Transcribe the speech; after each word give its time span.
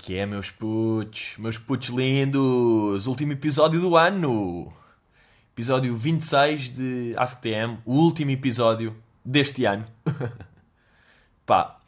que 0.00 0.16
é, 0.16 0.24
meus 0.24 0.50
putos? 0.50 1.34
Meus 1.36 1.58
putos 1.58 1.90
lindos! 1.90 3.06
Último 3.06 3.32
episódio 3.32 3.78
do 3.82 3.98
ano! 3.98 4.72
Episódio 5.52 5.94
26 5.94 6.70
de 6.70 7.12
AskTM, 7.18 7.76
o 7.84 7.96
último 7.96 8.30
episódio 8.30 8.96
deste 9.22 9.66
ano. 9.66 9.86
Pá, 11.44 11.78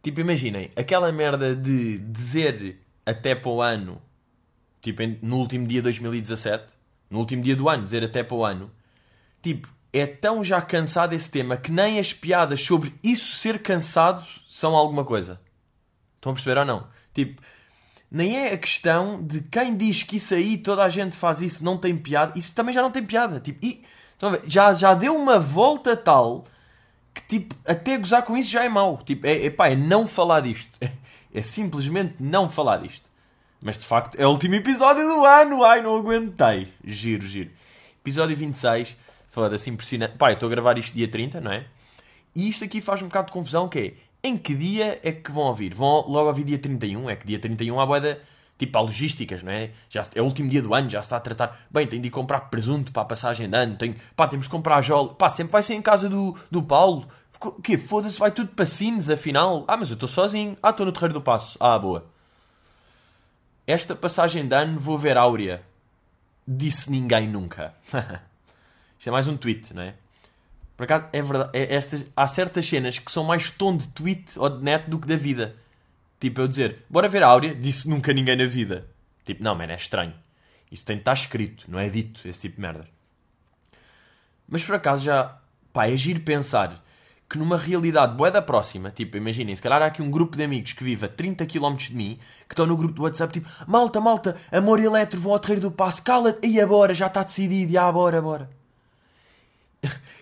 tipo, 0.00 0.20
imaginem, 0.20 0.70
aquela 0.76 1.10
merda 1.10 1.56
de 1.56 1.98
dizer 1.98 2.78
até 3.04 3.34
para 3.34 3.50
o 3.50 3.60
ano, 3.60 4.00
tipo, 4.80 5.02
no 5.20 5.38
último 5.38 5.66
dia 5.66 5.80
de 5.80 5.84
2017, 5.84 6.72
no 7.10 7.18
último 7.18 7.42
dia 7.42 7.56
do 7.56 7.68
ano, 7.68 7.82
dizer 7.82 8.04
até 8.04 8.22
para 8.22 8.36
o 8.36 8.44
ano, 8.44 8.70
tipo, 9.42 9.68
é 9.92 10.06
tão 10.06 10.44
já 10.44 10.62
cansado 10.62 11.12
esse 11.12 11.28
tema 11.28 11.56
que 11.56 11.72
nem 11.72 11.98
as 11.98 12.12
piadas 12.12 12.60
sobre 12.60 12.94
isso 13.02 13.36
ser 13.36 13.60
cansado 13.60 14.24
são 14.48 14.76
alguma 14.76 15.04
coisa. 15.04 15.40
Estão 16.20 16.30
a 16.32 16.34
perceber 16.34 16.58
ou 16.58 16.64
não? 16.66 16.99
Tipo, 17.24 17.42
nem 18.10 18.36
é 18.36 18.52
a 18.52 18.58
questão 18.58 19.22
de 19.22 19.42
quem 19.42 19.76
diz 19.76 20.02
que 20.02 20.16
isso 20.16 20.34
aí 20.34 20.58
toda 20.58 20.82
a 20.82 20.88
gente 20.88 21.16
faz 21.16 21.40
isso 21.40 21.64
não 21.64 21.76
tem 21.76 21.96
piada. 21.96 22.38
Isso 22.38 22.54
também 22.54 22.74
já 22.74 22.82
não 22.82 22.90
tem 22.90 23.04
piada. 23.04 23.40
Tipo, 23.40 23.64
e? 23.64 23.82
Já, 24.46 24.74
já 24.74 24.94
deu 24.94 25.16
uma 25.16 25.38
volta 25.38 25.96
tal 25.96 26.44
que 27.14 27.22
tipo, 27.22 27.54
até 27.66 27.96
gozar 27.96 28.22
com 28.22 28.36
isso 28.36 28.50
já 28.50 28.64
é 28.64 28.68
mau. 28.68 28.98
Tipo, 28.98 29.26
é, 29.26 29.46
é, 29.46 29.50
pá, 29.50 29.68
é 29.68 29.76
não 29.76 30.06
falar 30.06 30.40
disto. 30.40 30.78
É, 31.32 31.38
é 31.38 31.42
simplesmente 31.44 32.20
não 32.20 32.50
falar 32.50 32.78
disto. 32.78 33.08
Mas 33.62 33.78
de 33.78 33.86
facto 33.86 34.16
é 34.18 34.26
o 34.26 34.30
último 34.30 34.56
episódio 34.56 35.04
do 35.04 35.24
ano. 35.24 35.62
Ai, 35.62 35.80
não 35.80 35.96
aguentei. 35.96 36.72
Giro, 36.84 37.24
giro. 37.24 37.50
Episódio 38.00 38.36
26 38.36 38.96
Foda-se, 39.30 39.70
impressionante. 39.70 40.16
Pá, 40.16 40.30
eu 40.30 40.34
estou 40.34 40.48
a 40.48 40.50
gravar 40.50 40.76
isto 40.76 40.92
dia 40.92 41.06
30, 41.06 41.40
não 41.40 41.52
é? 41.52 41.64
E 42.34 42.48
isto 42.48 42.64
aqui 42.64 42.80
faz 42.80 43.00
um 43.00 43.06
bocado 43.06 43.26
de 43.26 43.32
confusão, 43.32 43.68
que 43.68 43.78
é... 43.78 43.94
Em 44.22 44.36
que 44.36 44.54
dia 44.54 45.00
é 45.02 45.12
que 45.12 45.32
vão 45.32 45.44
ouvir? 45.44 45.74
Vão 45.74 46.06
logo 46.06 46.28
ouvir 46.28 46.44
dia 46.44 46.58
31? 46.58 47.08
É 47.08 47.16
que 47.16 47.26
dia 47.26 47.38
31 47.38 47.80
há 47.80 47.86
boeda... 47.86 48.20
Tipo, 48.58 48.76
há 48.76 48.82
logísticas, 48.82 49.42
não 49.42 49.50
é? 49.50 49.70
Já, 49.88 50.06
é 50.14 50.20
o 50.20 50.24
último 50.26 50.50
dia 50.50 50.60
do 50.60 50.74
ano, 50.74 50.90
já 50.90 51.00
se 51.00 51.06
está 51.06 51.16
a 51.16 51.20
tratar... 51.20 51.58
Bem, 51.70 51.86
tenho 51.86 52.02
de 52.02 52.08
ir 52.08 52.10
comprar 52.10 52.40
presunto 52.40 52.92
para 52.92 53.00
a 53.00 53.06
passagem 53.06 53.48
de 53.48 53.56
ano. 53.56 53.76
Tenho, 53.76 53.96
pá, 54.14 54.28
temos 54.28 54.44
de 54.44 54.50
comprar 54.50 54.82
jola. 54.82 55.14
Pá, 55.14 55.30
sempre 55.30 55.52
vai 55.52 55.62
ser 55.62 55.72
em 55.72 55.80
casa 55.80 56.10
do, 56.10 56.36
do 56.50 56.62
Paulo. 56.62 57.08
O 57.42 57.62
quê? 57.62 57.78
Foda-se, 57.78 58.18
vai 58.18 58.30
tudo 58.30 58.50
para 58.50 58.66
Sines, 58.66 59.08
afinal. 59.08 59.64
Ah, 59.66 59.78
mas 59.78 59.88
eu 59.88 59.94
estou 59.94 60.06
sozinho. 60.06 60.58
Ah, 60.62 60.68
estou 60.68 60.84
no 60.84 60.92
Terreiro 60.92 61.14
do 61.14 61.22
Passo. 61.22 61.56
Ah, 61.58 61.78
boa. 61.78 62.04
Esta 63.66 63.94
passagem 63.94 64.46
de 64.46 64.54
ano 64.54 64.78
vou 64.78 64.98
ver 64.98 65.16
Áurea. 65.16 65.62
Disse 66.46 66.90
ninguém 66.90 67.26
nunca. 67.26 67.72
Isto 68.98 69.08
é 69.08 69.10
mais 69.10 69.26
um 69.26 69.38
tweet, 69.38 69.72
não 69.72 69.82
é? 69.82 69.94
Por 70.80 70.84
acaso, 70.84 71.04
é 71.12 71.20
verdade. 71.20 71.50
É 71.52 71.78
há 72.16 72.26
certas 72.26 72.66
cenas 72.66 72.98
que 72.98 73.12
são 73.12 73.22
mais 73.22 73.50
tom 73.50 73.76
de 73.76 73.86
tweet 73.88 74.38
ou 74.38 74.48
de 74.48 74.64
net 74.64 74.88
do 74.88 74.98
que 74.98 75.06
da 75.06 75.14
vida. 75.14 75.54
Tipo, 76.18 76.40
eu 76.40 76.48
dizer, 76.48 76.86
bora 76.88 77.06
ver 77.06 77.22
a 77.22 77.26
Áurea, 77.26 77.54
disse 77.54 77.86
nunca 77.86 78.14
ninguém 78.14 78.34
na 78.34 78.46
vida. 78.46 78.88
Tipo, 79.22 79.44
não, 79.44 79.54
mano, 79.54 79.72
é 79.72 79.74
estranho. 79.74 80.14
Isso 80.72 80.86
tem 80.86 80.96
de 80.96 81.02
estar 81.02 81.12
escrito, 81.12 81.66
não 81.68 81.78
é 81.78 81.90
dito, 81.90 82.26
esse 82.26 82.40
tipo 82.40 82.56
de 82.56 82.62
merda. 82.62 82.88
Mas 84.48 84.64
por 84.64 84.74
acaso 84.74 85.04
já, 85.04 85.36
pá, 85.70 85.86
é 85.86 85.94
giro 85.98 86.20
pensar 86.20 86.82
que 87.28 87.36
numa 87.36 87.58
realidade 87.58 88.16
boa 88.16 88.30
da 88.30 88.40
próxima, 88.40 88.90
tipo, 88.90 89.18
imaginem, 89.18 89.54
se 89.54 89.60
calhar 89.60 89.82
há 89.82 89.86
aqui 89.86 90.00
um 90.00 90.10
grupo 90.10 90.34
de 90.34 90.44
amigos 90.44 90.72
que 90.72 90.82
vive 90.82 91.04
a 91.04 91.08
30 91.10 91.44
km 91.44 91.76
de 91.76 91.94
mim, 91.94 92.18
que 92.48 92.54
estão 92.54 92.64
no 92.64 92.74
grupo 92.74 92.94
do 92.94 93.02
WhatsApp, 93.02 93.34
tipo, 93.34 93.50
malta, 93.66 94.00
malta, 94.00 94.34
amor 94.50 94.80
eletro 94.80 95.20
vão 95.20 95.32
ao 95.32 95.38
terreiro 95.38 95.60
do 95.60 95.70
passo, 95.70 96.02
cala-te, 96.02 96.48
e 96.48 96.58
agora, 96.58 96.94
já 96.94 97.08
está 97.08 97.22
decidido, 97.22 97.70
e 97.70 97.76
agora, 97.76 98.22
bora. 98.22 98.59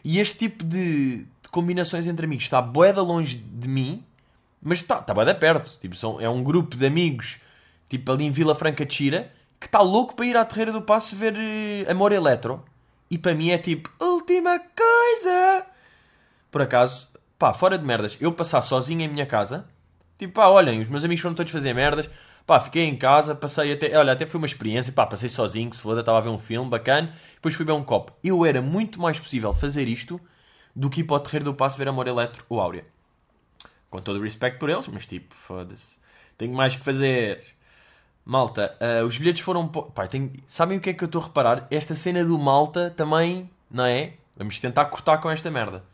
E 0.05 0.19
este 0.19 0.37
tipo 0.37 0.65
de, 0.65 1.19
de, 1.19 1.49
combinações 1.51 2.07
entre 2.07 2.27
amigos 2.27 2.45
está 2.45 2.61
boeda 2.61 3.03
longe 3.03 3.37
de 3.37 3.69
mim, 3.69 4.05
mas 4.63 4.79
está 4.79 5.01
tá 5.01 5.13
boeda 5.13 5.35
perto. 5.35 5.79
Tipo, 5.79 5.97
são, 5.97 6.21
é 6.21 6.29
um 6.29 6.43
grupo 6.43 6.77
de 6.77 6.87
amigos, 6.87 7.39
tipo 7.89 8.11
ali 8.11 8.25
em 8.25 8.31
Vila 8.31 8.55
Franca 8.55 8.85
de 8.85 8.95
Xira, 8.95 9.33
que 9.59 9.67
está 9.67 9.81
louco 9.81 10.15
para 10.15 10.27
ir 10.27 10.37
à 10.37 10.45
Terreira 10.45 10.73
do 10.73 10.83
Passo 10.83 11.17
ver 11.17 11.35
uh, 11.35 11.91
Amor 11.91 12.13
Eletro. 12.13 12.65
E 13.11 13.17
para 13.17 13.35
mim 13.35 13.51
é 13.51 13.59
tipo, 13.59 13.91
última 13.99 14.59
coisa! 14.59 15.67
Por 16.51 16.63
acaso, 16.63 17.09
pá, 17.39 17.55
fora 17.55 17.79
de 17.79 17.85
merdas, 17.85 18.17
eu 18.21 18.33
passar 18.33 18.61
sozinho 18.63 19.03
em 19.03 19.09
minha 19.09 19.27
casa, 19.27 19.67
tipo, 20.19 20.35
pá, 20.35 20.49
olhem, 20.49 20.81
os 20.81 20.89
meus 20.89 21.05
amigos 21.05 21.23
foram 21.23 21.35
todos 21.35 21.51
fazer 21.51 21.75
merdas, 21.75 22.09
Pá, 22.49 22.59
fiquei 22.61 22.85
em 22.85 22.97
casa, 22.97 23.35
passei 23.35 23.75
até. 23.75 23.95
Olha, 23.95 24.15
até 24.15 24.25
foi 24.25 24.39
uma 24.39 24.47
experiência. 24.47 24.91
Pá, 24.91 25.05
passei 25.05 25.29
sozinho, 25.29 25.71
se 25.71 25.79
foda, 25.79 26.01
estava 26.01 26.17
a 26.17 26.21
ver 26.23 26.31
um 26.31 26.39
filme 26.39 26.71
bacana. 26.71 27.13
Depois 27.35 27.55
fui 27.55 27.63
beber 27.63 27.79
um 27.79 27.85
copo. 27.85 28.11
Eu 28.25 28.43
era 28.47 28.63
muito 28.63 28.99
mais 28.99 29.21
possível 29.21 29.53
fazer 29.53 29.87
isto 29.87 30.19
do 30.75 30.89
que 30.89 31.03
ir 31.03 31.05
para 31.05 31.17
o 31.17 31.21
terreiro 31.21 31.45
do 31.45 31.55
passo 31.55 31.77
ver 31.77 31.89
Amor 31.89 32.09
Eletro 32.09 32.47
ou 32.49 32.59
Áurea. 32.59 32.87
Com 33.91 34.01
todo 34.01 34.19
o 34.19 34.23
respeito 34.23 34.59
por 34.59 34.71
eles, 34.71 34.89
mas 34.89 35.07
tipo, 35.07 35.35
foda-se. 35.35 35.99
Tenho 36.39 36.55
mais 36.55 36.75
que 36.75 36.83
fazer. 36.83 37.45
Malta, 38.25 38.75
uh, 38.81 39.05
os 39.05 39.19
bilhetes 39.19 39.43
foram. 39.43 39.69
Pá, 39.69 40.07
tenho... 40.07 40.33
Sabem 40.47 40.79
o 40.79 40.81
que 40.81 40.89
é 40.89 40.95
que 40.95 41.05
eu 41.05 41.07
estou 41.07 41.21
a 41.21 41.25
reparar? 41.27 41.67
Esta 41.71 41.95
cena 41.95 42.25
do 42.25 42.39
Malta 42.39 42.89
também, 42.97 43.51
não 43.71 43.85
é? 43.85 44.15
Vamos 44.35 44.59
tentar 44.59 44.87
cortar 44.87 45.19
com 45.19 45.29
esta 45.29 45.51
merda. 45.51 45.85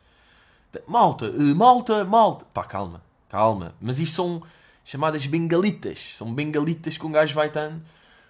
Malta, 0.87 1.27
uh, 1.27 1.57
malta, 1.57 2.05
malta. 2.05 2.45
Pá, 2.55 2.63
calma, 2.63 3.03
calma. 3.29 3.75
Mas 3.81 3.99
isto 3.99 4.15
são 4.15 4.41
chamadas 4.85 5.25
bengalitas. 5.27 6.15
São 6.17 6.33
bengalitas 6.33 6.97
que 6.99 7.07
um 7.07 7.13
gajo 7.13 7.35
vai 7.35 7.49
estando. 7.49 7.83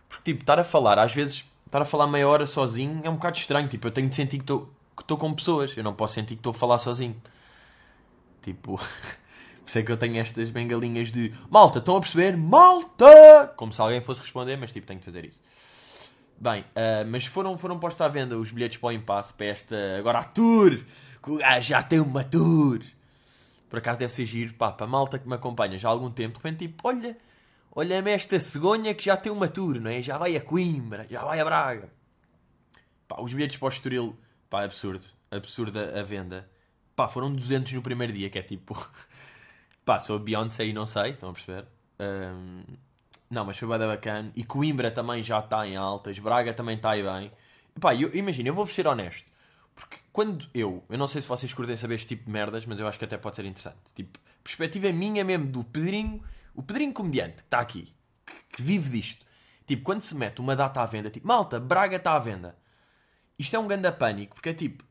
Porque, 0.08 0.32
tipo, 0.32 0.42
estar 0.42 0.58
a 0.58 0.64
falar, 0.64 0.98
às 0.98 1.14
vezes, 1.14 1.44
estar 1.66 1.82
a 1.82 1.84
falar 1.84 2.06
meia 2.06 2.28
hora 2.28 2.46
sozinho 2.46 3.00
é 3.02 3.10
um 3.10 3.14
bocado 3.14 3.36
estranho. 3.36 3.68
Tipo, 3.68 3.88
eu 3.88 3.90
tenho 3.90 4.08
de 4.08 4.14
sentir 4.14 4.38
que 4.38 4.52
estou 5.00 5.18
com 5.18 5.34
pessoas. 5.34 5.76
Eu 5.76 5.82
não 5.82 5.92
posso 5.92 6.14
sentir 6.14 6.34
que 6.34 6.40
estou 6.40 6.50
a 6.50 6.54
falar 6.54 6.78
sozinho. 6.78 7.16
Tipo, 8.42 8.76
por 8.78 9.66
isso 9.66 9.78
é 9.78 9.82
que 9.82 9.90
eu 9.90 9.96
tenho 9.96 10.18
estas 10.18 10.50
bengalinhas 10.50 11.10
de 11.10 11.32
malta, 11.50 11.78
estão 11.78 11.96
a 11.96 12.00
perceber? 12.00 12.36
Malta! 12.36 13.52
Como 13.56 13.72
se 13.72 13.80
alguém 13.80 14.02
fosse 14.02 14.20
responder, 14.20 14.56
mas 14.56 14.72
tipo, 14.72 14.86
tenho 14.86 15.00
de 15.00 15.04
fazer 15.06 15.24
isso. 15.24 15.42
Bem, 16.38 16.60
uh, 16.60 17.08
mas 17.08 17.24
foram, 17.24 17.56
foram 17.56 17.78
postos 17.78 18.02
à 18.02 18.08
venda 18.08 18.36
os 18.36 18.50
bilhetes 18.50 18.76
para 18.76 18.88
o 18.88 18.92
impasse, 18.92 19.32
para 19.32 19.46
esta. 19.46 19.76
Agora 19.98 20.18
a 20.18 20.24
tour! 20.24 20.78
Que 21.22 21.30
o 21.30 21.36
gajo 21.38 21.68
já 21.68 21.82
tem 21.82 22.00
uma 22.00 22.22
tour! 22.22 22.80
Por 23.74 23.78
acaso 23.78 23.98
deve 23.98 24.12
ser 24.12 24.24
giro, 24.24 24.54
pá, 24.54 24.70
para 24.70 24.86
a 24.86 24.88
malta 24.88 25.18
que 25.18 25.26
me 25.26 25.34
acompanha 25.34 25.76
já 25.76 25.88
há 25.88 25.90
algum 25.90 26.08
tempo, 26.08 26.38
de 26.38 26.44
repente 26.44 26.68
tipo, 26.68 26.86
olha, 26.86 27.18
olha-me 27.72 28.12
esta 28.12 28.38
cegonha 28.38 28.94
que 28.94 29.04
já 29.04 29.16
tem 29.16 29.32
uma 29.32 29.48
tour, 29.48 29.80
não 29.80 29.90
é? 29.90 30.00
Já 30.00 30.16
vai 30.16 30.36
a 30.36 30.40
Coimbra, 30.40 31.04
já 31.10 31.24
vai 31.24 31.40
a 31.40 31.44
Braga. 31.44 31.92
Pá, 33.08 33.20
os 33.20 33.32
bilhetes 33.32 33.56
para 33.56 33.66
o 33.66 33.68
Estoril, 33.68 34.16
pá, 34.48 34.62
absurdo, 34.62 35.04
absurda 35.28 35.98
a 35.98 36.04
venda. 36.04 36.48
Pá, 36.94 37.08
foram 37.08 37.34
200 37.34 37.72
no 37.72 37.82
primeiro 37.82 38.12
dia, 38.12 38.30
que 38.30 38.38
é 38.38 38.42
tipo, 38.42 38.80
pá, 39.84 39.98
sou 39.98 40.14
a 40.14 40.18
Beyoncé 40.20 40.66
e 40.66 40.72
não 40.72 40.86
sei, 40.86 41.10
estão 41.10 41.30
a 41.30 41.32
perceber? 41.32 41.66
Um... 41.98 42.62
Não, 43.28 43.44
mas 43.44 43.58
foi 43.58 43.66
bem 43.66 43.88
bacana. 43.88 44.30
E 44.36 44.44
Coimbra 44.44 44.92
também 44.92 45.20
já 45.20 45.40
está 45.40 45.66
em 45.66 45.74
altas, 45.74 46.16
Braga 46.20 46.54
também 46.54 46.76
está 46.76 46.92
aí 46.92 47.02
bem. 47.02 47.32
Pá, 47.80 47.92
imagina, 47.92 48.50
eu 48.50 48.54
vou-vos 48.54 48.72
ser 48.72 48.86
honesto. 48.86 49.28
Quando 50.14 50.48
eu, 50.54 50.84
eu 50.88 50.96
não 50.96 51.08
sei 51.08 51.20
se 51.20 51.26
vocês 51.26 51.52
curtem 51.52 51.74
saber 51.76 51.96
este 51.96 52.06
tipo 52.06 52.26
de 52.26 52.30
merdas, 52.30 52.64
mas 52.64 52.78
eu 52.78 52.86
acho 52.86 52.96
que 52.96 53.04
até 53.04 53.18
pode 53.18 53.34
ser 53.34 53.44
interessante. 53.46 53.80
Tipo, 53.96 54.16
perspectiva 54.44 54.92
minha 54.92 55.24
mesmo 55.24 55.48
do 55.48 55.64
Pedrinho, 55.64 56.22
o 56.54 56.62
Pedrinho 56.62 56.92
comediante 56.92 57.38
que 57.38 57.40
está 57.42 57.58
aqui, 57.58 57.92
que, 58.24 58.32
que, 58.52 58.62
vive 58.62 58.90
disto. 58.90 59.26
Tipo, 59.66 59.82
quando 59.82 60.02
se 60.02 60.14
mete 60.14 60.38
uma 60.38 60.54
data 60.54 60.80
à 60.80 60.86
venda, 60.86 61.10
tipo, 61.10 61.26
malta, 61.26 61.58
Braga 61.58 61.96
está 61.96 62.14
à 62.14 62.20
venda. 62.20 62.56
Isto 63.36 63.56
é 63.56 63.58
um 63.58 63.66
grande 63.66 63.90
pânico, 63.90 64.36
porque 64.36 64.50
é 64.50 64.54
tipo, 64.54 64.84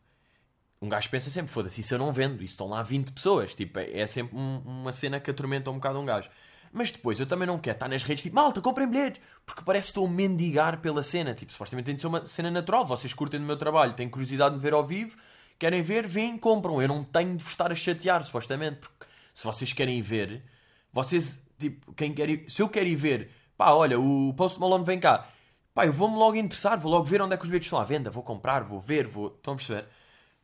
um 0.82 0.90
gajo 0.90 1.10
pensa 1.10 1.30
sempre, 1.30 1.54
foda-se, 1.54 1.80
isso 1.80 1.94
eu 1.94 2.00
não 2.00 2.12
vendo, 2.12 2.44
isso 2.44 2.56
estão 2.56 2.68
lá 2.68 2.84
20 2.84 3.14
pessoas. 3.14 3.56
Tipo, 3.56 3.80
é, 3.80 4.02
é 4.02 4.06
sempre 4.06 4.36
um, 4.36 4.58
uma 4.66 4.92
cena 4.92 5.22
que 5.22 5.32
atormenta 5.32 5.72
um 5.72 5.76
bocado 5.76 6.00
um 6.00 6.06
gajo. 6.06 6.30
Mas 6.74 6.92
depois 6.92 7.20
eu 7.20 7.28
também 7.28 7.48
não 7.48 7.60
quero 7.60 7.76
estar 7.76 7.88
nas 7.88 8.02
redes 8.02 8.24
tipo, 8.24 8.36
malta, 8.36 8.60
comprem 8.60 8.90
bilhetes, 8.90 9.22
porque 9.46 9.62
parece 9.64 9.86
que 9.86 9.92
estou 9.92 10.08
a 10.08 10.10
mendigar 10.10 10.82
pela 10.82 11.04
cena. 11.04 11.36
Tipo, 11.36 11.52
supostamente 11.52 11.86
tem 11.86 11.96
de 11.96 12.02
ser 12.02 12.08
uma 12.08 12.26
cena 12.26 12.50
natural. 12.50 12.84
Vocês 12.84 13.14
curtem 13.14 13.40
do 13.40 13.46
meu 13.46 13.56
trabalho, 13.56 13.94
têm 13.94 14.10
curiosidade 14.10 14.56
de 14.56 14.58
me 14.58 14.64
ver 14.64 14.74
ao 14.74 14.84
vivo, 14.84 15.16
querem 15.60 15.84
ver, 15.84 16.08
vêm, 16.08 16.36
compram. 16.36 16.82
Eu 16.82 16.88
não 16.88 17.04
tenho 17.04 17.38
de 17.38 17.44
vos 17.44 17.54
estar 17.54 17.72
a 17.72 17.76
chatear, 17.76 18.24
supostamente, 18.24 18.80
porque 18.80 19.06
se 19.36 19.44
vocês 19.46 19.72
querem 19.72 20.02
ver, 20.02 20.44
vocês, 20.92 21.46
tipo, 21.60 21.94
quem 21.94 22.12
quer 22.12 22.28
ir, 22.28 22.46
se 22.50 22.60
eu 22.60 22.68
quero 22.68 22.88
ir 22.88 22.96
ver, 22.96 23.30
pá, 23.56 23.72
olha, 23.72 24.00
o 24.00 24.34
Post 24.34 24.60
Malone 24.60 24.84
vem 24.84 25.00
cá, 25.00 25.28
pá, 25.76 25.86
eu 25.86 25.94
vou-me 25.94 26.18
logo 26.18 26.36
interessar, 26.38 26.80
vou 26.80 26.92
logo 26.92 27.06
ver 27.06 27.22
onde 27.22 27.36
é 27.36 27.38
que 27.38 27.44
os 27.44 27.50
bilhetes 27.50 27.68
estão 27.68 27.80
à 27.80 27.84
venda, 27.84 28.10
vou 28.10 28.24
comprar, 28.24 28.64
vou 28.64 28.80
ver, 28.80 29.06
vou. 29.06 29.28
Estão 29.28 29.54
a 29.54 29.58
perceber? 29.58 29.86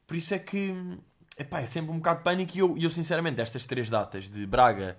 Por 0.05 0.15
isso 0.15 0.31
é 0.35 0.37
que, 0.37 0.75
epá, 1.39 1.61
é 1.61 1.65
sempre 1.65 1.91
um 1.91 1.97
bocado 1.97 2.19
de 2.19 2.23
pânico 2.23 2.55
e 2.55 2.59
eu, 2.59 2.77
eu 2.77 2.89
sinceramente, 2.91 3.41
estas 3.41 3.65
três 3.65 3.89
datas 3.89 4.29
de 4.29 4.45
Braga. 4.45 4.95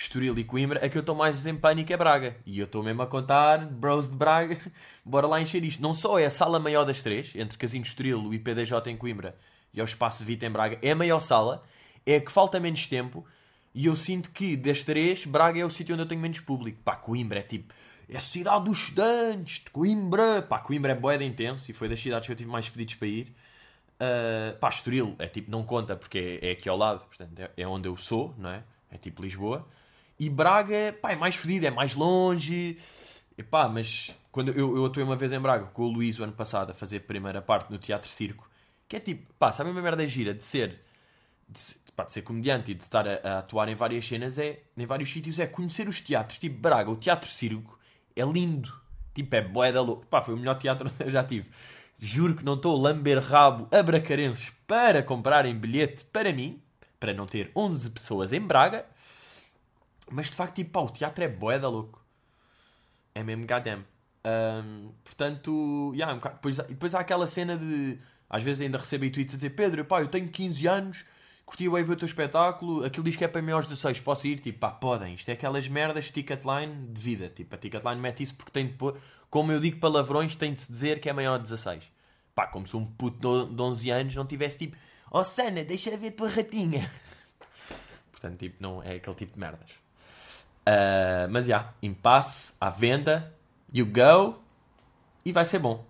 Estoril 0.00 0.38
e 0.38 0.44
Coimbra, 0.44 0.82
a 0.82 0.88
que 0.88 0.96
eu 0.96 1.00
estou 1.00 1.14
mais 1.14 1.44
em 1.44 1.54
pânico 1.54 1.92
é 1.92 1.96
Braga. 1.96 2.34
E 2.46 2.58
eu 2.58 2.64
estou 2.64 2.82
mesmo 2.82 3.02
a 3.02 3.06
contar, 3.06 3.58
bros 3.66 4.08
de 4.08 4.16
Braga, 4.16 4.56
bora 5.04 5.26
lá 5.26 5.38
encher 5.38 5.62
isto. 5.62 5.82
Não 5.82 5.92
só 5.92 6.18
é 6.18 6.24
a 6.24 6.30
sala 6.30 6.58
maior 6.58 6.86
das 6.86 7.02
três, 7.02 7.34
entre 7.36 7.58
Casino 7.58 7.84
Estoril, 7.84 8.18
o 8.18 8.32
IPDJ 8.32 8.90
em 8.90 8.96
Coimbra 8.96 9.36
e 9.74 9.80
o 9.80 9.84
Espaço 9.84 10.24
Vita 10.24 10.46
em 10.46 10.50
Braga, 10.50 10.78
é 10.80 10.92
a 10.92 10.96
maior 10.96 11.20
sala, 11.20 11.62
é 12.06 12.16
a 12.16 12.20
que 12.20 12.32
falta 12.32 12.58
menos 12.58 12.86
tempo, 12.86 13.26
e 13.74 13.86
eu 13.86 13.94
sinto 13.94 14.30
que 14.30 14.56
das 14.56 14.82
três, 14.82 15.26
Braga 15.26 15.60
é 15.60 15.64
o 15.66 15.70
sítio 15.70 15.94
onde 15.94 16.02
eu 16.04 16.08
tenho 16.08 16.20
menos 16.20 16.40
público. 16.40 16.80
Pá, 16.82 16.96
Coimbra 16.96 17.40
é 17.40 17.42
tipo, 17.42 17.74
é 18.08 18.16
a 18.16 18.20
cidade 18.22 18.64
dos 18.64 18.78
estudantes, 18.78 19.58
de 19.58 19.68
Coimbra. 19.68 20.40
Pá, 20.40 20.60
Coimbra 20.60 20.92
é 20.92 20.94
boeda 20.94 21.22
intenso 21.22 21.70
e 21.70 21.74
foi 21.74 21.90
das 21.90 22.00
cidades 22.00 22.24
que 22.24 22.32
eu 22.32 22.36
tive 22.36 22.50
mais 22.50 22.70
pedidos 22.70 22.94
para 22.94 23.06
ir. 23.06 23.34
Uh, 23.96 24.58
pá, 24.58 24.70
Estoril 24.70 25.14
é 25.18 25.28
tipo, 25.28 25.50
não 25.50 25.62
conta 25.62 25.94
porque 25.94 26.40
é, 26.42 26.48
é 26.48 26.52
aqui 26.52 26.70
ao 26.70 26.76
lado, 26.78 27.04
portanto 27.04 27.38
é, 27.38 27.50
é 27.54 27.66
onde 27.66 27.86
eu 27.86 27.94
sou, 27.98 28.34
não 28.38 28.48
é? 28.48 28.64
É 28.90 28.96
tipo 28.96 29.22
Lisboa. 29.22 29.68
E 30.20 30.28
Braga, 30.28 30.94
pá, 31.00 31.12
é 31.12 31.16
mais 31.16 31.34
fedido, 31.34 31.66
é 31.66 31.70
mais 31.70 31.94
longe. 31.94 32.76
E 33.38 33.42
pá, 33.42 33.66
mas 33.70 34.14
quando 34.30 34.50
eu, 34.50 34.76
eu 34.76 34.84
atuei 34.84 35.02
uma 35.02 35.16
vez 35.16 35.32
em 35.32 35.40
Braga 35.40 35.64
com 35.64 35.82
o 35.82 35.88
Luís 35.88 36.18
o 36.20 36.22
ano 36.22 36.34
passado 36.34 36.72
a 36.72 36.74
fazer 36.74 36.98
a 36.98 37.00
primeira 37.00 37.40
parte 37.40 37.70
no 37.70 37.78
Teatro 37.78 38.06
Circo, 38.06 38.46
que 38.86 38.96
é 38.96 39.00
tipo, 39.00 39.32
pá, 39.38 39.50
sabe 39.50 39.70
uma 39.70 39.80
merda 39.80 40.06
gira 40.06 40.34
de 40.34 40.44
ser, 40.44 40.78
de, 41.48 41.58
pá, 41.96 42.04
de 42.04 42.12
ser 42.12 42.20
comediante 42.20 42.70
e 42.70 42.74
de 42.74 42.82
estar 42.82 43.08
a, 43.08 43.14
a, 43.14 43.38
atuar 43.38 43.70
em 43.70 43.74
várias 43.74 44.06
cenas, 44.06 44.38
é, 44.38 44.60
em 44.76 44.84
vários 44.84 45.10
sítios, 45.10 45.38
é 45.38 45.46
conhecer 45.46 45.88
os 45.88 46.02
teatros. 46.02 46.38
Tipo, 46.38 46.60
Braga, 46.60 46.90
o 46.90 46.96
Teatro 46.96 47.30
Circo 47.30 47.78
é 48.14 48.22
lindo. 48.22 48.78
Tipo, 49.14 49.36
é 49.36 49.40
boeda 49.40 49.80
louco. 49.80 50.04
Pá, 50.04 50.20
foi 50.20 50.34
o 50.34 50.36
melhor 50.36 50.58
teatro 50.58 50.90
que 50.92 51.02
eu 51.02 51.10
já 51.10 51.24
tive. 51.24 51.48
Juro 51.98 52.34
que 52.34 52.44
não 52.44 52.54
estou 52.54 52.76
a 52.76 52.90
lamber 52.90 53.18
rabo 53.20 53.68
a 53.74 53.82
bracarenses 53.82 54.52
para 54.66 55.02
comprarem 55.02 55.56
bilhete 55.56 56.04
para 56.04 56.30
mim, 56.30 56.60
para 56.98 57.14
não 57.14 57.26
ter 57.26 57.50
11 57.56 57.88
pessoas 57.88 58.34
em 58.34 58.40
Braga. 58.40 58.84
Mas 60.10 60.26
de 60.26 60.32
facto, 60.32 60.56
tipo, 60.56 60.70
pá, 60.70 60.80
o 60.80 60.90
teatro 60.90 61.24
é 61.24 61.28
boeda 61.28 61.68
louco. 61.68 62.04
É 63.14 63.22
mesmo 63.22 63.46
goddamn. 63.46 63.84
Um, 64.24 64.92
portanto, 65.02 65.92
yeah, 65.94 66.12
um 66.12 66.18
bocado, 66.18 66.34
depois, 66.36 66.56
depois 66.58 66.94
há 66.94 67.00
aquela 67.00 67.26
cena 67.26 67.56
de. 67.56 67.98
Às 68.28 68.42
vezes 68.42 68.62
ainda 68.62 68.78
recebo 68.78 69.04
aí 69.04 69.10
tweets 69.10 69.34
a 69.34 69.36
dizer: 69.36 69.50
Pedro, 69.50 69.84
pá, 69.84 70.00
eu 70.00 70.08
tenho 70.08 70.28
15 70.28 70.66
anos, 70.68 71.04
curti 71.46 71.68
bem 71.68 71.82
ver 71.82 71.92
o 71.92 71.96
teu 71.96 72.06
espetáculo, 72.06 72.84
aquilo 72.84 73.04
diz 73.04 73.16
que 73.16 73.24
é 73.24 73.28
para 73.28 73.42
maiores 73.42 73.66
de 73.66 73.74
16, 73.74 74.00
posso 74.00 74.26
ir? 74.26 74.38
Tipo, 74.40 74.58
pá, 74.58 74.70
podem. 74.70 75.14
Isto 75.14 75.30
é 75.30 75.32
aquelas 75.32 75.66
merdas 75.68 76.10
Ticketline 76.10 76.88
de 76.88 77.00
vida. 77.00 77.28
Tipo, 77.28 77.54
a 77.54 77.58
Ticketline 77.58 78.00
mete 78.00 78.22
isso 78.22 78.34
porque 78.34 78.52
tem 78.52 78.66
de 78.66 78.74
pôr. 78.74 78.98
Como 79.30 79.50
eu 79.52 79.58
digo 79.58 79.80
palavrões, 79.80 80.36
tem 80.36 80.52
de 80.52 80.60
se 80.60 80.70
dizer 80.70 81.00
que 81.00 81.08
é 81.08 81.12
maior 81.12 81.38
de 81.38 81.44
16. 81.44 81.82
Pá, 82.34 82.46
como 82.46 82.66
se 82.66 82.76
um 82.76 82.84
puto 82.84 83.46
de 83.46 83.62
11 83.62 83.90
anos 83.90 84.14
não 84.14 84.26
tivesse 84.26 84.58
tipo: 84.58 84.76
Oh 85.10 85.24
Sana, 85.24 85.64
deixa 85.64 85.96
ver 85.96 86.08
a 86.08 86.12
tua 86.12 86.28
ratinha. 86.28 86.90
Portanto, 88.12 88.38
tipo, 88.38 88.56
não 88.60 88.82
é 88.82 88.96
aquele 88.96 89.16
tipo 89.16 89.32
de 89.32 89.40
merdas. 89.40 89.79
Uh, 90.70 91.26
mas 91.30 91.46
já, 91.46 91.56
yeah, 91.56 91.74
impasse, 91.82 92.52
à 92.60 92.70
venda, 92.70 93.34
you 93.72 93.84
go 93.84 94.38
e 95.24 95.32
vai 95.32 95.44
ser 95.44 95.58
bom. 95.58 95.84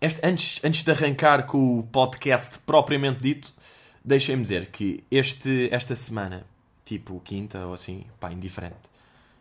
Este, 0.00 0.20
antes, 0.22 0.60
antes 0.62 0.82
de 0.82 0.90
arrancar 0.90 1.46
com 1.46 1.78
o 1.78 1.82
podcast 1.84 2.58
propriamente 2.60 3.20
dito, 3.20 3.52
deixem-me 4.04 4.42
dizer 4.42 4.66
que 4.66 5.02
este, 5.10 5.68
esta 5.72 5.94
semana, 5.94 6.44
tipo 6.84 7.20
quinta 7.24 7.66
ou 7.66 7.72
assim, 7.72 8.04
pá, 8.18 8.30
indiferente. 8.30 8.76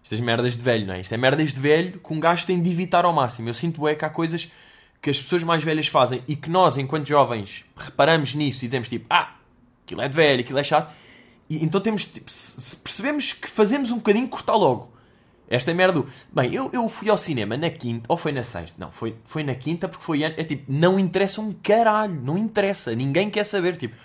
Estas 0.04 0.20
merdas 0.22 0.56
de 0.56 0.64
velho, 0.64 0.88
não 0.88 0.94
é? 0.94 1.02
Isto 1.02 1.14
é 1.14 1.18
merdas 1.18 1.54
de 1.54 1.60
velho 1.60 2.00
que 2.00 2.14
um 2.14 2.20
gajo 2.20 2.46
tem 2.46 2.62
de 2.62 2.70
evitar 2.70 3.04
ao 3.04 3.12
máximo. 3.12 3.50
Eu 3.50 3.54
sinto 3.54 3.86
é 3.88 3.96
que 3.96 4.06
há 4.06 4.10
coisas 4.10 4.50
que 5.02 5.10
as 5.10 5.22
pessoas 5.22 5.44
mais 5.44 5.64
velhas 5.64 5.88
fazem 5.88 6.24
e 6.28 6.36
que 6.36 6.50
nós, 6.50 6.78
enquanto 6.78 7.08
jovens, 7.08 7.66
reparamos 7.76 8.34
nisso 8.34 8.64
e 8.64 8.68
dizemos 8.68 8.88
tipo, 8.90 9.06
ah, 9.10 9.36
aquilo 9.86 10.02
é 10.02 10.08
de 10.08 10.16
velho, 10.16 10.42
aquilo 10.42 10.60
é 10.60 10.64
chato. 10.64 10.94
E, 11.50 11.64
então 11.64 11.82
temos, 11.82 12.06
tipo, 12.06 12.30
se 12.30 12.78
percebemos 12.78 13.34
que 13.34 13.48
fazemos 13.48 13.92
um 13.92 13.98
bocadinho, 13.98 14.28
cortar 14.28 14.56
logo. 14.56 14.94
Esta 15.50 15.74
merda. 15.74 16.06
Bem, 16.32 16.54
eu, 16.54 16.70
eu 16.72 16.88
fui 16.88 17.10
ao 17.10 17.18
cinema 17.18 17.58
na 17.58 17.72
quinta, 17.72 18.06
ou 18.08 18.16
foi 18.16 18.32
na 18.32 18.44
sexta? 18.44 18.76
Não, 18.78 18.92
foi, 18.92 19.16
foi 19.26 19.42
na 19.42 19.56
quinta 19.56 19.88
porque 19.88 20.06
foi. 20.06 20.24
É 20.24 20.44
tipo, 20.44 20.72
não 20.72 21.00
interessa 21.00 21.42
um 21.42 21.52
caralho, 21.52 22.22
não 22.22 22.38
interessa, 22.38 22.94
ninguém 22.94 23.32
quer 23.32 23.44
saber. 23.46 23.76
Tipo, 23.76 23.96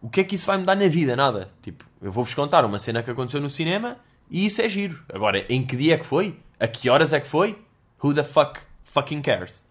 o 0.00 0.08
que 0.08 0.20
é 0.20 0.24
que 0.24 0.36
isso 0.36 0.46
vai 0.46 0.56
me 0.58 0.64
dar 0.64 0.76
na 0.76 0.86
vida? 0.86 1.16
Nada. 1.16 1.50
Tipo, 1.60 1.84
eu 2.00 2.12
vou-vos 2.12 2.32
contar 2.34 2.64
uma 2.64 2.78
cena 2.78 3.02
que 3.02 3.10
aconteceu 3.10 3.40
no 3.40 3.50
cinema 3.50 3.98
e 4.30 4.46
isso 4.46 4.62
é 4.62 4.68
giro. 4.68 5.02
Agora, 5.12 5.44
em 5.48 5.64
que 5.66 5.76
dia 5.76 5.94
é 5.94 5.98
que 5.98 6.06
foi? 6.06 6.38
A 6.60 6.68
que 6.68 6.88
horas 6.88 7.12
é 7.12 7.18
que 7.18 7.26
foi? 7.26 7.58
Who 8.02 8.14
the 8.14 8.22
fuck 8.22 8.60
fucking 8.84 9.22
cares? 9.22 9.64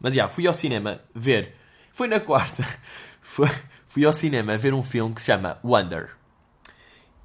Mas 0.00 0.14
já, 0.14 0.20
yeah, 0.20 0.34
fui 0.34 0.46
ao 0.46 0.54
cinema 0.54 1.00
ver. 1.14 1.54
Foi 1.92 2.08
na 2.08 2.20
quarta. 2.20 2.64
Fui, 3.20 3.46
fui 3.86 4.06
ao 4.06 4.12
cinema 4.12 4.56
ver 4.56 4.72
um 4.72 4.82
filme 4.82 5.14
que 5.14 5.20
se 5.20 5.26
chama 5.26 5.58
Wonder. 5.62 6.17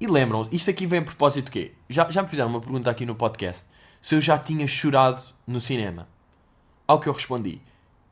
E 0.04 0.06
lembram 0.06 0.46
isto 0.52 0.68
aqui 0.68 0.86
vem 0.86 0.98
a 0.98 1.02
propósito 1.02 1.46
de 1.46 1.50
quê? 1.50 1.72
Já, 1.88 2.10
já 2.10 2.22
me 2.22 2.28
fizeram 2.28 2.50
uma 2.50 2.60
pergunta 2.60 2.90
aqui 2.90 3.06
no 3.06 3.14
podcast 3.14 3.64
se 4.02 4.14
eu 4.14 4.20
já 4.20 4.36
tinha 4.36 4.66
chorado 4.66 5.22
no 5.46 5.58
cinema. 5.58 6.06
Ao 6.86 7.00
que 7.00 7.08
eu 7.08 7.12
respondi: 7.14 7.58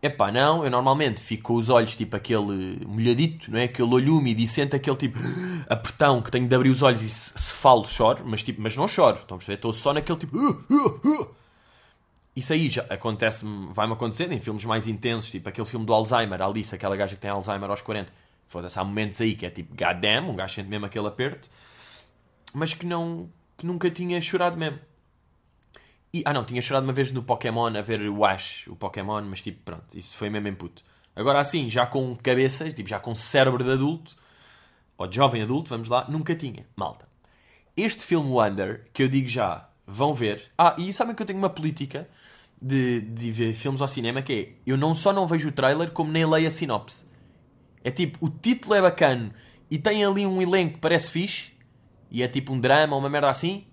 Epá, 0.01 0.33
não, 0.33 0.65
eu 0.65 0.71
normalmente 0.71 1.21
fico 1.21 1.43
com 1.43 1.55
os 1.55 1.69
olhos 1.69 1.95
tipo 1.95 2.17
aquele 2.17 2.83
molhadito, 2.87 3.51
não 3.51 3.59
é? 3.59 3.65
Aquele 3.65 3.93
olho 3.93 4.17
úmido 4.17 4.41
e 4.41 4.49
sento 4.49 4.75
aquele 4.75 4.97
tipo 4.97 5.19
apertão 5.69 6.23
que 6.23 6.31
tenho 6.31 6.49
de 6.49 6.55
abrir 6.55 6.71
os 6.71 6.81
olhos 6.81 7.03
e 7.03 7.11
se, 7.11 7.35
se 7.37 7.53
falo 7.53 7.85
choro, 7.85 8.25
mas, 8.25 8.43
tipo, 8.43 8.63
mas 8.63 8.75
não 8.75 8.89
choro, 8.89 9.19
estão 9.19 9.35
a 9.35 9.39
perceber? 9.39 9.57
Estou 9.57 9.75
só 9.75 9.93
naquele 9.93 10.19
tipo. 10.19 10.35
Isso 12.35 12.55
aí 12.55 12.71
já 12.71 12.87
acontece-me, 12.89 13.71
vai-me 13.71 13.93
acontecendo 13.93 14.33
em 14.33 14.41
filmes 14.41 14.65
mais 14.65 14.89
intensos, 14.89 15.31
tipo 15.31 15.47
aquele 15.47 15.67
filme 15.67 15.85
do 15.85 15.93
Alzheimer, 15.93 16.41
Alice, 16.41 16.75
aquela 16.75 16.97
gaja 16.97 17.15
que 17.17 17.21
tem 17.21 17.31
Alzheimer 17.31 17.69
aos 17.69 17.83
40. 17.83 18.11
Foda-se, 18.47 18.79
há 18.79 18.83
momentos 18.83 19.21
aí 19.21 19.35
que 19.35 19.45
é 19.45 19.51
tipo, 19.51 19.75
goddamn, 19.77 20.31
um 20.31 20.35
gajo 20.35 20.55
sente 20.55 20.71
mesmo 20.71 20.87
aquele 20.87 21.07
aperto 21.07 21.51
mas 22.53 22.75
que 22.75 22.87
não 22.87 23.29
que 23.57 23.67
nunca 23.67 23.91
tinha 23.91 24.21
chorado 24.21 24.57
mesmo. 24.57 24.79
E, 26.13 26.23
ah 26.27 26.33
não, 26.33 26.45
tinha 26.45 26.61
chorado 26.61 26.85
uma 26.85 26.93
vez 26.93 27.11
no 27.11 27.23
Pokémon 27.23 27.69
a 27.77 27.81
ver 27.81 28.09
o 28.09 28.25
Ash, 28.25 28.67
o 28.69 28.77
Pokémon, 28.77 29.23
mas 29.23 29.41
tipo, 29.41 29.61
pronto, 29.65 29.97
isso 29.97 30.17
foi 30.17 30.29
mesmo 30.29 30.49
em 30.49 30.55
puto. 30.55 30.83
Agora 31.15 31.41
assim, 31.41 31.69
já 31.69 31.87
com 31.87 32.15
cabeça, 32.17 32.71
tipo, 32.71 32.89
já 32.89 32.99
com 32.99 33.15
cérebro 33.15 33.63
de 33.63 33.71
adulto, 33.71 34.17
ou 34.99 35.07
de 35.07 35.17
jovem 35.17 35.43
adulto, 35.43 35.71
vamos 35.71 35.89
lá, 35.89 36.07
nunca 36.09 36.35
tinha. 36.35 36.67
Malta. 36.77 37.09
Este 37.77 38.05
filme 38.05 38.31
Wonder, 38.31 38.85
que 38.93 39.03
eu 39.03 39.09
digo 39.09 39.29
já, 39.29 39.69
vão 39.87 40.15
ver. 40.15 40.51
Ah, 40.59 40.75
e 40.79 40.93
sabem 40.93 41.15
que 41.15 41.23
eu 41.23 41.27
tenho 41.27 41.39
uma 41.39 41.51
política 41.51 42.09
de, 42.61 43.01
de 43.01 43.31
ver 43.31 43.55
filmes 43.55 43.81
ao 43.81 43.89
cinema 43.89 44.23
que 44.23 44.33
é, 44.33 44.53
eu 44.67 44.77
não 44.77 44.95
só 44.95 45.13
não 45.13 45.27
vejo 45.27 45.49
o 45.49 45.53
trailer, 45.53 45.91
como 45.91 46.13
nem 46.13 46.25
leio 46.27 46.49
a 46.49 46.51
sinopse. 46.51 47.07
É 47.83 47.91
tipo, 47.91 48.19
o 48.25 48.31
título 48.31 48.75
é 48.75 48.83
bacana 48.83 49.35
e 49.71 49.79
tem 49.79 50.05
ali 50.05 50.27
um 50.27 50.41
elenco 50.41 50.75
que 50.75 50.81
parece 50.81 51.11
fixe, 51.11 51.52
e 52.13 52.23
é 52.23 52.29
tipo 52.29 52.53
um 52.53 52.61
drama 52.61 52.95
uma 52.95 53.09
merda 53.09 53.31
assim, 53.31 53.65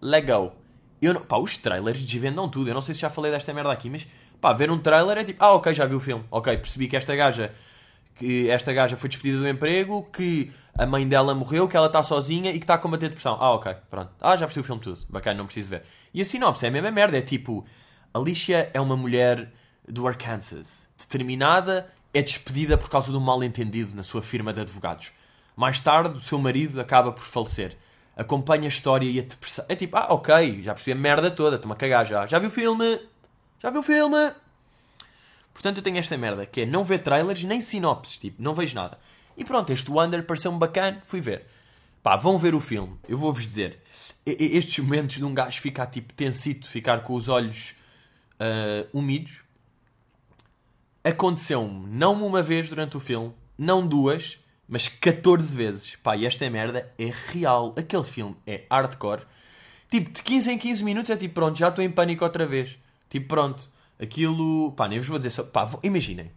legal. 0.00 0.54
Eu 1.00 1.14
não, 1.14 1.22
pá, 1.22 1.38
os 1.38 1.56
trailers 1.56 2.04
desvendam 2.04 2.48
tudo. 2.48 2.68
Eu 2.68 2.74
não 2.74 2.82
sei 2.82 2.94
se 2.94 3.00
já 3.00 3.08
falei 3.08 3.32
desta 3.32 3.52
merda 3.54 3.72
aqui, 3.72 3.88
mas 3.88 4.06
pá, 4.38 4.52
ver 4.52 4.70
um 4.70 4.78
trailer 4.78 5.16
é 5.16 5.24
tipo, 5.24 5.42
ah, 5.42 5.54
ok, 5.54 5.72
já 5.72 5.86
vi 5.86 5.94
o 5.94 6.00
filme. 6.00 6.22
Ok, 6.30 6.54
percebi 6.58 6.88
que 6.88 6.96
esta 6.96 7.16
gaja 7.16 7.52
que 8.16 8.48
esta 8.48 8.72
gaja 8.72 8.96
foi 8.96 9.08
despedida 9.10 9.38
do 9.40 9.48
emprego, 9.48 10.02
que 10.04 10.50
a 10.74 10.86
mãe 10.86 11.06
dela 11.06 11.34
morreu, 11.34 11.68
que 11.68 11.76
ela 11.76 11.86
está 11.86 12.02
sozinha 12.02 12.50
e 12.50 12.54
que 12.54 12.64
está 12.64 12.74
a 12.74 12.78
combater 12.78 13.08
depressão. 13.08 13.36
Ah, 13.38 13.52
ok, 13.52 13.74
pronto. 13.90 14.10
Ah, 14.20 14.34
já 14.36 14.46
percebi 14.46 14.62
o 14.62 14.64
filme 14.64 14.80
tudo. 14.80 15.00
Bacana, 15.08 15.38
não 15.38 15.44
preciso 15.44 15.70
ver. 15.70 15.82
E 16.14 16.20
a 16.22 16.24
sinopse 16.24 16.64
é 16.64 16.68
a 16.68 16.72
mesma 16.72 16.90
merda. 16.90 17.18
É 17.18 17.22
tipo, 17.22 17.64
Alicia 18.14 18.70
é 18.72 18.80
uma 18.80 18.96
mulher 18.96 19.52
do 19.86 20.08
Arkansas, 20.08 20.88
determinada, 20.98 21.90
é 22.12 22.22
despedida 22.22 22.78
por 22.78 22.88
causa 22.88 23.10
de 23.10 23.16
um 23.16 23.20
mal-entendido 23.20 23.94
na 23.94 24.02
sua 24.02 24.22
firma 24.22 24.52
de 24.52 24.60
advogados. 24.60 25.12
Mais 25.54 25.80
tarde, 25.80 26.18
o 26.18 26.20
seu 26.20 26.38
marido 26.38 26.80
acaba 26.80 27.12
por 27.12 27.22
falecer 27.22 27.76
acompanha 28.16 28.64
a 28.64 28.68
história 28.68 29.08
e 29.08 29.18
a 29.20 29.22
depressão. 29.22 29.64
É 29.68 29.76
tipo, 29.76 29.96
ah, 29.96 30.06
ok, 30.10 30.62
já 30.62 30.72
percebi 30.72 30.98
a 30.98 31.00
merda 31.00 31.30
toda, 31.30 31.56
estou-me 31.56 31.74
a 31.74 31.76
cagar 31.76 32.06
já. 32.06 32.26
Já 32.26 32.38
vi 32.38 32.46
o 32.46 32.50
filme? 32.50 32.98
Já 33.60 33.70
vi 33.70 33.78
o 33.78 33.82
filme? 33.82 34.32
Portanto, 35.52 35.78
eu 35.78 35.82
tenho 35.82 35.98
esta 35.98 36.16
merda, 36.16 36.46
que 36.46 36.62
é 36.62 36.66
não 36.66 36.84
ver 36.84 36.98
trailers 36.98 37.44
nem 37.44 37.60
sinopses, 37.60 38.18
tipo, 38.18 38.42
não 38.42 38.54
vejo 38.54 38.74
nada. 38.74 38.98
E 39.36 39.44
pronto, 39.44 39.72
este 39.72 39.90
Wonder 39.90 40.24
pareceu-me 40.24 40.58
bacana, 40.58 41.00
fui 41.02 41.20
ver. 41.20 41.46
Pá, 42.02 42.16
vão 42.16 42.38
ver 42.38 42.54
o 42.54 42.60
filme, 42.60 42.96
eu 43.08 43.18
vou-vos 43.18 43.46
dizer. 43.46 43.80
Estes 44.24 44.78
momentos 44.78 45.16
de 45.16 45.24
um 45.24 45.34
gajo 45.34 45.60
ficar 45.60 45.86
tipo 45.86 46.12
tensito, 46.14 46.68
ficar 46.68 47.02
com 47.02 47.14
os 47.14 47.28
olhos 47.28 47.74
uh, 48.34 48.88
úmidos, 48.92 49.42
aconteceu-me 51.02 51.86
não 51.88 52.14
uma 52.24 52.42
vez 52.42 52.68
durante 52.68 52.96
o 52.96 53.00
filme, 53.00 53.32
não 53.56 53.86
duas, 53.86 54.38
mas 54.68 54.88
14 54.88 55.56
vezes. 55.56 55.96
Pá, 55.96 56.16
e 56.16 56.26
esta 56.26 56.48
merda 56.50 56.92
é 56.98 57.12
real. 57.32 57.74
Aquele 57.76 58.04
filme 58.04 58.36
é 58.46 58.64
hardcore. 58.70 59.22
Tipo, 59.90 60.10
de 60.10 60.22
15 60.22 60.52
em 60.52 60.58
15 60.58 60.84
minutos 60.84 61.10
é 61.10 61.16
tipo, 61.16 61.34
pronto, 61.34 61.58
já 61.58 61.68
estou 61.68 61.84
em 61.84 61.90
pânico 61.90 62.24
outra 62.24 62.46
vez. 62.46 62.78
Tipo, 63.08 63.28
pronto. 63.28 63.70
Aquilo. 64.00 64.72
Pá, 64.72 64.88
nem 64.88 64.98
vos 64.98 65.08
vou 65.08 65.18
dizer 65.18 65.30
só. 65.30 65.44
Pá, 65.44 65.68
imaginem. 65.82 66.30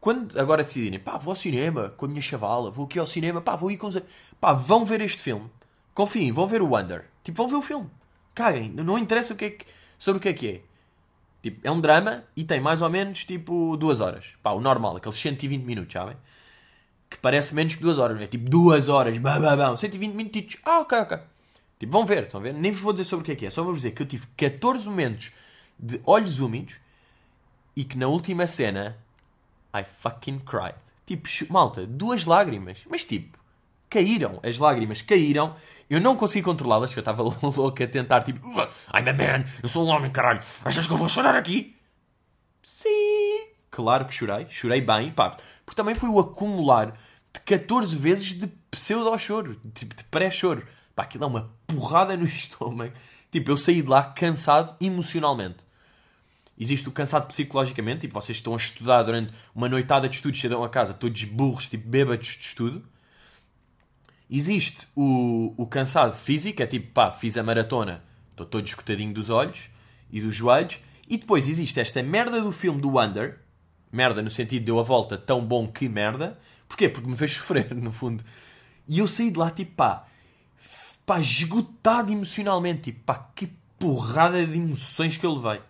Quando 0.00 0.38
agora 0.38 0.62
decidirem, 0.62 0.98
pá, 0.98 1.16
vou 1.16 1.32
ao 1.32 1.36
cinema 1.36 1.88
com 1.96 2.04
a 2.04 2.08
minha 2.08 2.20
chavala, 2.20 2.70
vou 2.70 2.84
aqui 2.84 2.98
ao 2.98 3.06
cinema, 3.06 3.40
pá, 3.40 3.56
vou 3.56 3.70
ir 3.70 3.78
com 3.78 3.86
os. 3.86 3.98
Pá, 4.38 4.52
vão 4.52 4.84
ver 4.84 5.00
este 5.00 5.18
filme. 5.18 5.50
Confiem, 5.94 6.30
vão 6.30 6.46
ver 6.46 6.60
o 6.60 6.68
Wonder. 6.68 7.06
Tipo, 7.22 7.38
vão 7.38 7.48
ver 7.48 7.56
o 7.56 7.62
filme. 7.62 7.88
Caguem, 8.34 8.68
não 8.70 8.98
interessa 8.98 9.32
o 9.32 9.36
que 9.36 9.44
é 9.46 9.50
que, 9.50 9.64
sobre 9.96 10.18
o 10.18 10.20
que 10.20 10.28
é 10.28 10.32
que 10.34 10.48
é. 10.48 10.60
Tipo, 11.42 11.60
é 11.66 11.70
um 11.70 11.80
drama 11.80 12.24
e 12.36 12.44
tem 12.44 12.60
mais 12.60 12.82
ou 12.82 12.90
menos, 12.90 13.24
tipo, 13.24 13.76
duas 13.78 14.00
horas. 14.00 14.34
Pá, 14.42 14.50
o 14.52 14.60
normal, 14.60 14.96
aqueles 14.96 15.16
120 15.16 15.62
minutos, 15.62 15.92
sabem? 15.92 16.16
Que 17.14 17.20
parece 17.20 17.54
menos 17.54 17.76
que 17.76 17.80
duas 17.80 17.98
horas, 17.98 18.20
é 18.20 18.26
tipo 18.26 18.50
duas 18.50 18.88
horas, 18.88 19.16
bam, 19.18 19.40
bam, 19.40 19.56
bam, 19.56 19.76
120 19.76 20.14
minutos. 20.14 20.56
Ah, 20.64 20.80
ok, 20.80 20.98
ok. 20.98 21.18
Tipo, 21.78 21.92
vão 21.92 22.04
ver, 22.04 22.24
estão 22.24 22.40
a 22.40 22.42
ver? 22.42 22.52
Nem 22.52 22.72
vos 22.72 22.80
vou 22.80 22.92
dizer 22.92 23.04
sobre 23.04 23.22
o 23.22 23.26
que 23.26 23.32
é 23.32 23.36
que 23.36 23.46
é, 23.46 23.50
só 23.50 23.62
vou 23.62 23.72
dizer 23.72 23.92
que 23.92 24.02
eu 24.02 24.06
tive 24.06 24.26
14 24.36 24.88
momentos 24.88 25.32
de 25.78 26.00
olhos 26.04 26.40
úmidos 26.40 26.80
e 27.76 27.84
que 27.84 27.96
na 27.96 28.08
última 28.08 28.48
cena 28.48 28.96
I 29.72 29.84
fucking 29.84 30.40
cried. 30.40 30.74
Tipo, 31.06 31.28
malta, 31.52 31.86
duas 31.86 32.24
lágrimas, 32.24 32.84
mas 32.90 33.04
tipo, 33.04 33.38
caíram, 33.88 34.40
as 34.42 34.58
lágrimas 34.58 35.00
caíram. 35.00 35.54
Eu 35.88 36.00
não 36.00 36.16
consegui 36.16 36.42
controlá-las, 36.42 36.92
que 36.92 36.98
eu 36.98 37.02
estava 37.02 37.22
louco 37.22 37.82
a 37.82 37.86
tentar, 37.86 38.24
tipo, 38.24 38.44
I'm 38.92 39.08
a 39.08 39.12
man, 39.12 39.44
eu 39.62 39.68
sou 39.68 39.86
um 39.86 39.88
homem, 39.88 40.10
caralho, 40.10 40.42
achas 40.64 40.86
que 40.86 40.92
eu 40.92 40.96
vou 40.96 41.08
chorar 41.08 41.36
aqui? 41.36 41.76
Sim, 42.60 43.53
claro 43.74 44.04
que 44.04 44.14
chorei, 44.14 44.46
chorei 44.48 44.80
bem, 44.80 45.10
pá, 45.10 45.36
porque 45.66 45.76
também 45.76 45.96
foi 45.96 46.08
o 46.08 46.20
acumular 46.20 46.92
de 47.32 47.40
14 47.40 47.96
vezes 47.96 48.32
de 48.32 48.46
pseudo-choro, 48.70 49.60
tipo 49.74 49.96
de 49.96 50.04
pré-choro. 50.04 50.64
Pá, 50.94 51.02
aquilo 51.02 51.24
é 51.24 51.26
uma 51.26 51.50
porrada 51.66 52.16
no 52.16 52.22
estômago. 52.24 52.94
Tipo, 53.32 53.50
eu 53.50 53.56
saí 53.56 53.82
de 53.82 53.88
lá 53.88 54.04
cansado 54.04 54.76
emocionalmente. 54.80 55.56
Existe 56.56 56.88
o 56.88 56.92
cansado 56.92 57.26
psicologicamente, 57.26 58.02
tipo, 58.02 58.14
vocês 58.14 58.38
estão 58.38 58.54
a 58.54 58.56
estudar 58.56 59.02
durante 59.02 59.32
uma 59.52 59.68
noitada 59.68 60.08
de 60.08 60.14
estudos, 60.14 60.38
chegam 60.38 60.62
a 60.62 60.68
casa 60.68 60.94
todos 60.94 61.24
burros, 61.24 61.68
tipo, 61.68 61.88
bêbados 61.88 62.28
de 62.28 62.44
estudo. 62.44 62.84
Existe 64.30 64.86
o, 64.94 65.52
o 65.56 65.66
cansado 65.66 66.14
físico, 66.14 66.62
é 66.62 66.66
tipo, 66.66 66.92
pá, 66.92 67.10
fiz 67.10 67.36
a 67.36 67.42
maratona, 67.42 68.04
estou 68.30 68.46
todo 68.46 68.64
escutadinho 68.64 69.12
dos 69.12 69.30
olhos 69.30 69.68
e 70.12 70.20
dos 70.20 70.32
joelhos. 70.32 70.78
E 71.08 71.16
depois 71.16 71.48
existe 71.48 71.80
esta 71.80 72.00
merda 72.04 72.40
do 72.40 72.52
filme 72.52 72.80
do 72.80 72.90
Wonder, 72.90 73.43
merda 73.94 74.20
no 74.20 74.30
sentido 74.30 74.60
de 74.60 74.66
deu 74.66 74.78
a 74.78 74.82
volta 74.82 75.16
tão 75.16 75.44
bom 75.44 75.66
que 75.68 75.88
merda. 75.88 76.38
Porquê? 76.68 76.88
Porque 76.88 77.08
me 77.08 77.16
fez 77.16 77.32
sofrer, 77.32 77.72
no 77.76 77.92
fundo. 77.92 78.24
E 78.86 78.98
eu 78.98 79.06
saí 79.06 79.30
de 79.30 79.38
lá, 79.38 79.50
tipo, 79.50 79.72
pá, 79.76 80.04
pá, 81.06 81.20
esgotado 81.20 82.12
emocionalmente, 82.12 82.92
tipo, 82.92 83.04
pá, 83.04 83.28
que 83.34 83.50
porrada 83.78 84.44
de 84.44 84.56
emoções 84.56 85.16
que 85.16 85.24
eu 85.24 85.34
levei. 85.34 85.60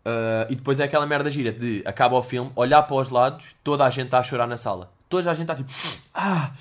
Uh, 0.00 0.48
e 0.48 0.56
depois 0.56 0.80
é 0.80 0.84
aquela 0.84 1.06
merda 1.06 1.30
gira 1.30 1.52
de 1.52 1.82
acaba 1.84 2.16
o 2.16 2.22
filme, 2.22 2.50
olhar 2.56 2.82
para 2.84 2.96
os 2.96 3.10
lados, 3.10 3.54
toda 3.62 3.84
a 3.84 3.90
gente 3.90 4.06
está 4.06 4.18
a 4.18 4.22
chorar 4.22 4.46
na 4.46 4.56
sala. 4.56 4.90
Toda 5.08 5.30
a 5.30 5.34
gente 5.34 5.50
está 5.50 5.54
tipo, 5.54 5.70
ah, 6.14 6.52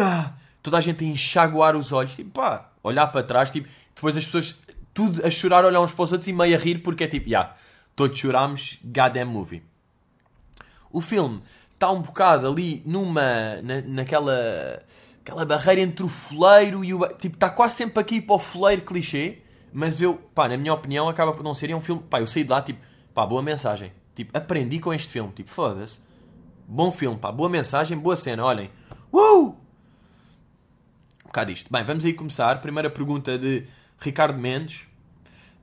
ah, 0.00 0.32
toda 0.62 0.78
a 0.78 0.80
gente 0.80 1.04
a 1.04 1.08
enxaguar 1.08 1.76
os 1.76 1.92
olhos, 1.92 2.14
tipo, 2.14 2.30
pá, 2.30 2.70
olhar 2.82 3.06
para 3.06 3.22
trás, 3.22 3.50
tipo, 3.50 3.68
depois 3.94 4.16
as 4.16 4.24
pessoas 4.24 4.58
tudo 4.92 5.26
a 5.26 5.30
chorar, 5.30 5.64
olhar 5.64 5.80
uns 5.80 5.92
para 5.92 6.02
os 6.04 6.12
outros 6.12 6.28
e 6.28 6.32
meio 6.32 6.54
a 6.56 6.58
rir 6.58 6.78
porque 6.78 7.04
é 7.04 7.08
tipo, 7.08 7.28
já, 7.28 7.40
yeah, 7.40 7.56
todos 7.94 8.18
chorámos, 8.18 8.78
goddamn 8.84 9.26
movie. 9.26 9.62
O 10.90 11.00
filme 11.00 11.42
está 11.72 11.90
um 11.90 12.00
bocado 12.00 12.46
ali 12.46 12.82
numa, 12.86 13.60
na, 13.62 13.80
naquela 13.82 14.82
aquela 15.24 15.44
barreira 15.46 15.80
entre 15.80 16.04
o 16.04 16.08
foleiro 16.08 16.84
e 16.84 16.92
o. 16.92 17.00
Tipo, 17.16 17.36
está 17.36 17.48
quase 17.48 17.76
sempre 17.76 17.98
aqui 18.00 18.20
para 18.20 18.36
o 18.36 18.38
foleiro 18.38 18.82
clichê, 18.82 19.38
mas 19.72 20.00
eu, 20.00 20.16
pá, 20.34 20.48
na 20.48 20.56
minha 20.56 20.72
opinião, 20.72 21.08
acaba 21.08 21.32
por 21.32 21.42
não 21.42 21.54
ser. 21.54 21.70
É 21.70 21.76
um 21.76 21.80
filme, 21.80 22.02
pá, 22.02 22.20
eu 22.20 22.26
saí 22.26 22.44
de 22.44 22.50
lá, 22.50 22.60
tipo, 22.60 22.80
pá, 23.14 23.26
boa 23.26 23.42
mensagem. 23.42 23.90
Tipo, 24.14 24.36
aprendi 24.36 24.78
com 24.78 24.92
este 24.92 25.08
filme, 25.08 25.32
tipo, 25.32 25.50
foda-se. 25.50 25.98
Bom 26.68 26.92
filme, 26.92 27.18
pá, 27.18 27.32
boa 27.32 27.48
mensagem, 27.48 27.96
boa 27.96 28.16
cena, 28.16 28.44
olhem. 28.44 28.70
Uh! 29.10 29.48
Um 29.48 31.26
bocado 31.26 31.50
isto. 31.50 31.72
Bem, 31.72 31.84
vamos 31.84 32.04
aí 32.04 32.12
começar. 32.12 32.60
Primeira 32.60 32.90
pergunta 32.90 33.38
de 33.38 33.66
Ricardo 33.98 34.38
Mendes, 34.38 34.86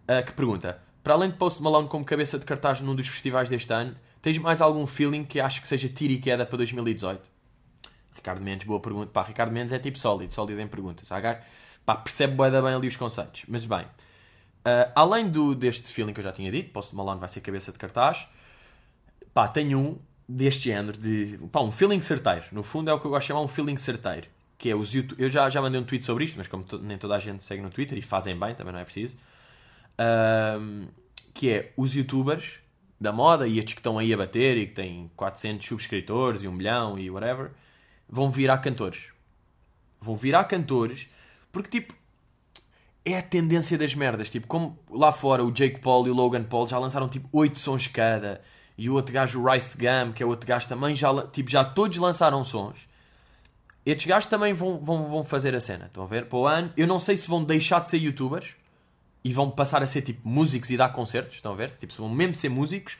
uh, 0.09 0.25
que 0.25 0.33
pergunta: 0.33 0.81
Para 1.03 1.13
além 1.13 1.31
de 1.31 1.37
Post 1.37 1.61
Malone 1.61 1.87
como 1.87 2.05
cabeça 2.05 2.37
de 2.37 2.45
cartaz 2.45 2.81
num 2.81 2.95
dos 2.95 3.07
festivais 3.07 3.49
deste 3.49 3.73
ano, 3.73 3.95
tens 4.21 4.37
mais 4.37 4.61
algum 4.61 4.85
feeling 4.85 5.23
que 5.23 5.39
acho 5.39 5.61
que 5.61 5.67
seja 5.67 5.89
tiro 5.89 6.13
e 6.13 6.19
queda 6.19 6.45
para 6.45 6.57
2018? 6.57 7.21
Ricardo 8.15 8.41
Mendes, 8.41 8.67
boa 8.67 8.79
pergunta. 8.79 9.07
Pá, 9.11 9.23
Ricardo 9.23 9.51
Mendes 9.51 9.73
é 9.73 9.79
tipo 9.79 9.97
sólido, 9.97 10.33
sólido 10.33 10.61
em 10.61 10.67
perguntas. 10.67 11.09
Pá, 11.85 11.95
percebe 11.95 12.35
bem, 12.35 12.51
bem 12.51 12.73
ali 12.73 12.87
os 12.87 12.95
conceitos. 12.95 13.43
Mas 13.47 13.65
bem, 13.65 13.81
uh, 13.81 14.91
além 14.93 15.27
do, 15.27 15.55
deste 15.55 15.91
feeling 15.91 16.13
que 16.13 16.19
eu 16.19 16.23
já 16.23 16.31
tinha 16.31 16.51
dito, 16.51 16.71
Post 16.71 16.95
Malone 16.95 17.19
vai 17.19 17.29
ser 17.29 17.41
cabeça 17.41 17.71
de 17.71 17.79
cartaz, 17.79 18.27
pá, 19.33 19.47
tenho 19.47 19.79
um 19.79 19.99
deste 20.29 20.65
género, 20.65 20.97
de, 20.97 21.39
pá, 21.51 21.61
um 21.61 21.71
feeling 21.71 22.01
certeiro. 22.01 22.43
No 22.51 22.61
fundo 22.61 22.91
é 22.91 22.93
o 22.93 22.99
que 22.99 23.05
eu 23.05 23.11
gosto 23.11 23.23
de 23.23 23.27
chamar 23.29 23.41
um 23.41 23.47
feeling 23.47 23.77
certeiro. 23.77 24.27
Que 24.57 24.69
é 24.69 24.75
os 24.75 24.93
YouTube... 24.93 25.19
Eu 25.19 25.29
já, 25.31 25.49
já 25.49 25.59
mandei 25.59 25.81
um 25.81 25.83
tweet 25.83 26.05
sobre 26.05 26.25
isto, 26.25 26.37
mas 26.37 26.47
como 26.47 26.63
nem 26.83 26.97
toda 26.99 27.15
a 27.15 27.19
gente 27.19 27.43
segue 27.43 27.63
no 27.63 27.71
Twitter 27.71 27.97
e 27.97 28.01
fazem 28.03 28.37
bem, 28.37 28.53
também 28.53 28.71
não 28.71 28.79
é 28.79 28.83
preciso. 28.83 29.15
Uh, 30.01 30.89
que 31.33 31.49
é 31.49 31.73
os 31.77 31.95
youtubers 31.95 32.59
da 32.99 33.11
moda 33.11 33.47
e 33.47 33.57
estes 33.57 33.73
que 33.73 33.79
estão 33.79 33.97
aí 33.97 34.13
a 34.13 34.17
bater 34.17 34.57
e 34.57 34.67
que 34.67 34.73
têm 34.73 35.11
400 35.15 35.67
subscritores 35.67 36.43
e 36.43 36.47
1 36.47 36.51
milhão 36.51 36.99
e 36.99 37.09
whatever 37.09 37.51
vão 38.07 38.29
virar 38.29 38.59
cantores. 38.59 39.07
Vão 39.99 40.15
virar 40.15 40.43
cantores 40.45 41.09
porque, 41.51 41.81
tipo, 41.81 41.93
é 43.03 43.17
a 43.17 43.21
tendência 43.21 43.77
das 43.77 43.95
merdas. 43.95 44.29
Tipo, 44.29 44.47
como 44.47 44.77
lá 44.89 45.11
fora 45.11 45.43
o 45.43 45.51
Jake 45.51 45.79
Paul 45.79 46.07
e 46.07 46.11
o 46.11 46.13
Logan 46.13 46.43
Paul 46.43 46.67
já 46.67 46.77
lançaram 46.77 47.09
tipo 47.09 47.27
8 47.31 47.57
sons 47.57 47.87
cada. 47.87 48.41
E 48.77 48.89
o 48.89 48.93
outro 48.93 49.13
gajo, 49.13 49.41
o 49.41 49.51
Rice 49.51 49.77
Gum, 49.77 50.11
que 50.13 50.23
é 50.23 50.25
o 50.25 50.29
outro 50.29 50.47
gajo 50.47 50.67
também, 50.67 50.95
já, 50.95 51.27
tipo, 51.27 51.49
já 51.49 51.63
todos 51.63 51.97
lançaram 51.97 52.43
sons. 52.43 52.87
Estes 53.85 54.05
gajos 54.05 54.29
também 54.29 54.53
vão, 54.53 54.79
vão, 54.81 55.09
vão 55.09 55.23
fazer 55.23 55.55
a 55.55 55.59
cena. 55.59 55.85
Estão 55.85 56.03
a 56.03 56.07
ver? 56.07 56.25
Para 56.25 56.37
o 56.37 56.47
ano. 56.47 56.71
Eu 56.77 56.87
não 56.87 56.99
sei 56.99 57.17
se 57.17 57.27
vão 57.27 57.43
deixar 57.43 57.79
de 57.79 57.89
ser 57.89 57.97
youtubers 57.97 58.55
e 59.23 59.33
vão 59.33 59.49
passar 59.49 59.83
a 59.83 59.87
ser 59.87 60.01
tipo 60.01 60.27
músicos 60.27 60.69
e 60.69 60.77
dar 60.77 60.89
concertos. 60.89 61.35
Estão 61.35 61.53
a 61.53 61.55
ver? 61.55 61.71
Tipo, 61.71 61.93
se 61.93 61.99
vão 61.99 62.09
mesmo 62.09 62.35
ser 62.35 62.49
músicos 62.49 62.97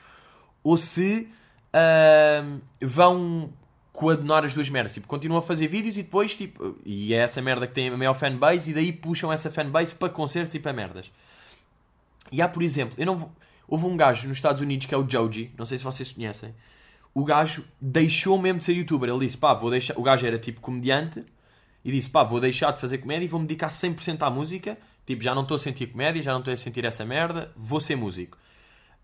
ou 0.62 0.76
se 0.76 1.28
uh, 1.74 2.60
vão 2.80 3.52
coadunar 3.92 4.44
as 4.44 4.54
duas 4.54 4.68
merdas. 4.68 4.94
Tipo, 4.94 5.06
continuam 5.06 5.38
a 5.38 5.42
fazer 5.42 5.66
vídeos 5.66 5.96
e 5.96 6.02
depois, 6.02 6.34
tipo, 6.34 6.76
e 6.84 7.12
é 7.12 7.18
essa 7.18 7.42
merda 7.42 7.66
que 7.66 7.74
tem 7.74 7.88
a 7.88 7.96
maior 7.96 8.14
fanbase 8.14 8.70
e 8.70 8.74
daí 8.74 8.92
puxam 8.92 9.32
essa 9.32 9.50
fanbase 9.50 9.94
para 9.94 10.08
concertos 10.08 10.54
e 10.54 10.58
para 10.58 10.72
merdas. 10.72 11.12
E 12.30 12.40
há, 12.40 12.48
por 12.48 12.62
exemplo, 12.62 12.94
eu 12.96 13.04
não 13.04 13.16
vou... 13.16 13.32
houve 13.68 13.84
um 13.86 13.96
gajo 13.96 14.26
nos 14.26 14.38
Estados 14.38 14.62
Unidos 14.62 14.86
que 14.86 14.94
é 14.94 14.98
o 14.98 15.08
Joji, 15.08 15.52
não 15.58 15.66
sei 15.66 15.76
se 15.76 15.84
vocês 15.84 16.10
conhecem. 16.10 16.54
O 17.14 17.24
gajo 17.24 17.64
deixou 17.78 18.38
mesmo 18.38 18.60
de 18.60 18.64
ser 18.64 18.72
youtuber. 18.72 19.10
Ele 19.10 19.26
disse, 19.26 19.36
pá, 19.36 19.52
vou 19.52 19.70
deixar. 19.70 19.98
O 19.98 20.02
gajo 20.02 20.26
era 20.26 20.38
tipo 20.38 20.62
comediante 20.62 21.22
e 21.84 21.92
disse, 21.92 22.08
pá, 22.08 22.24
vou 22.24 22.40
deixar 22.40 22.70
de 22.70 22.80
fazer 22.80 22.98
comédia 22.98 23.26
e 23.26 23.28
vou 23.28 23.38
me 23.38 23.46
dedicar 23.46 23.68
100% 23.68 24.22
à 24.22 24.30
música. 24.30 24.78
Tipo, 25.06 25.22
já 25.22 25.34
não 25.34 25.42
estou 25.42 25.56
a 25.56 25.58
sentir 25.58 25.88
comédia, 25.88 26.22
já 26.22 26.32
não 26.32 26.38
estou 26.40 26.54
a 26.54 26.56
sentir 26.56 26.84
essa 26.84 27.04
merda, 27.04 27.52
vou 27.56 27.80
ser 27.80 27.96
músico. 27.96 28.38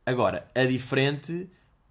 Agora, 0.06 0.48
a 0.54 0.64
diferente 0.64 1.48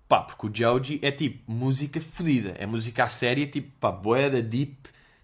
Pá, 0.07 0.21
porque 0.21 0.47
o 0.47 0.51
Joji 0.53 0.99
é 1.03 1.11
tipo 1.11 1.51
música 1.51 1.99
fodida. 1.99 2.55
É 2.57 2.65
música 2.65 3.03
a 3.03 3.09
séria, 3.09 3.45
tipo, 3.45 3.69
pá, 3.79 3.91
boeda, 3.91 4.41
deep, 4.41 4.77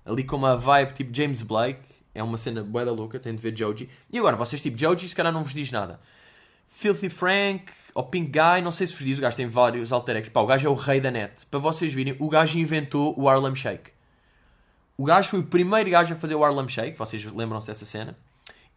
ali 0.06 0.26
com 0.26 0.36
uma 0.36 0.58
vibe 0.58 0.94
tipo 0.94 1.16
James 1.16 1.42
Blake. 1.42 1.80
É 2.14 2.22
uma 2.22 2.38
cena 2.38 2.62
boeda 2.64 2.92
louca, 2.92 3.18
tem 3.20 3.34
de 3.34 3.42
ver 3.42 3.58
Joji. 3.58 3.90
E 4.12 4.20
agora, 4.20 4.36
vocês 4.36 4.62
tipo, 4.62 4.78
Joji 4.78 5.08
se 5.08 5.16
calhar 5.16 5.32
não 5.32 5.42
vos 5.42 5.54
diz 5.54 5.72
nada. 5.72 6.00
Filthy 6.68 7.10
Frank, 7.10 7.72
ou 7.94 8.04
Pink 8.04 8.32
Guy, 8.32 8.62
não 8.62 8.72
sei 8.72 8.88
se 8.88 8.94
vos 8.94 9.04
diz, 9.04 9.18
o 9.18 9.22
gajo 9.22 9.38
tem 9.38 9.48
vários 9.48 9.94
alter 9.94 10.18
egos. 10.18 10.30
Pá, 10.30 10.42
o 10.42 10.46
gajo 10.46 10.68
é 10.68 10.70
o 10.70 10.74
rei 10.74 11.00
da 11.00 11.10
net. 11.10 11.46
Para 11.50 11.60
vocês 11.60 11.94
virem, 11.94 12.16
o 12.20 12.28
gajo 12.28 12.60
inventou 12.60 13.18
o 13.18 13.30
Harlem 13.30 13.56
Shake. 13.56 13.92
O 14.98 15.06
gajo 15.06 15.30
foi 15.30 15.40
o 15.40 15.44
primeiro 15.44 15.90
gajo 15.90 16.14
a 16.14 16.18
fazer 16.18 16.36
o 16.36 16.44
Harlem 16.44 16.68
Shake, 16.68 16.98
vocês 16.98 17.24
lembram-se 17.24 17.68
dessa 17.68 17.86
cena. 17.86 18.18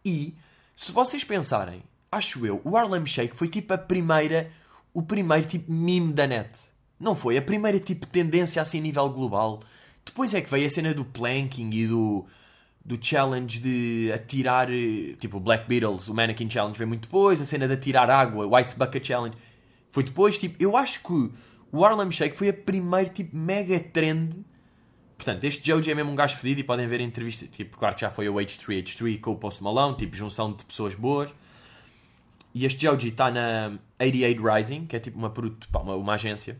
E, 0.07 0.33
se 0.73 0.93
vocês 0.93 1.25
pensarem, 1.25 1.83
acho 2.09 2.45
eu, 2.45 2.61
o 2.63 2.77
Harlem 2.77 3.05
Shake 3.05 3.35
foi 3.35 3.49
tipo 3.49 3.73
a 3.73 3.77
primeira 3.77 4.49
o 4.93 5.03
primeiro 5.03 5.45
tipo 5.45 5.69
meme 5.69 6.13
da 6.13 6.25
net. 6.25 6.49
Não 6.97 7.13
foi? 7.13 7.37
A 7.37 7.41
primeira 7.41 7.77
tipo 7.77 8.07
tendência 8.07 8.61
assim 8.61 8.79
a 8.79 8.81
nível 8.81 9.09
global. 9.09 9.59
Depois 10.05 10.33
é 10.33 10.39
que 10.39 10.49
veio 10.49 10.65
a 10.65 10.69
cena 10.69 10.93
do 10.93 11.03
planking 11.03 11.69
e 11.71 11.85
do, 11.85 12.25
do 12.83 12.97
challenge 12.99 13.59
de 13.59 14.11
atirar. 14.13 14.69
Tipo, 15.19 15.37
o 15.37 15.39
Black 15.41 15.67
Beatles, 15.67 16.07
o 16.07 16.15
Mannequin 16.15 16.49
Challenge 16.49 16.77
veio 16.77 16.87
muito 16.87 17.01
depois. 17.01 17.41
A 17.41 17.45
cena 17.45 17.67
de 17.67 17.73
atirar 17.73 18.09
água, 18.09 18.47
o 18.47 18.57
Ice 18.57 18.75
Bucket 18.75 19.05
Challenge 19.05 19.37
foi 19.91 20.03
depois. 20.03 20.37
Tipo, 20.37 20.55
eu 20.57 20.77
acho 20.77 21.01
que 21.03 21.29
o 21.69 21.83
Harlem 21.83 22.09
Shake 22.09 22.37
foi 22.37 22.47
a 22.47 22.53
primeira 22.53 23.09
tipo 23.09 23.35
mega 23.35 23.77
trend. 23.79 24.33
Portanto, 25.17 25.43
este 25.45 25.65
Joji 25.65 25.91
é 25.91 25.95
mesmo 25.95 26.11
um 26.11 26.15
gajo 26.15 26.37
fedido 26.37 26.61
e 26.61 26.63
podem 26.63 26.87
ver 26.87 27.01
a 27.01 27.03
entrevista. 27.03 27.47
Tipo, 27.47 27.75
claro 27.75 27.95
que 27.95 28.01
já 28.01 28.11
foi 28.11 28.29
o 28.29 28.35
H3H3 28.35 29.19
com 29.19 29.31
o 29.31 29.35
Post 29.35 29.63
Malone, 29.63 29.97
tipo, 29.97 30.15
junção 30.15 30.53
de 30.53 30.63
pessoas 30.63 30.93
boas. 30.93 31.33
E 32.53 32.65
este 32.65 32.85
Joji 32.85 33.09
está 33.09 33.31
na 33.31 33.77
88 33.99 34.41
Rising, 34.41 34.85
que 34.85 34.95
é 34.95 34.99
tipo 34.99 35.17
uma, 35.17 35.29
pá, 35.29 35.79
uma, 35.79 35.95
uma, 35.95 36.13
agência, 36.13 36.57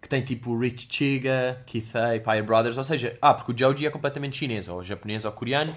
que 0.00 0.08
tem 0.08 0.22
tipo 0.22 0.56
Rich 0.56 0.88
Chiga, 0.90 1.62
Keith 1.66 1.94
A, 1.94 2.20
Paya 2.20 2.42
Brothers, 2.42 2.78
ou 2.78 2.84
seja, 2.84 3.16
ah, 3.20 3.34
porque 3.34 3.52
o 3.52 3.58
Joji 3.58 3.86
é 3.86 3.90
completamente 3.90 4.36
chinês, 4.36 4.68
ou 4.68 4.82
japonês 4.82 5.24
ou 5.24 5.32
coreano, 5.32 5.74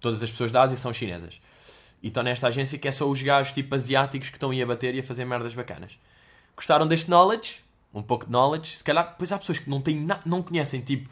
todas 0.00 0.22
as 0.22 0.30
pessoas 0.30 0.52
da 0.52 0.62
Ásia 0.62 0.76
são 0.76 0.92
chinesas. 0.92 1.40
E 2.02 2.08
estão 2.08 2.22
nesta 2.22 2.48
agência 2.48 2.78
que 2.78 2.86
é 2.86 2.92
só 2.92 3.08
os 3.08 3.22
gajos 3.22 3.52
tipo 3.52 3.74
asiáticos 3.74 4.28
que 4.28 4.36
estão 4.36 4.50
aí 4.50 4.62
a 4.62 4.66
bater 4.66 4.94
e 4.94 5.00
a 5.00 5.02
fazer 5.02 5.24
merdas 5.24 5.54
bacanas. 5.54 5.98
Gostaram 6.56 6.86
deste 6.86 7.10
knowledge? 7.10 7.63
Um 7.94 8.02
pouco 8.02 8.26
de 8.26 8.32
knowledge? 8.32 8.76
Se 8.76 8.82
calhar, 8.82 9.14
pois 9.16 9.30
há 9.30 9.38
pessoas 9.38 9.58
que 9.58 9.70
não, 9.70 9.80
têm 9.80 10.06
não 10.26 10.42
conhecem 10.42 10.80
tipo 10.80 11.08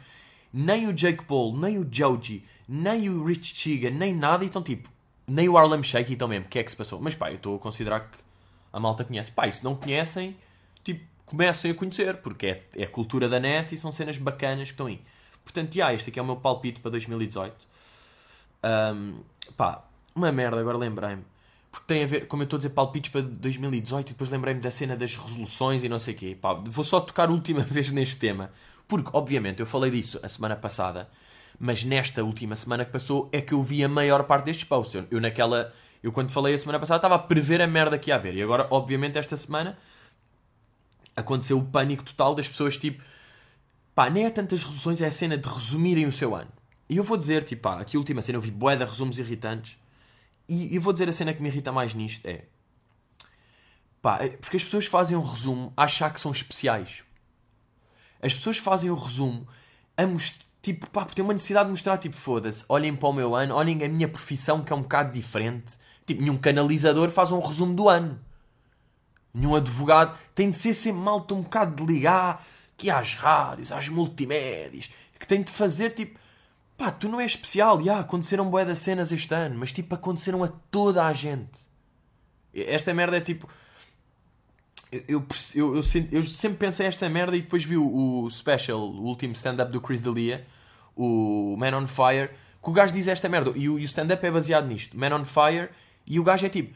nem 0.53 0.87
o 0.87 0.93
Jake 0.93 1.23
Paul, 1.25 1.57
nem 1.57 1.79
o 1.79 1.87
Joji, 1.89 2.45
nem 2.67 3.09
o 3.09 3.23
Rich 3.25 3.55
Chiga, 3.55 3.89
nem 3.89 4.13
nada, 4.13 4.43
e 4.43 4.47
estão 4.47 4.61
tipo, 4.61 4.89
nem 5.25 5.49
o 5.49 5.57
Harlem 5.57 5.81
Shake 5.81 6.13
então 6.13 6.27
mesmo, 6.27 6.45
o 6.45 6.49
que 6.49 6.59
é 6.59 6.63
que 6.63 6.69
se 6.69 6.77
passou? 6.77 6.99
Mas 6.99 7.15
pá, 7.15 7.31
eu 7.31 7.37
estou 7.37 7.55
a 7.55 7.59
considerar 7.59 8.01
que 8.01 8.17
a 8.71 8.79
malta 8.79 9.03
conhece. 9.03 9.31
Pá, 9.31 9.47
e 9.47 9.51
se 9.51 9.63
não 9.63 9.75
conhecem, 9.75 10.35
tipo, 10.83 11.03
comecem 11.25 11.71
a 11.71 11.73
conhecer, 11.73 12.17
porque 12.17 12.45
é, 12.47 12.63
é 12.75 12.83
a 12.83 12.87
cultura 12.87 13.27
da 13.27 13.39
net 13.39 13.73
e 13.73 13.77
são 13.77 13.91
cenas 13.91 14.17
bacanas 14.17 14.67
que 14.67 14.73
estão 14.73 14.85
aí. 14.85 15.01
Portanto, 15.43 15.73
já, 15.73 15.93
este 15.93 16.09
aqui 16.09 16.19
é 16.19 16.21
o 16.21 16.25
meu 16.25 16.35
palpite 16.35 16.79
para 16.79 16.91
2018. 16.91 17.67
Um, 18.63 19.21
pá, 19.57 19.83
uma 20.15 20.31
merda, 20.31 20.59
agora 20.59 20.77
lembrei-me. 20.77 21.23
Porque 21.73 21.87
tem 21.87 22.03
a 22.03 22.07
ver, 22.07 22.27
como 22.27 22.43
eu 22.43 22.45
estou 22.45 22.57
a 22.57 22.59
dizer, 22.59 22.69
palpites 22.69 23.11
para 23.11 23.21
2018 23.21 24.09
e 24.09 24.13
depois 24.13 24.29
lembrei-me 24.29 24.61
da 24.61 24.69
cena 24.69 24.95
das 24.95 25.17
resoluções 25.17 25.83
e 25.83 25.89
não 25.89 25.97
sei 25.97 26.13
o 26.13 26.17
quê. 26.17 26.37
Pá, 26.39 26.53
vou 26.53 26.83
só 26.83 26.99
tocar 26.99 27.29
a 27.29 27.31
última 27.31 27.61
vez 27.65 27.89
neste 27.89 28.17
tema. 28.17 28.51
Porque, 28.87 29.09
obviamente, 29.11 29.59
eu 29.59 29.65
falei 29.65 29.89
disso 29.89 30.19
a 30.21 30.27
semana 30.27 30.55
passada 30.55 31.09
mas 31.59 31.83
nesta 31.83 32.23
última 32.23 32.55
semana 32.55 32.83
que 32.85 32.91
passou 32.91 33.29
é 33.31 33.41
que 33.41 33.53
eu 33.53 33.61
vi 33.61 33.83
a 33.83 33.89
maior 33.89 34.23
parte 34.23 34.45
destes 34.45 34.63
posts. 34.63 34.95
Eu, 34.95 35.07
eu 35.11 35.21
naquela. 35.21 35.73
Eu 36.01 36.11
quando 36.11 36.31
falei 36.31 36.53
a 36.53 36.57
semana 36.57 36.79
passada 36.79 36.97
estava 36.97 37.15
a 37.15 37.19
prever 37.19 37.61
a 37.61 37.67
merda 37.67 37.97
que 37.97 38.09
ia 38.09 38.15
haver. 38.15 38.35
E 38.35 38.41
agora, 38.41 38.67
obviamente, 38.69 39.17
esta 39.17 39.37
semana 39.37 39.77
aconteceu 41.15 41.57
o 41.57 41.63
pânico 41.63 42.03
total 42.03 42.35
das 42.35 42.47
pessoas 42.47 42.77
tipo. 42.77 43.01
Pá, 43.95 44.09
nem 44.09 44.25
é 44.25 44.29
tantas 44.29 44.63
resoluções, 44.63 44.99
é 45.01 45.05
a 45.05 45.11
cena 45.11 45.37
de 45.37 45.47
resumirem 45.47 46.05
o 46.05 46.11
seu 46.11 46.35
ano. 46.35 46.49
E 46.89 46.97
eu 46.97 47.03
vou 47.03 47.15
dizer, 47.15 47.43
tipo, 47.43 47.61
pá, 47.61 47.79
aqui 47.79 47.95
a 47.95 47.99
última 47.99 48.21
cena 48.21 48.37
eu 48.37 48.41
vi 48.41 48.49
de 48.49 48.83
resumos 48.83 49.19
irritantes. 49.19 49.77
E 50.47 50.75
eu 50.75 50.81
vou 50.81 50.93
dizer 50.93 51.09
a 51.09 51.13
cena 51.13 51.33
que 51.33 51.41
me 51.41 51.49
irrita 51.49 51.71
mais 51.71 51.93
nisto 51.93 52.25
é... 52.25 52.45
Pá, 54.01 54.17
é 54.21 54.29
porque 54.29 54.57
as 54.57 54.63
pessoas 54.63 54.85
fazem 54.85 55.15
um 55.15 55.23
resumo 55.23 55.71
a 55.77 55.83
achar 55.83 56.11
que 56.11 56.19
são 56.19 56.31
especiais. 56.31 57.03
As 58.21 58.33
pessoas 58.33 58.57
fazem 58.57 58.89
o 58.89 58.93
um 58.93 58.97
resumo 58.97 59.47
a. 59.97 60.03
Tipo, 60.61 60.89
pá, 60.89 61.03
porque 61.03 61.15
tem 61.15 61.25
uma 61.25 61.33
necessidade 61.33 61.65
de 61.67 61.71
mostrar, 61.71 61.97
tipo, 61.97 62.15
foda-se, 62.15 62.63
olhem 62.69 62.95
para 62.95 63.09
o 63.09 63.13
meu 63.13 63.35
ano, 63.35 63.53
olhem 63.53 63.83
a 63.83 63.89
minha 63.89 64.07
profissão 64.07 64.63
que 64.63 64.71
é 64.71 64.75
um 64.75 64.81
bocado 64.81 65.11
diferente. 65.11 65.77
Tipo, 66.05 66.21
nenhum 66.21 66.37
canalizador 66.37 67.11
faz 67.11 67.31
um 67.31 67.39
resumo 67.39 67.73
do 67.73 67.89
ano. 67.89 68.19
Nenhum 69.33 69.55
advogado 69.55 70.17
tem 70.33 70.51
de 70.51 70.57
ser 70.57 70.73
sempre 70.73 71.01
malta 71.01 71.33
um 71.33 71.41
bocado 71.41 71.75
de 71.75 71.93
ligar 71.93 72.45
que 72.77 72.89
às 72.89 73.13
rádios, 73.13 73.71
às 73.71 73.89
multimédias, 73.89 74.89
que 75.19 75.27
tem 75.27 75.41
de 75.41 75.51
fazer 75.51 75.91
tipo. 75.91 76.19
Pá, 76.77 76.91
tu 76.91 77.07
não 77.07 77.19
és 77.19 77.31
especial, 77.31 77.81
já, 77.81 77.99
aconteceram 77.99 78.49
bué 78.49 78.73
cenas 78.75 79.11
este 79.11 79.33
ano, 79.33 79.57
mas 79.59 79.71
tipo, 79.71 79.93
aconteceram 79.93 80.43
a 80.43 80.47
toda 80.47 81.05
a 81.05 81.13
gente. 81.13 81.61
Esta 82.53 82.93
merda 82.93 83.17
é 83.17 83.21
tipo. 83.21 83.47
Eu, 84.91 85.25
eu, 85.55 85.75
eu, 85.75 85.81
eu 86.11 86.23
sempre 86.23 86.57
pensei 86.57 86.85
esta 86.85 87.09
merda 87.09 87.35
e 87.35 87.41
depois 87.41 87.63
vi 87.63 87.77
o, 87.77 88.23
o 88.23 88.29
special, 88.29 88.79
o 88.79 89.03
último 89.03 89.33
stand-up 89.33 89.71
do 89.71 89.81
Chris 89.81 90.01
D'Elia, 90.01 90.45
o 90.95 91.55
Man 91.57 91.75
on 91.77 91.87
Fire, 91.87 92.29
que 92.61 92.69
o 92.69 92.73
gajo 92.73 92.93
diz 92.93 93.07
esta 93.07 93.27
merda. 93.27 93.51
E 93.55 93.69
o, 93.69 93.75
o 93.75 93.79
stand-up 93.79 94.23
é 94.23 94.31
baseado 94.31 94.67
nisto. 94.67 94.97
Man 94.97 95.15
on 95.15 95.25
Fire, 95.25 95.69
e 96.05 96.19
o 96.19 96.23
gajo 96.23 96.45
é 96.45 96.49
tipo. 96.49 96.75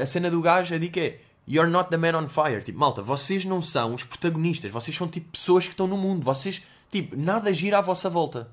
A 0.00 0.06
cena 0.06 0.30
do 0.30 0.40
gajo 0.40 0.74
é 0.74 0.78
de 0.78 0.88
que 0.88 1.00
é 1.00 1.20
You're 1.46 1.70
not 1.70 1.90
the 1.90 1.96
man 1.96 2.16
on 2.16 2.28
fire. 2.28 2.62
Tipo, 2.62 2.78
malta, 2.78 3.02
vocês 3.02 3.44
não 3.44 3.60
são 3.60 3.94
os 3.94 4.04
protagonistas. 4.04 4.70
Vocês 4.70 4.96
são 4.96 5.08
tipo 5.08 5.30
pessoas 5.30 5.64
que 5.64 5.72
estão 5.72 5.86
no 5.86 5.96
mundo. 5.96 6.22
Vocês, 6.22 6.62
tipo, 6.90 7.16
nada 7.16 7.52
gira 7.52 7.78
à 7.78 7.80
vossa 7.80 8.08
volta. 8.08 8.50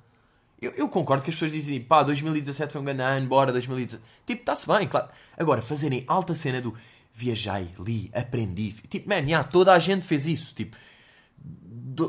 Eu, 0.61 0.71
eu 0.71 0.89
concordo 0.89 1.23
que 1.23 1.29
as 1.29 1.35
pessoas 1.35 1.51
dizem, 1.51 1.79
pá, 1.81 2.03
2017 2.03 2.73
foi 2.73 2.81
um 2.81 2.85
grande 2.85 3.01
ano, 3.01 3.27
bora 3.27 3.51
2017. 3.51 4.03
Tipo, 4.25 4.41
está-se 4.41 4.67
bem, 4.67 4.87
claro. 4.87 5.07
Agora, 5.37 5.61
fazerem 5.61 6.03
alta 6.07 6.35
cena 6.35 6.59
do 6.59 6.73
viajei, 7.13 7.69
li, 7.79 8.11
aprendi. 8.13 8.73
Tipo, 8.89 9.09
man, 9.09 9.19
yeah, 9.19 9.43
toda 9.47 9.73
a 9.73 9.79
gente 9.79 10.05
fez 10.05 10.25
isso. 10.25 10.53
Tipo, 10.53 10.75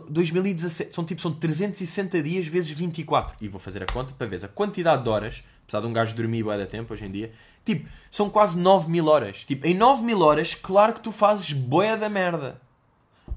2017 0.09 0.95
são 0.95 1.05
tipo 1.05 1.21
são 1.21 1.33
360 1.33 2.23
dias 2.23 2.47
vezes 2.47 2.71
24. 2.71 3.37
E 3.41 3.49
vou 3.49 3.61
fazer 3.61 3.83
a 3.83 3.87
conta 3.87 4.13
para 4.13 4.27
ver 4.27 4.45
a 4.45 4.49
quantidade 4.49 5.03
de 5.03 5.09
horas, 5.09 5.43
apesar 5.65 5.81
de 5.81 5.87
um 5.87 5.93
gajo 5.93 6.15
dormir 6.15 6.43
bué 6.43 6.59
da 6.59 6.67
tempo 6.67 6.93
hoje 6.93 7.05
em 7.05 7.11
dia. 7.11 7.33
Tipo, 7.65 7.89
são 8.11 8.31
quase 8.31 8.59
9 8.59 8.91
mil 8.91 9.07
horas. 9.07 9.45
Tipo, 9.45 9.67
em 9.67 9.75
9 9.75 10.03
mil 10.05 10.21
horas, 10.21 10.55
claro 10.55 10.93
que 10.93 11.01
tu 11.01 11.13
fazes 11.13 11.53
boia 11.53 11.97
da 11.97 12.09
merda. 12.09 12.61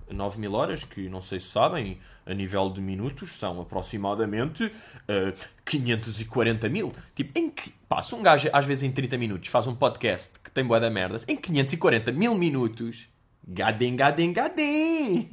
9 0.09 0.39
mil 0.39 0.53
horas, 0.53 0.83
que 0.83 1.07
não 1.09 1.21
sei 1.21 1.39
se 1.39 1.47
sabem, 1.47 1.99
a 2.25 2.33
nível 2.33 2.69
de 2.69 2.81
minutos, 2.81 3.35
são 3.37 3.61
aproximadamente 3.61 4.65
uh, 4.65 4.71
eh, 5.07 5.33
540 5.65 6.69
mil. 6.69 6.93
Tipo, 7.15 7.37
em 7.37 7.49
que. 7.49 7.71
Pá, 7.87 8.01
se 8.01 8.15
um 8.15 8.23
gajo, 8.23 8.49
às 8.51 8.65
vezes 8.65 8.83
em 8.83 8.91
30 8.91 9.17
minutos, 9.17 9.49
faz 9.49 9.67
um 9.67 9.75
podcast 9.75 10.39
que 10.39 10.51
tem 10.51 10.65
boa 10.65 10.79
da 10.79 10.89
merdas, 10.89 11.25
em 11.27 11.35
540 11.35 12.11
mil 12.11 12.35
minutos. 12.35 13.07
Gadem, 13.45 13.95
gadem, 13.95 14.31
gadem! 14.31 15.29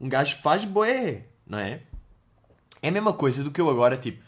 Um 0.00 0.08
gajo 0.08 0.36
faz 0.36 0.64
boé, 0.64 1.24
não 1.46 1.58
é? 1.58 1.80
É 2.82 2.88
a 2.88 2.92
mesma 2.92 3.12
coisa 3.12 3.42
do 3.42 3.50
que 3.50 3.60
eu 3.60 3.68
agora, 3.68 3.96
tipo. 3.96 4.22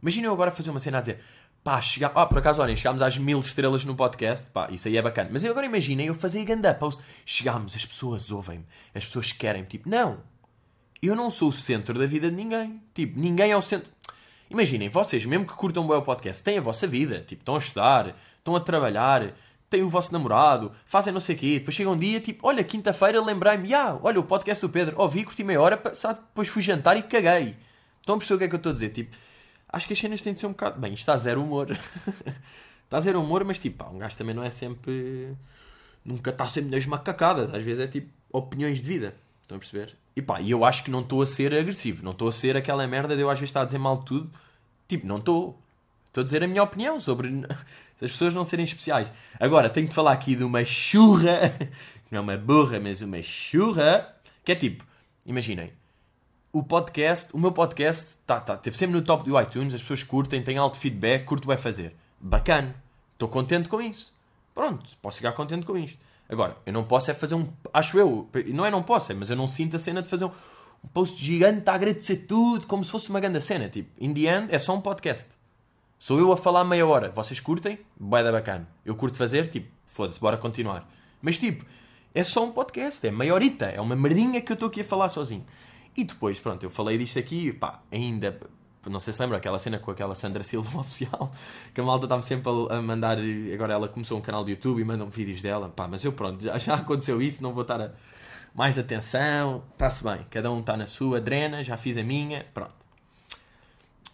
Imagina 0.00 0.28
eu 0.28 0.32
agora 0.32 0.50
fazer 0.50 0.70
uma 0.70 0.80
cena 0.80 0.98
a 0.98 1.00
dizer 1.00 1.20
Pá, 1.62 1.80
chega... 1.80 2.10
ah, 2.14 2.26
por 2.26 2.38
acaso, 2.38 2.62
olhem, 2.62 2.74
chegámos 2.74 3.02
às 3.02 3.18
mil 3.18 3.38
estrelas 3.38 3.84
no 3.84 3.94
podcast. 3.94 4.48
Pá, 4.50 4.68
isso 4.70 4.88
aí 4.88 4.96
é 4.96 5.02
bacana. 5.02 5.28
Mas 5.30 5.44
agora 5.44 5.66
imaginem 5.66 6.06
eu 6.06 6.14
fazer 6.14 6.44
ganda 6.44 6.72
post. 6.72 7.02
Chegámos, 7.24 7.76
as 7.76 7.84
pessoas 7.84 8.30
ouvem-me, 8.30 8.64
as 8.94 9.04
pessoas 9.04 9.32
querem-me. 9.32 9.68
Tipo, 9.68 9.88
não. 9.88 10.20
Eu 11.02 11.14
não 11.14 11.30
sou 11.30 11.48
o 11.48 11.52
centro 11.52 11.98
da 11.98 12.06
vida 12.06 12.30
de 12.30 12.36
ninguém. 12.36 12.82
Tipo, 12.94 13.18
ninguém 13.18 13.52
é 13.52 13.56
o 13.56 13.62
centro. 13.62 13.90
Imaginem, 14.50 14.88
vocês, 14.88 15.24
mesmo 15.24 15.46
que 15.46 15.52
curtam 15.52 15.86
bem 15.86 15.96
o 15.96 16.02
podcast, 16.02 16.42
têm 16.42 16.58
a 16.58 16.62
vossa 16.62 16.86
vida. 16.86 17.24
Tipo, 17.26 17.42
estão 17.42 17.54
a 17.54 17.58
estudar, 17.58 18.16
estão 18.38 18.56
a 18.56 18.60
trabalhar, 18.60 19.32
têm 19.68 19.82
o 19.82 19.88
vosso 19.88 20.12
namorado, 20.12 20.72
fazem 20.84 21.12
não 21.12 21.20
sei 21.20 21.36
o 21.36 21.38
quê. 21.38 21.58
Depois 21.58 21.74
chega 21.74 21.88
um 21.88 21.96
dia, 21.96 22.20
tipo, 22.20 22.46
olha, 22.46 22.64
quinta-feira 22.64 23.22
lembrei-me, 23.22 23.72
ah, 23.72 23.98
olha, 24.02 24.18
o 24.18 24.24
podcast 24.24 24.60
do 24.60 24.68
Pedro, 24.68 24.96
ouvi, 24.98 25.24
curti 25.24 25.44
meia 25.44 25.60
hora, 25.60 25.76
depois 25.76 26.48
fui 26.48 26.60
jantar 26.60 26.96
e 26.96 27.02
caguei. 27.02 27.56
Estão 28.00 28.16
a 28.16 28.18
perceber 28.18 28.34
o 28.34 28.38
que 28.38 28.44
é 28.44 28.48
que 28.48 28.54
eu 28.54 28.56
estou 28.56 28.70
a 28.70 28.72
dizer? 28.72 28.88
Tipo, 28.90 29.16
acho 29.72 29.86
que 29.86 29.92
as 29.92 29.98
cenas 29.98 30.22
têm 30.22 30.32
de 30.32 30.40
ser 30.40 30.46
um 30.46 30.50
bocado. 30.50 30.80
Bem, 30.80 30.92
isto 30.92 31.02
está 31.02 31.16
zero 31.16 31.42
humor. 31.42 31.68
está 32.84 33.00
zero 33.00 33.20
humor, 33.20 33.44
mas 33.44 33.58
tipo, 33.58 33.84
pá, 33.84 33.90
um 33.90 33.98
gajo 33.98 34.16
também 34.16 34.34
não 34.34 34.42
é 34.42 34.50
sempre. 34.50 35.34
Nunca 36.04 36.30
está 36.30 36.46
sempre 36.48 36.70
nas 36.70 36.86
macacadas. 36.86 37.54
Às 37.54 37.64
vezes 37.64 37.84
é 37.84 37.88
tipo 37.88 38.10
opiniões 38.32 38.80
de 38.80 38.88
vida. 38.88 39.14
Estão 39.42 39.56
a 39.56 39.58
perceber? 39.58 39.96
E 40.14 40.22
pá, 40.22 40.42
eu 40.42 40.64
acho 40.64 40.84
que 40.84 40.90
não 40.90 41.00
estou 41.00 41.22
a 41.22 41.26
ser 41.26 41.54
agressivo. 41.54 42.04
Não 42.04 42.12
estou 42.12 42.28
a 42.28 42.32
ser 42.32 42.56
aquela 42.56 42.86
merda 42.86 43.14
de 43.14 43.22
eu 43.22 43.30
às 43.30 43.38
vezes 43.38 43.50
estar 43.50 43.62
a 43.62 43.64
dizer 43.64 43.78
mal 43.78 43.98
tudo. 43.98 44.30
Tipo, 44.88 45.06
não 45.06 45.18
estou. 45.18 45.58
Estou 46.08 46.22
a 46.22 46.24
dizer 46.24 46.42
a 46.42 46.48
minha 46.48 46.62
opinião 46.62 46.98
sobre 46.98 47.28
as 48.02 48.10
pessoas 48.10 48.34
não 48.34 48.44
serem 48.44 48.64
especiais. 48.64 49.12
Agora, 49.38 49.70
tenho 49.70 49.88
de 49.88 49.94
falar 49.94 50.12
aqui 50.12 50.34
de 50.34 50.44
uma 50.44 50.64
churra. 50.64 51.54
Não 52.10 52.18
é 52.18 52.20
uma 52.22 52.36
burra, 52.36 52.80
mas 52.80 53.02
uma 53.02 53.22
churra. 53.22 54.16
Que 54.44 54.50
é 54.50 54.54
tipo, 54.56 54.84
imaginem, 55.24 55.72
o 56.52 56.62
podcast, 56.62 57.34
o 57.34 57.38
meu 57.38 57.52
podcast, 57.52 58.18
tá, 58.26 58.40
tá, 58.40 58.56
teve 58.56 58.76
sempre 58.76 58.96
no 58.96 59.02
top 59.02 59.24
do 59.24 59.40
iTunes, 59.40 59.74
as 59.74 59.80
pessoas 59.80 60.02
curtem, 60.02 60.42
têm 60.42 60.58
alto 60.58 60.78
feedback, 60.78 61.24
curto 61.24 61.46
vai 61.46 61.56
fazer. 61.56 61.94
Bacana. 62.20 62.74
Estou 63.12 63.28
contente 63.28 63.68
com 63.68 63.80
isso. 63.80 64.12
Pronto, 64.54 64.96
posso 65.00 65.18
ficar 65.18 65.32
contente 65.32 65.66
com 65.66 65.76
isto. 65.76 65.98
Agora, 66.28 66.56
eu 66.64 66.72
não 66.72 66.84
posso 66.84 67.10
é 67.10 67.14
fazer 67.14 67.34
um. 67.34 67.46
Acho 67.72 67.98
eu, 67.98 68.28
não 68.46 68.64
é 68.64 68.70
não 68.70 68.82
posso, 68.82 69.12
é, 69.12 69.14
mas 69.14 69.30
eu 69.30 69.36
não 69.36 69.46
sinto 69.46 69.76
a 69.76 69.78
cena 69.78 70.00
de 70.00 70.08
fazer 70.08 70.24
um, 70.24 70.30
um 70.84 70.88
post 70.88 71.22
gigante 71.22 71.68
a 71.68 71.74
agradecer 71.74 72.16
tudo, 72.16 72.66
como 72.66 72.84
se 72.84 72.90
fosse 72.90 73.10
uma 73.10 73.20
grande 73.20 73.40
cena. 73.40 73.68
Tipo, 73.68 73.90
in 74.00 74.14
the 74.14 74.20
end, 74.22 74.54
é 74.54 74.58
só 74.58 74.74
um 74.74 74.80
podcast. 74.80 75.28
Sou 75.98 76.18
eu 76.18 76.32
a 76.32 76.36
falar 76.36 76.64
meia 76.64 76.86
hora. 76.86 77.10
Vocês 77.10 77.40
curtem? 77.40 77.78
Vai 77.98 78.24
da 78.24 78.32
bacana. 78.32 78.66
Eu 78.86 78.94
curto 78.94 79.18
fazer, 79.18 79.48
tipo, 79.48 79.68
foda-se, 79.84 80.18
bora 80.18 80.36
continuar. 80.36 80.88
Mas 81.20 81.38
tipo, 81.38 81.64
é 82.14 82.24
só 82.24 82.44
um 82.44 82.52
podcast, 82.52 83.06
é 83.06 83.10
meia 83.10 83.34
horita, 83.34 83.66
é 83.66 83.80
uma 83.80 83.94
merdinha 83.94 84.40
que 84.40 84.50
eu 84.50 84.54
estou 84.54 84.68
aqui 84.68 84.80
a 84.80 84.84
falar 84.84 85.10
sozinho. 85.10 85.44
E 85.96 86.04
depois, 86.04 86.38
pronto, 86.40 86.62
eu 86.62 86.70
falei 86.70 86.96
disto 86.96 87.18
aqui, 87.18 87.52
pá, 87.52 87.82
ainda, 87.90 88.38
não 88.88 89.00
sei 89.00 89.12
se 89.12 89.20
lembra, 89.20 89.36
aquela 89.36 89.58
cena 89.58 89.78
com 89.78 89.90
aquela 89.90 90.14
Sandra 90.14 90.44
Silva 90.44 90.78
oficial, 90.80 91.32
que 91.74 91.80
a 91.80 91.84
malta 91.84 92.06
estava 92.06 92.22
sempre 92.22 92.50
a 92.70 92.80
mandar, 92.80 93.18
agora 93.52 93.74
ela 93.74 93.88
começou 93.88 94.18
um 94.18 94.22
canal 94.22 94.44
de 94.44 94.52
YouTube 94.52 94.80
e 94.80 94.84
mandam 94.84 95.10
vídeos 95.10 95.42
dela, 95.42 95.68
pá, 95.68 95.88
mas 95.88 96.04
eu 96.04 96.12
pronto, 96.12 96.42
já, 96.42 96.56
já 96.58 96.74
aconteceu 96.74 97.20
isso, 97.20 97.42
não 97.42 97.52
vou 97.52 97.62
estar 97.62 97.80
a 97.80 97.90
mais 98.54 98.78
atenção, 98.78 99.64
está-se 99.72 100.02
bem, 100.02 100.26
cada 100.30 100.50
um 100.50 100.60
está 100.60 100.76
na 100.76 100.86
sua, 100.86 101.20
drena, 101.20 101.62
já 101.62 101.76
fiz 101.76 101.96
a 101.96 102.02
minha, 102.02 102.44
pronto. 102.52 102.88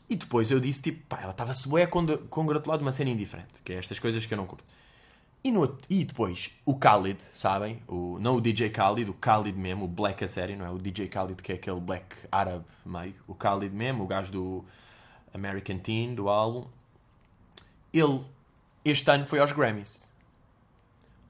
E 0.08 0.14
depois 0.14 0.50
eu 0.50 0.60
disse, 0.60 0.82
tipo, 0.82 1.04
pá, 1.08 1.20
ela 1.22 1.32
estava-se 1.32 1.68
bué 1.68 1.86
congratulado 1.86 2.78
de 2.78 2.84
uma 2.84 2.92
cena 2.92 3.10
indiferente, 3.10 3.62
que 3.64 3.72
é 3.72 3.76
estas 3.76 3.98
coisas 3.98 4.24
que 4.24 4.32
eu 4.32 4.38
não 4.38 4.46
curto. 4.46 4.64
E, 5.46 5.50
no, 5.52 5.78
e 5.88 6.02
depois, 6.02 6.50
o 6.64 6.74
Khalid, 6.74 7.22
sabem? 7.32 7.80
O, 7.86 8.18
não 8.18 8.34
o 8.34 8.40
DJ 8.40 8.68
Khalid, 8.68 9.08
o 9.08 9.14
Khalid 9.14 9.56
mesmo, 9.56 9.84
o 9.84 9.88
Black 9.88 10.24
a 10.24 10.26
série, 10.26 10.56
não 10.56 10.66
é? 10.66 10.70
O 10.70 10.76
DJ 10.76 11.06
Khalid 11.06 11.40
que 11.40 11.52
é 11.52 11.54
aquele 11.54 11.78
black 11.78 12.16
árabe 12.32 12.64
meio. 12.84 13.14
O 13.28 13.32
Khalid 13.32 13.72
mesmo, 13.72 14.02
o 14.02 14.08
gajo 14.08 14.32
do 14.32 14.64
American 15.32 15.78
Teen, 15.78 16.16
do 16.16 16.28
álbum. 16.28 16.66
Ele, 17.92 18.24
este 18.84 19.08
ano, 19.08 19.24
foi 19.24 19.38
aos 19.38 19.52
Grammys. 19.52 20.10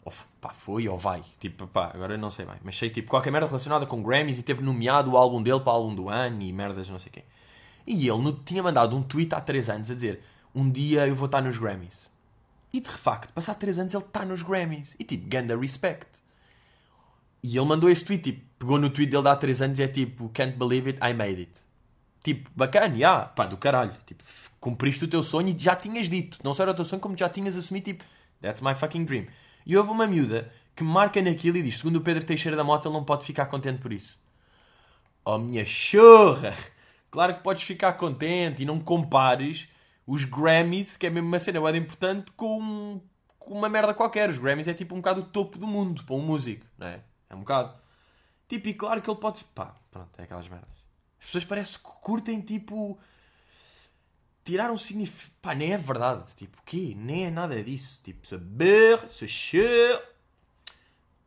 Ou, 0.02 0.10
pá, 0.40 0.48
foi 0.54 0.88
ou 0.88 0.96
vai. 0.96 1.22
Tipo, 1.38 1.66
pá, 1.66 1.90
agora 1.92 2.16
não 2.16 2.30
sei 2.30 2.46
bem. 2.46 2.56
Mas 2.64 2.78
sei, 2.78 2.88
tipo, 2.88 3.10
qualquer 3.10 3.30
merda 3.30 3.48
relacionada 3.48 3.84
com 3.84 4.02
Grammys 4.02 4.38
e 4.38 4.42
teve 4.42 4.62
nomeado 4.62 5.10
o 5.10 5.18
álbum 5.18 5.42
dele 5.42 5.60
para 5.60 5.74
o 5.74 5.76
álbum 5.76 5.94
do 5.94 6.08
ano 6.08 6.40
e 6.40 6.50
merdas 6.54 6.88
não 6.88 6.98
sei 6.98 7.12
quê. 7.12 7.22
E 7.86 8.08
ele 8.08 8.32
tinha 8.46 8.62
mandado 8.62 8.96
um 8.96 9.02
tweet 9.02 9.34
há 9.34 9.42
3 9.42 9.68
anos 9.68 9.90
a 9.90 9.94
dizer 9.94 10.22
um 10.54 10.70
dia 10.70 11.06
eu 11.06 11.14
vou 11.14 11.26
estar 11.26 11.42
nos 11.42 11.58
Grammys. 11.58 12.15
E 12.76 12.80
de 12.80 12.90
facto, 12.90 13.32
passado 13.32 13.56
3 13.56 13.78
anos 13.78 13.94
ele 13.94 14.04
está 14.04 14.22
nos 14.22 14.42
Grammys. 14.42 14.94
E 14.98 15.04
tipo, 15.04 15.26
ganda 15.26 15.58
respect. 15.58 16.06
E 17.42 17.56
ele 17.56 17.64
mandou 17.64 17.88
esse 17.88 18.04
tweet, 18.04 18.22
tipo, 18.22 18.44
pegou 18.58 18.78
no 18.78 18.90
tweet 18.90 19.10
dele 19.10 19.22
de 19.22 19.28
há 19.30 19.34
3 19.34 19.62
anos 19.62 19.78
e 19.78 19.82
é 19.82 19.88
tipo, 19.88 20.28
can't 20.28 20.58
believe 20.58 20.90
it, 20.90 21.00
I 21.02 21.14
made 21.14 21.40
it. 21.40 21.52
Tipo, 22.22 22.50
bacana, 22.54 22.88
já, 22.88 22.94
yeah, 22.94 23.24
pá, 23.28 23.46
do 23.46 23.56
caralho. 23.56 23.96
Tipo, 24.04 24.22
cumpriste 24.60 25.06
o 25.06 25.08
teu 25.08 25.22
sonho 25.22 25.48
e 25.48 25.58
já 25.58 25.74
tinhas 25.74 26.10
dito. 26.10 26.36
Não 26.44 26.52
só 26.52 26.64
era 26.64 26.72
o 26.72 26.74
teu 26.74 26.84
sonho, 26.84 27.00
como 27.00 27.16
já 27.16 27.30
tinhas 27.30 27.56
assumido, 27.56 27.86
tipo, 27.86 28.04
that's 28.42 28.60
my 28.60 28.74
fucking 28.74 29.06
dream. 29.06 29.26
E 29.64 29.74
houve 29.74 29.90
uma 29.90 30.06
miúda 30.06 30.52
que 30.74 30.84
marca 30.84 31.22
naquilo 31.22 31.56
e 31.56 31.62
diz, 31.62 31.78
segundo 31.78 31.96
o 31.96 32.02
Pedro 32.02 32.26
Teixeira 32.26 32.58
da 32.58 32.62
Mota, 32.62 32.88
ele 32.88 32.94
não 32.94 33.04
pode 33.04 33.24
ficar 33.24 33.46
contente 33.46 33.78
por 33.78 33.90
isso. 33.90 34.18
Oh, 35.24 35.38
minha 35.38 35.64
chorra! 35.64 36.52
Claro 37.10 37.36
que 37.36 37.42
podes 37.42 37.62
ficar 37.62 37.94
contente 37.94 38.64
e 38.64 38.66
não 38.66 38.78
compares 38.78 39.66
os 40.06 40.24
Grammys, 40.24 40.96
que 40.96 41.06
é 41.06 41.10
mesmo 41.10 41.28
uma 41.28 41.38
cena 41.38 41.60
bem 41.60 41.80
importante, 41.80 42.30
com, 42.32 43.00
com 43.38 43.54
uma 43.54 43.68
merda 43.68 43.92
qualquer. 43.92 44.28
Os 44.30 44.38
Grammys 44.38 44.68
é 44.68 44.74
tipo 44.74 44.94
um 44.94 44.98
bocado 44.98 45.22
o 45.22 45.24
topo 45.24 45.58
do 45.58 45.66
mundo 45.66 46.04
para 46.04 46.14
um 46.14 46.20
músico, 46.20 46.64
não 46.78 46.86
é? 46.86 47.02
É 47.28 47.34
um 47.34 47.40
bocado. 47.40 47.74
Tipo, 48.48 48.68
e 48.68 48.74
claro 48.74 49.02
que 49.02 49.10
ele 49.10 49.18
pode. 49.18 49.42
Pá, 49.46 49.74
pronto, 49.90 50.18
é 50.18 50.22
aquelas 50.22 50.48
merdas. 50.48 50.68
As 51.18 51.26
pessoas 51.26 51.44
parece 51.44 51.78
que 51.78 51.84
curtem 51.84 52.40
tipo. 52.40 52.98
Tirar 54.44 54.70
um 54.70 54.78
significado. 54.78 55.34
Pá, 55.42 55.54
nem 55.56 55.72
é 55.72 55.76
verdade. 55.76 56.36
Tipo, 56.36 56.58
o 56.60 56.62
quê? 56.64 56.94
Nem 56.96 57.26
é 57.26 57.30
nada 57.30 57.60
disso. 57.64 58.00
Tipo, 58.04 58.24
saber, 58.28 59.08
che... 59.08 60.00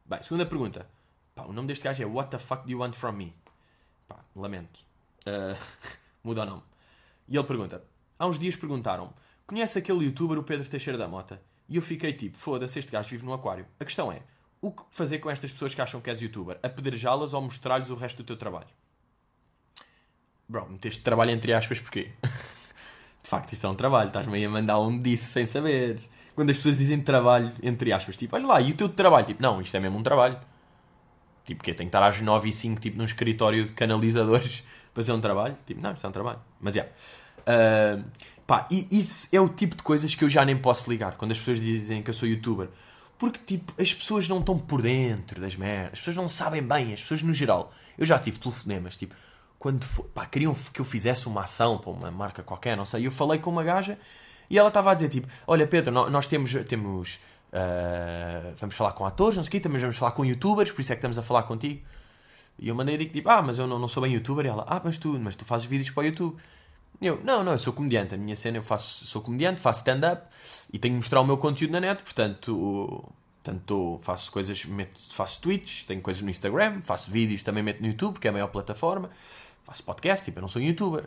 Bem, 0.05 0.23
segunda 0.23 0.45
pergunta. 0.45 0.89
Pá, 1.35 1.43
o 1.43 1.51
nome 1.51 1.67
deste 1.67 1.83
gajo 1.83 2.01
é 2.01 2.05
What 2.05 2.31
the 2.31 2.39
fuck 2.39 2.63
do 2.63 2.71
you 2.71 2.79
want 2.79 2.95
from 2.95 3.11
me? 3.11 3.35
Pá, 4.07 4.23
lamento. 4.33 4.79
Uh, 5.27 5.59
muda 6.23 6.43
o 6.43 6.45
nome. 6.45 6.63
E 7.27 7.35
ele 7.35 7.45
pergunta: 7.45 7.83
Há 8.19 8.27
uns 8.27 8.37
dias 8.37 8.57
perguntaram-me: 8.57 9.11
Conhece 9.47 9.79
aquele 9.79 10.03
youtuber, 10.03 10.37
o 10.37 10.43
Pedro 10.43 10.67
Teixeira 10.67 10.99
da 10.99 11.07
Mota? 11.07 11.41
E 11.69 11.77
eu 11.77 11.81
fiquei 11.81 12.11
tipo: 12.11 12.37
Foda-se, 12.37 12.77
este 12.77 12.91
gajo 12.91 13.09
vive 13.09 13.25
no 13.25 13.33
aquário. 13.33 13.65
A 13.79 13.85
questão 13.85 14.11
é: 14.11 14.21
o 14.61 14.71
que 14.71 14.83
fazer 14.91 15.19
com 15.19 15.29
estas 15.29 15.51
pessoas 15.51 15.73
que 15.73 15.81
acham 15.81 16.01
que 16.01 16.09
és 16.09 16.21
youtuber? 16.21 16.59
Apedrejá-las 16.61 17.33
ou 17.33 17.41
mostrar-lhes 17.41 17.89
o 17.89 17.95
resto 17.95 18.17
do 18.17 18.25
teu 18.25 18.35
trabalho? 18.35 18.67
Bro, 20.49 20.67
meteste 20.69 21.01
trabalho 21.01 21.31
entre 21.31 21.53
aspas 21.53 21.79
porquê? 21.79 22.11
De 23.23 23.29
facto, 23.29 23.53
isto 23.53 23.65
é 23.65 23.69
um 23.69 23.75
trabalho. 23.75 24.07
Estás-me 24.07 24.35
aí 24.35 24.45
a 24.45 24.49
mandar 24.49 24.79
um 24.79 25.01
disse 25.01 25.25
sem 25.25 25.45
saber. 25.45 26.01
Quando 26.35 26.49
as 26.49 26.57
pessoas 26.57 26.77
dizem 26.77 26.99
trabalho 26.99 27.53
entre 27.63 27.93
aspas, 27.93 28.17
tipo, 28.17 28.35
olha 28.35 28.47
lá, 28.47 28.61
e 28.61 28.71
o 28.71 28.75
teu 28.75 28.89
trabalho? 28.89 29.25
Tipo, 29.25 29.41
não, 29.41 29.61
isto 29.61 29.75
é 29.77 29.79
mesmo 29.79 29.97
um 29.97 30.03
trabalho. 30.03 30.37
Tipo, 31.45 31.63
que 31.63 31.73
Tem 31.73 31.87
que 31.87 31.89
estar 31.89 32.05
às 32.05 32.19
9 32.19 32.49
e 32.49 32.53
5, 32.53 32.81
tipo, 32.81 32.97
num 32.97 33.05
escritório 33.05 33.65
de 33.65 33.73
canalizadores 33.73 34.61
para 34.93 35.03
fazer 35.03 35.13
um 35.13 35.21
trabalho? 35.21 35.55
Tipo, 35.65 35.79
não, 35.79 35.93
isto 35.93 36.05
é 36.05 36.09
um 36.09 36.11
trabalho. 36.11 36.39
Mas, 36.59 36.73
já. 36.73 36.81
Yeah. 36.81 36.99
Uh, 37.41 38.03
pá, 38.45 38.67
e 38.71 38.87
isso 38.91 39.27
é 39.31 39.39
o 39.39 39.49
tipo 39.49 39.75
de 39.75 39.83
coisas 39.83 40.15
que 40.15 40.23
eu 40.23 40.29
já 40.29 40.43
nem 40.45 40.57
posso 40.57 40.89
ligar 40.89 41.15
quando 41.17 41.31
as 41.31 41.39
pessoas 41.39 41.59
dizem 41.59 42.01
que 42.01 42.09
eu 42.09 42.13
sou 42.13 42.27
youtuber. 42.27 42.69
Porque, 43.17 43.39
tipo, 43.57 43.73
as 43.81 43.93
pessoas 43.93 44.27
não 44.27 44.39
estão 44.39 44.57
por 44.57 44.81
dentro 44.81 45.41
das 45.41 45.55
merdas. 45.55 45.93
As 45.93 45.99
pessoas 45.99 46.15
não 46.15 46.27
sabem 46.27 46.63
bem. 46.63 46.93
As 46.93 47.01
pessoas, 47.01 47.21
no 47.21 47.33
geral. 47.33 47.71
Eu 47.97 48.05
já 48.05 48.17
tive 48.17 48.39
telefonemas, 48.39 48.95
tipo 48.95 49.13
quando 49.59 49.83
for, 49.83 50.05
pá, 50.05 50.25
queriam 50.25 50.55
que 50.73 50.79
eu 50.79 50.85
fizesse 50.85 51.27
uma 51.27 51.43
ação 51.43 51.77
para 51.77 51.91
uma 51.91 52.09
marca 52.09 52.41
qualquer, 52.41 52.77
não 52.77 52.85
sei. 52.85 53.01
E 53.01 53.05
eu 53.05 53.11
falei 53.11 53.39
com 53.39 53.49
uma 53.49 53.61
gaja 53.61 53.99
e 54.49 54.57
ela 54.57 54.69
estava 54.69 54.91
a 54.91 54.93
dizer 54.93 55.09
tipo: 55.09 55.27
Olha, 55.45 55.67
Pedro, 55.67 55.91
nós 55.91 56.27
temos. 56.27 56.53
temos 56.65 57.19
uh, 57.51 58.55
vamos 58.57 58.75
falar 58.75 58.93
com 58.93 59.05
atores, 59.05 59.35
não 59.35 59.43
sei 59.43 59.49
o 59.49 59.51
quê, 59.51 59.59
também 59.59 59.79
vamos 59.79 59.97
falar 59.97 60.13
com 60.13 60.25
youtubers, 60.25 60.71
por 60.71 60.79
isso 60.81 60.93
é 60.93 60.95
que 60.95 60.99
estamos 60.99 61.19
a 61.19 61.21
falar 61.21 61.43
contigo. 61.43 61.81
E 62.57 62.69
eu 62.69 62.73
mandei 62.73 62.97
digo 62.97 63.11
tipo: 63.11 63.29
Ah, 63.29 63.41
mas 63.41 63.59
eu 63.59 63.67
não, 63.67 63.77
não 63.77 63.89
sou 63.89 64.01
bem 64.01 64.13
youtuber. 64.13 64.45
E 64.45 64.49
ela: 64.49 64.65
Ah, 64.65 64.81
mas 64.83 64.97
tu, 64.97 65.19
mas 65.19 65.35
tu 65.35 65.43
fazes 65.43 65.67
vídeos 65.67 65.89
para 65.91 66.03
o 66.03 66.05
YouTube. 66.05 66.37
Eu: 67.01 67.21
Não, 67.23 67.43
não, 67.43 67.53
eu 67.53 67.59
sou 67.59 67.73
comediante. 67.73 68.15
A 68.15 68.17
minha 68.17 68.35
cena, 68.35 68.57
eu 68.57 68.63
faço, 68.63 69.05
sou 69.05 69.21
comediante, 69.21 69.61
faço 69.61 69.79
stand-up 69.79 70.27
e 70.71 70.79
tenho 70.79 70.93
que 70.93 70.97
mostrar 70.97 71.21
o 71.21 71.25
meu 71.25 71.37
conteúdo 71.37 71.71
na 71.71 71.79
net, 71.79 72.01
portanto. 72.01 73.03
Portanto, 73.41 73.99
faço 74.03 74.31
coisas, 74.31 74.65
meto, 74.65 74.99
faço 75.13 75.41
tweets, 75.41 75.85
tenho 75.85 76.01
coisas 76.01 76.21
no 76.21 76.29
Instagram, 76.29 76.81
faço 76.81 77.09
vídeos, 77.09 77.41
também 77.41 77.63
meto 77.63 77.79
no 77.79 77.87
YouTube, 77.87 78.19
que 78.19 78.27
é 78.27 78.29
a 78.29 78.33
maior 78.33 78.49
plataforma 78.49 79.09
faço 79.69 79.83
podcast, 79.83 80.25
tipo, 80.25 80.39
eu 80.39 80.41
não 80.41 80.47
sou 80.47 80.61
youtuber. 80.61 81.05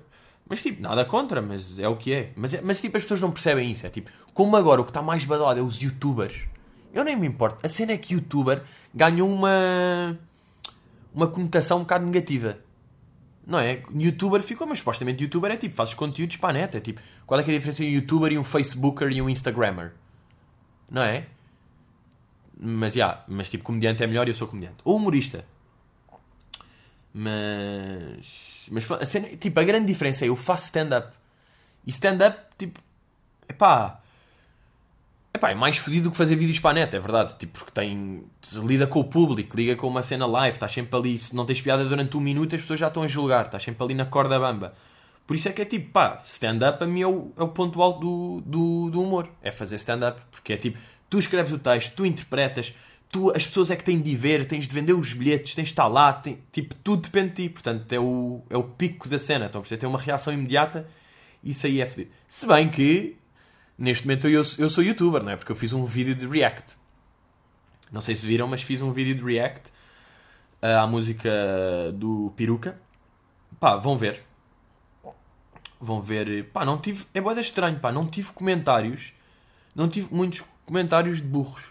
Mas, 0.49 0.63
tipo, 0.63 0.81
nada 0.81 1.05
contra, 1.05 1.43
mas 1.43 1.79
é 1.79 1.89
o 1.89 1.97
que 1.97 2.13
é. 2.13 2.33
Mas, 2.37 2.55
é, 2.55 2.61
mas 2.63 2.81
tipo, 2.81 2.97
as 2.97 3.03
pessoas 3.03 3.21
não 3.21 3.31
percebem 3.31 3.71
isso. 3.71 3.87
É 3.87 3.91
tipo, 3.91 4.11
como 4.33 4.57
agora 4.57 4.81
o 4.81 4.85
que 4.85 4.91
está 4.91 5.03
mais 5.03 5.25
badalado 5.25 5.61
é 5.61 5.63
os 5.63 5.81
youtubers. 5.81 6.47
Eu 6.93 7.05
nem 7.05 7.17
me 7.17 7.27
importo. 7.27 7.65
A 7.65 7.69
cena 7.69 7.93
é 7.93 7.97
que 7.97 8.15
youtuber 8.15 8.63
ganhou 8.95 9.29
uma. 9.29 10.19
uma 11.15 11.27
conotação 11.27 11.79
um 11.79 11.81
bocado 11.81 12.05
negativa. 12.05 12.59
Não 13.47 13.59
é? 13.59 13.83
Youtuber 13.95 14.43
ficou, 14.43 14.67
mas 14.67 14.79
supostamente 14.79 15.23
youtuber 15.23 15.51
é 15.51 15.57
tipo, 15.57 15.75
fazes 15.75 15.95
conteúdos 15.95 16.37
para 16.37 16.51
a 16.51 16.53
net. 16.53 16.77
É 16.77 16.81
tipo, 16.81 17.01
qual 17.27 17.41
é, 17.41 17.43
é 17.43 17.47
a 17.47 17.53
diferença 17.59 17.83
entre 17.83 17.97
um 17.97 18.01
youtuber 18.01 18.33
e 18.33 18.39
um 18.39 18.45
facebooker 18.45 19.11
e 19.11 19.21
um 19.21 19.29
instagrammer? 19.29 19.93
Não 20.91 21.03
é? 21.03 21.27
Mas, 22.57 22.95
já, 22.95 23.07
yeah, 23.07 23.25
mas 23.27 23.51
tipo, 23.51 23.65
comediante 23.65 24.05
é 24.05 24.07
melhor 24.07 24.29
e 24.29 24.31
eu 24.31 24.35
sou 24.35 24.47
comediante. 24.47 24.77
Ou 24.85 24.97
humorista. 24.97 25.45
Mas. 27.13 28.69
Mas 28.71 28.91
a 28.91 29.05
cena, 29.05 29.29
tipo, 29.37 29.59
a 29.59 29.65
grande 29.65 29.87
diferença 29.87 30.25
é 30.25 30.29
eu 30.29 30.37
faço 30.37 30.67
stand-up. 30.67 31.13
E 31.85 31.91
stand-up, 31.91 32.39
tipo. 32.57 32.81
Epá. 33.49 34.02
Epá, 35.35 35.51
é 35.51 35.55
mais 35.55 35.79
fodido 35.79 36.05
do 36.05 36.11
que 36.11 36.17
fazer 36.17 36.37
vídeos 36.37 36.59
para 36.59 36.71
a 36.71 36.75
net, 36.75 36.95
é 36.95 37.01
verdade. 37.01 37.37
Tipo, 37.39 37.59
porque 37.59 37.73
tem. 37.73 38.25
Lida 38.55 38.87
com 38.87 39.01
o 39.01 39.05
público, 39.05 39.57
liga 39.57 39.75
com 39.75 39.87
uma 39.89 40.03
cena 40.03 40.27
live, 40.27 40.57
estás 40.57 40.73
sempre 40.73 40.95
ali. 40.99 41.19
Se 41.19 41.35
não 41.35 41.47
tens 41.47 41.61
piada 41.61 41.85
durante 41.85 42.17
um 42.17 42.21
minuto, 42.21 42.55
as 42.55 42.61
pessoas 42.61 42.79
já 42.79 42.89
estão 42.89 43.03
a 43.03 43.07
julgar, 43.07 43.47
estás 43.47 43.63
sempre 43.63 43.83
ali 43.83 43.95
na 43.95 44.05
corda 44.05 44.39
bamba. 44.39 44.75
Por 45.27 45.37
isso 45.37 45.49
é 45.49 45.53
que 45.53 45.63
é 45.63 45.65
tipo, 45.65 45.91
pá, 45.91 46.21
stand-up 46.25 46.83
a 46.83 46.87
mim 46.87 47.01
é 47.01 47.07
o, 47.07 47.33
é 47.37 47.43
o 47.43 47.49
ponto 47.49 47.81
alto 47.81 48.01
do, 48.01 48.43
do, 48.45 48.91
do 48.91 49.03
humor. 49.03 49.29
É 49.43 49.51
fazer 49.51 49.77
stand-up. 49.77 50.21
Porque 50.31 50.53
é 50.53 50.57
tipo, 50.59 50.79
tu 51.09 51.19
escreves 51.19 51.53
o 51.53 51.59
texto, 51.59 51.95
tu 51.95 52.05
interpretas, 52.05 52.75
tu, 53.11 53.31
as 53.31 53.47
pessoas 53.47 53.71
é 53.71 53.77
que 53.77 53.85
têm 53.85 54.01
de 54.01 54.15
ver, 54.15 54.45
tens 54.45 54.69
de 54.69 54.75
vender 54.75 54.93
os 54.93 55.15
bilhetes, 55.15 55.55
tens 55.55 55.65
de 55.65 55.71
estar 55.71 55.87
lá, 55.87 56.13
tem, 56.13 56.39
tipo, 56.53 56.75
tudo 56.75 57.03
depende 57.03 57.31
de 57.31 57.45
ti. 57.45 57.49
Portanto, 57.49 57.91
é 57.91 57.99
o, 57.99 58.43
é 58.51 58.57
o 58.57 58.65
pico 58.65 59.09
da 59.09 59.19
cena. 59.19 59.47
Então, 59.47 59.65
você 59.65 59.79
tem 59.79 59.89
uma 59.89 59.99
reação 59.99 60.33
imediata, 60.33 60.87
isso 61.43 61.67
aí 61.67 61.81
é 61.81 61.87
fedido. 61.87 62.11
Se 62.29 62.47
bem 62.47 62.69
que, 62.69 63.17
neste 63.79 64.07
momento, 64.07 64.29
eu, 64.29 64.43
eu 64.59 64.71
sou 64.71 64.83
youtuber, 64.85 65.23
não 65.23 65.31
é? 65.31 65.37
Porque 65.37 65.53
eu 65.53 65.57
fiz 65.57 65.73
um 65.73 65.85
vídeo 65.85 66.15
de 66.15 66.27
react. 66.27 66.77
Não 67.91 68.01
sei 68.01 68.17
se 68.17 68.27
viram, 68.27 68.49
mas 68.49 68.63
fiz 68.63 68.81
um 68.81 68.91
vídeo 68.91 69.15
de 69.15 69.23
react 69.23 69.71
uh, 70.63 70.81
à 70.81 70.87
música 70.87 71.31
do 71.95 72.33
Peruca. 72.37 72.81
Pá, 73.61 73.77
vão 73.77 73.99
ver. 73.99 74.23
Vão 75.79 76.01
ver. 76.01 76.51
Pá, 76.51 76.65
não 76.65 76.79
tive. 76.79 77.05
É 77.13 77.21
boeda 77.21 77.41
estranho, 77.41 77.79
pá. 77.79 77.93
Não 77.93 78.07
tive 78.07 78.33
comentários. 78.33 79.13
Não 79.75 79.89
tive 79.89 80.15
muitos 80.15 80.43
comentários 80.65 81.19
de 81.19 81.29
burros. 81.29 81.71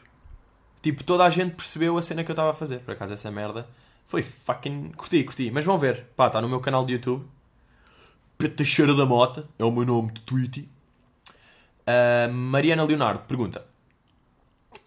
Tipo, 0.82 1.04
toda 1.04 1.26
a 1.26 1.30
gente 1.30 1.56
percebeu 1.56 1.98
a 1.98 2.02
cena 2.02 2.24
que 2.24 2.32
eu 2.32 2.34
estava 2.34 2.52
a 2.52 2.54
fazer. 2.54 2.80
Por 2.80 2.94
acaso, 2.94 3.14
essa 3.14 3.32
merda 3.32 3.68
foi 4.08 4.22
fucking. 4.22 4.92
Curti, 4.96 5.24
curti. 5.24 5.50
Mas 5.52 5.66
vão 5.66 5.80
ver. 5.80 6.06
Pá, 6.16 6.28
está 6.28 6.40
no 6.40 6.50
meu 6.50 6.60
canal 6.60 6.86
de 6.86 6.94
YouTube. 6.94 7.26
Teixeira 8.56 8.94
da 8.94 9.06
Mota. 9.06 9.48
É 9.58 9.64
o 9.64 9.72
meu 9.72 9.86
nome 9.86 10.12
de 10.12 10.22
Tweety. 10.22 10.70
Uh, 11.82 12.32
Mariana 12.32 12.84
Leonardo 12.84 13.22
pergunta: 13.28 13.66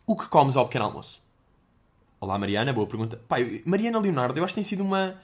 O 0.06 0.16
que 0.16 0.28
comes 0.28 0.56
ao 0.56 0.66
pequeno 0.66 0.86
almoço? 0.86 1.22
Olá, 2.20 2.38
Mariana. 2.38 2.72
Boa 2.72 2.86
pergunta. 2.86 3.20
Eu, 3.36 3.62
Mariana 3.66 3.98
Leonardo, 3.98 4.38
eu 4.38 4.44
acho 4.44 4.54
que 4.54 4.60
tem 4.60 4.64
sido 4.64 4.82
uma. 4.82 5.16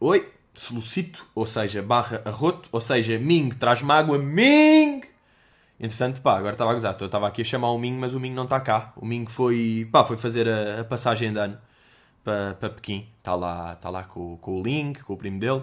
Oi, 0.00 0.30
solicito, 0.52 1.26
ou 1.34 1.46
seja, 1.46 1.82
barra 1.82 2.20
arroto, 2.24 2.68
ou 2.70 2.80
seja, 2.80 3.18
Ming 3.18 3.50
traz 3.50 3.80
mágoa, 3.80 4.18
Ming! 4.18 5.02
Entretanto, 5.80 6.20
pá, 6.20 6.36
agora 6.36 6.52
estava 6.52 6.70
a 6.70 6.74
gozar. 6.74 6.96
Eu 7.00 7.06
estava 7.06 7.26
aqui 7.26 7.42
a 7.42 7.44
chamar 7.44 7.70
o 7.70 7.78
Ming, 7.78 7.96
mas 7.98 8.14
o 8.14 8.20
Ming 8.20 8.32
não 8.32 8.44
está 8.44 8.60
cá. 8.60 8.92
O 8.96 9.04
Ming 9.04 9.26
foi, 9.26 9.88
pá, 9.90 10.04
foi 10.04 10.16
fazer 10.16 10.48
a, 10.48 10.80
a 10.80 10.84
passagem 10.84 11.32
de 11.32 11.38
ano 11.38 11.58
para, 12.22 12.54
Pequim. 12.70 13.08
Está 13.18 13.34
lá, 13.34 13.74
está 13.74 13.90
lá 13.90 14.04
com, 14.04 14.36
com 14.38 14.60
o 14.60 14.62
Link, 14.62 15.02
com 15.02 15.14
o 15.14 15.16
primo 15.16 15.38
dele. 15.38 15.62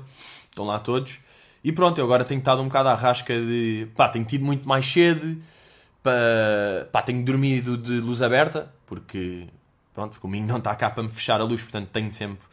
Estão 0.50 0.66
lá 0.66 0.80
todos. 0.80 1.20
E 1.63 1.71
pronto, 1.71 1.97
eu 2.00 2.06
agora 2.06 2.24
tenho 2.24 2.39
estado 2.39 2.62
um 2.62 2.65
bocado 2.65 2.89
à 2.89 2.95
rasca 2.95 3.34
de. 3.34 3.88
pá, 3.95 4.10
tenho 4.10 4.26
tido 4.26 4.45
muito 4.45 4.67
mais 4.67 4.86
sede. 4.86 5.38
Pá, 6.02 6.12
pá, 6.91 7.02
tenho 7.02 7.24
dormido 7.24 7.78
de 7.78 8.00
luz 8.00 8.21
aberta, 8.21 8.74
porque. 8.86 9.47
pronto, 9.93 10.12
porque 10.12 10.28
o 10.28 10.30
Ming 10.30 10.45
não 10.45 10.58
está 10.58 10.76
cá 10.76 10.89
para 10.89 11.04
me 11.04 11.10
fechar 11.10 11.39
a 11.41 11.43
luz, 11.43 11.62
portanto 11.62 11.89
tenho 11.89 12.13
sempre. 12.13 12.43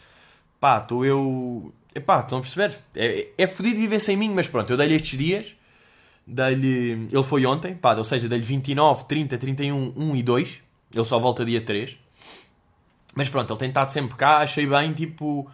pá, 0.60 0.78
estou 0.78 1.04
eu. 1.04 1.72
Epá, 1.94 2.20
estão 2.20 2.38
a 2.38 2.40
perceber? 2.40 2.78
É, 2.94 3.28
é 3.38 3.46
fodido 3.46 3.76
viver 3.76 4.00
sem 4.00 4.16
mim, 4.16 4.30
mas 4.30 4.46
pronto, 4.46 4.70
eu 4.70 4.76
dei-lhe 4.76 4.94
estes 4.94 5.18
dias 5.18 5.56
Dei-lhe. 6.30 7.08
Ele 7.10 7.22
foi 7.22 7.46
ontem, 7.46 7.74
pá, 7.74 7.94
ou 7.94 8.04
seja, 8.04 8.28
dei-lhe 8.28 8.44
29, 8.44 9.04
30, 9.04 9.38
31, 9.38 9.94
1 9.96 10.16
e 10.16 10.22
2. 10.22 10.60
Ele 10.94 11.04
só 11.04 11.18
volta 11.18 11.42
dia 11.42 11.60
3. 11.62 11.96
Mas 13.14 13.30
pronto, 13.30 13.50
ele 13.50 13.58
tem 13.58 13.68
estado 13.70 13.90
sempre 13.90 14.14
cá, 14.14 14.38
achei 14.38 14.66
bem, 14.66 14.92
tipo. 14.92 15.50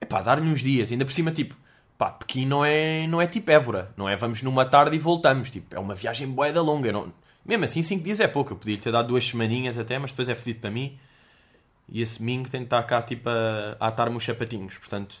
É 0.00 0.06
pá, 0.06 0.22
dar-lhe 0.22 0.48
uns 0.48 0.60
dias. 0.60 0.92
Ainda 0.92 1.04
por 1.04 1.10
cima, 1.10 1.32
tipo. 1.32 1.56
Pá, 1.96 2.10
Pequim 2.10 2.44
não 2.46 2.64
é, 2.64 3.06
não 3.06 3.20
é 3.20 3.26
tipo 3.26 3.50
Évora. 3.50 3.92
Não 3.96 4.08
é 4.08 4.16
vamos 4.16 4.42
numa 4.42 4.64
tarde 4.64 4.96
e 4.96 4.98
voltamos. 4.98 5.50
Tipo, 5.50 5.74
é 5.74 5.78
uma 5.78 5.94
viagem 5.94 6.28
boeda 6.28 6.60
longa. 6.60 6.92
Não... 6.92 7.12
Mesmo 7.44 7.64
assim, 7.64 7.82
5 7.82 8.02
dias 8.02 8.20
é 8.20 8.28
pouco. 8.28 8.52
Eu 8.52 8.56
podia-lhe 8.56 8.80
ter 8.80 8.92
dado 8.92 9.08
duas 9.08 9.26
semaninhas 9.26 9.78
até, 9.78 9.98
mas 9.98 10.10
depois 10.10 10.28
é 10.28 10.34
fedido 10.34 10.60
para 10.60 10.70
mim. 10.70 10.98
E 11.88 12.00
esse 12.00 12.22
Ming 12.22 12.44
tem 12.44 12.60
de 12.60 12.66
estar 12.66 12.82
cá, 12.84 13.02
tipo, 13.02 13.28
a, 13.28 13.76
a 13.78 13.88
atar-me 13.88 14.16
os 14.16 14.24
sapatinhos. 14.24 14.76
Portanto. 14.78 15.16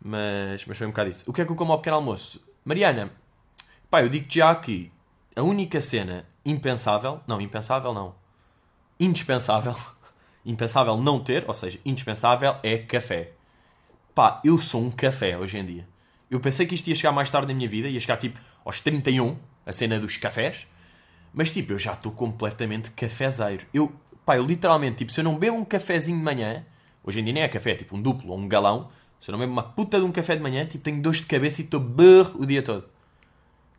Mas, 0.00 0.64
mas 0.66 0.78
foi 0.78 0.86
um 0.86 0.90
bocado 0.90 1.10
isso. 1.10 1.24
O 1.28 1.32
que 1.32 1.42
é 1.42 1.44
que 1.44 1.50
eu 1.50 1.56
como 1.56 1.72
ao 1.72 1.78
pequeno 1.78 1.96
almoço? 1.96 2.40
Mariana, 2.64 3.10
Pá, 3.90 4.02
eu 4.02 4.08
digo 4.10 4.26
já 4.28 4.54
que 4.54 4.92
a 5.34 5.42
única 5.42 5.80
cena 5.80 6.26
impensável, 6.44 7.22
não, 7.26 7.40
impensável 7.40 7.94
não, 7.94 8.14
indispensável, 9.00 9.74
impensável 10.44 10.96
não 10.98 11.18
ter, 11.18 11.44
ou 11.48 11.54
seja, 11.54 11.80
indispensável 11.86 12.56
é 12.62 12.76
café. 12.76 13.32
Pá, 14.18 14.40
eu 14.42 14.58
sou 14.58 14.82
um 14.82 14.90
café 14.90 15.38
hoje 15.38 15.56
em 15.58 15.64
dia. 15.64 15.88
Eu 16.28 16.40
pensei 16.40 16.66
que 16.66 16.74
isto 16.74 16.88
ia 16.88 16.94
chegar 16.96 17.12
mais 17.12 17.30
tarde 17.30 17.52
na 17.52 17.56
minha 17.56 17.68
vida, 17.68 17.88
ia 17.88 18.00
chegar 18.00 18.16
tipo 18.16 18.40
aos 18.64 18.80
31, 18.80 19.36
a 19.64 19.72
cena 19.72 19.96
dos 20.00 20.16
cafés, 20.16 20.66
mas 21.32 21.52
tipo, 21.52 21.72
eu 21.72 21.78
já 21.78 21.92
estou 21.92 22.10
completamente 22.10 22.90
cafezeiro. 22.90 23.64
Eu, 23.72 23.92
pá, 24.26 24.36
eu 24.36 24.44
literalmente, 24.44 24.96
tipo, 24.96 25.12
se 25.12 25.20
eu 25.20 25.24
não 25.24 25.38
bebo 25.38 25.56
um 25.56 25.64
cafezinho 25.64 26.18
de 26.18 26.24
manhã, 26.24 26.66
hoje 27.04 27.20
em 27.20 27.24
dia 27.26 27.32
nem 27.32 27.44
é 27.44 27.48
café, 27.48 27.70
é 27.70 27.74
tipo 27.76 27.96
um 27.96 28.02
duplo 28.02 28.32
ou 28.32 28.38
um 28.38 28.48
galão, 28.48 28.88
se 29.20 29.30
eu 29.30 29.32
não 29.34 29.38
bebo 29.38 29.52
uma 29.52 29.62
puta 29.62 30.00
de 30.00 30.04
um 30.04 30.10
café 30.10 30.34
de 30.34 30.42
manhã, 30.42 30.66
tipo, 30.66 30.82
tenho 30.82 31.00
dores 31.00 31.20
de 31.20 31.26
cabeça 31.26 31.60
e 31.60 31.64
estou 31.64 31.78
burro 31.78 32.42
o 32.42 32.44
dia 32.44 32.60
todo. 32.60 32.90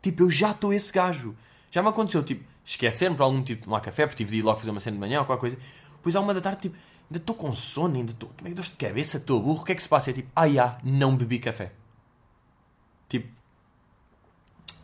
Tipo, 0.00 0.22
eu 0.22 0.30
já 0.30 0.52
estou 0.52 0.72
esse 0.72 0.90
gajo. 0.90 1.36
Já 1.70 1.82
me 1.82 1.90
aconteceu, 1.90 2.22
tipo, 2.22 2.42
esquecer-me 2.64 3.14
por 3.14 3.24
algum 3.24 3.36
motivo 3.36 3.58
de 3.58 3.64
tomar 3.66 3.80
café, 3.80 4.06
porque 4.06 4.24
tive 4.24 4.30
de 4.30 4.38
ir 4.38 4.42
logo 4.42 4.58
fazer 4.58 4.70
uma 4.70 4.80
cena 4.80 4.94
de 4.94 5.00
manhã 5.00 5.20
ou 5.20 5.26
qualquer 5.26 5.40
coisa. 5.42 5.58
Depois, 5.96 6.16
à 6.16 6.20
uma 6.20 6.32
da 6.32 6.40
tarde, 6.40 6.62
tipo, 6.62 6.78
ainda 7.10 7.18
estou 7.18 7.34
com 7.34 7.52
sono, 7.52 7.96
ainda 7.96 8.12
estou. 8.12 8.30
Que 8.30 8.54
dor 8.54 8.64
de 8.64 8.70
cabeça? 8.70 9.16
Estou 9.16 9.42
burro, 9.42 9.62
o 9.62 9.64
que 9.64 9.72
é 9.72 9.74
que 9.74 9.82
se 9.82 9.88
passa? 9.88 10.10
É 10.10 10.12
tipo, 10.12 10.30
ah, 10.34 10.78
não 10.84 11.16
bebi 11.16 11.40
café. 11.40 11.72
Tipo, 13.08 13.28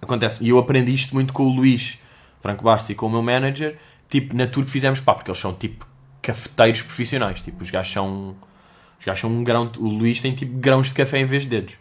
acontece. 0.02 0.42
E 0.42 0.48
eu 0.48 0.58
aprendi 0.58 0.92
isto 0.92 1.14
muito 1.14 1.32
com 1.32 1.44
o 1.44 1.48
Luís 1.48 1.98
Franco 2.40 2.64
Bastos 2.64 2.90
e 2.90 2.94
com 2.94 3.06
o 3.06 3.10
meu 3.10 3.22
manager, 3.22 3.78
tipo, 4.08 4.34
na 4.34 4.46
tour 4.46 4.64
que 4.64 4.70
fizemos, 4.70 5.00
pá, 5.00 5.14
porque 5.14 5.30
eles 5.30 5.40
são 5.40 5.54
tipo 5.54 5.86
cafeteiros 6.20 6.82
profissionais. 6.82 7.40
Tipo, 7.40 7.62
os 7.62 7.70
gajos 7.70 7.92
são. 7.92 8.36
Os 8.98 9.04
gajos 9.04 9.20
são 9.20 9.30
um 9.30 9.44
grão. 9.44 9.70
O 9.78 9.88
Luís 9.88 10.20
tem 10.20 10.34
tipo 10.34 10.58
grãos 10.58 10.88
de 10.88 10.94
café 10.94 11.20
em 11.20 11.24
vez 11.24 11.44
de 11.44 11.50
dedos. 11.50 11.74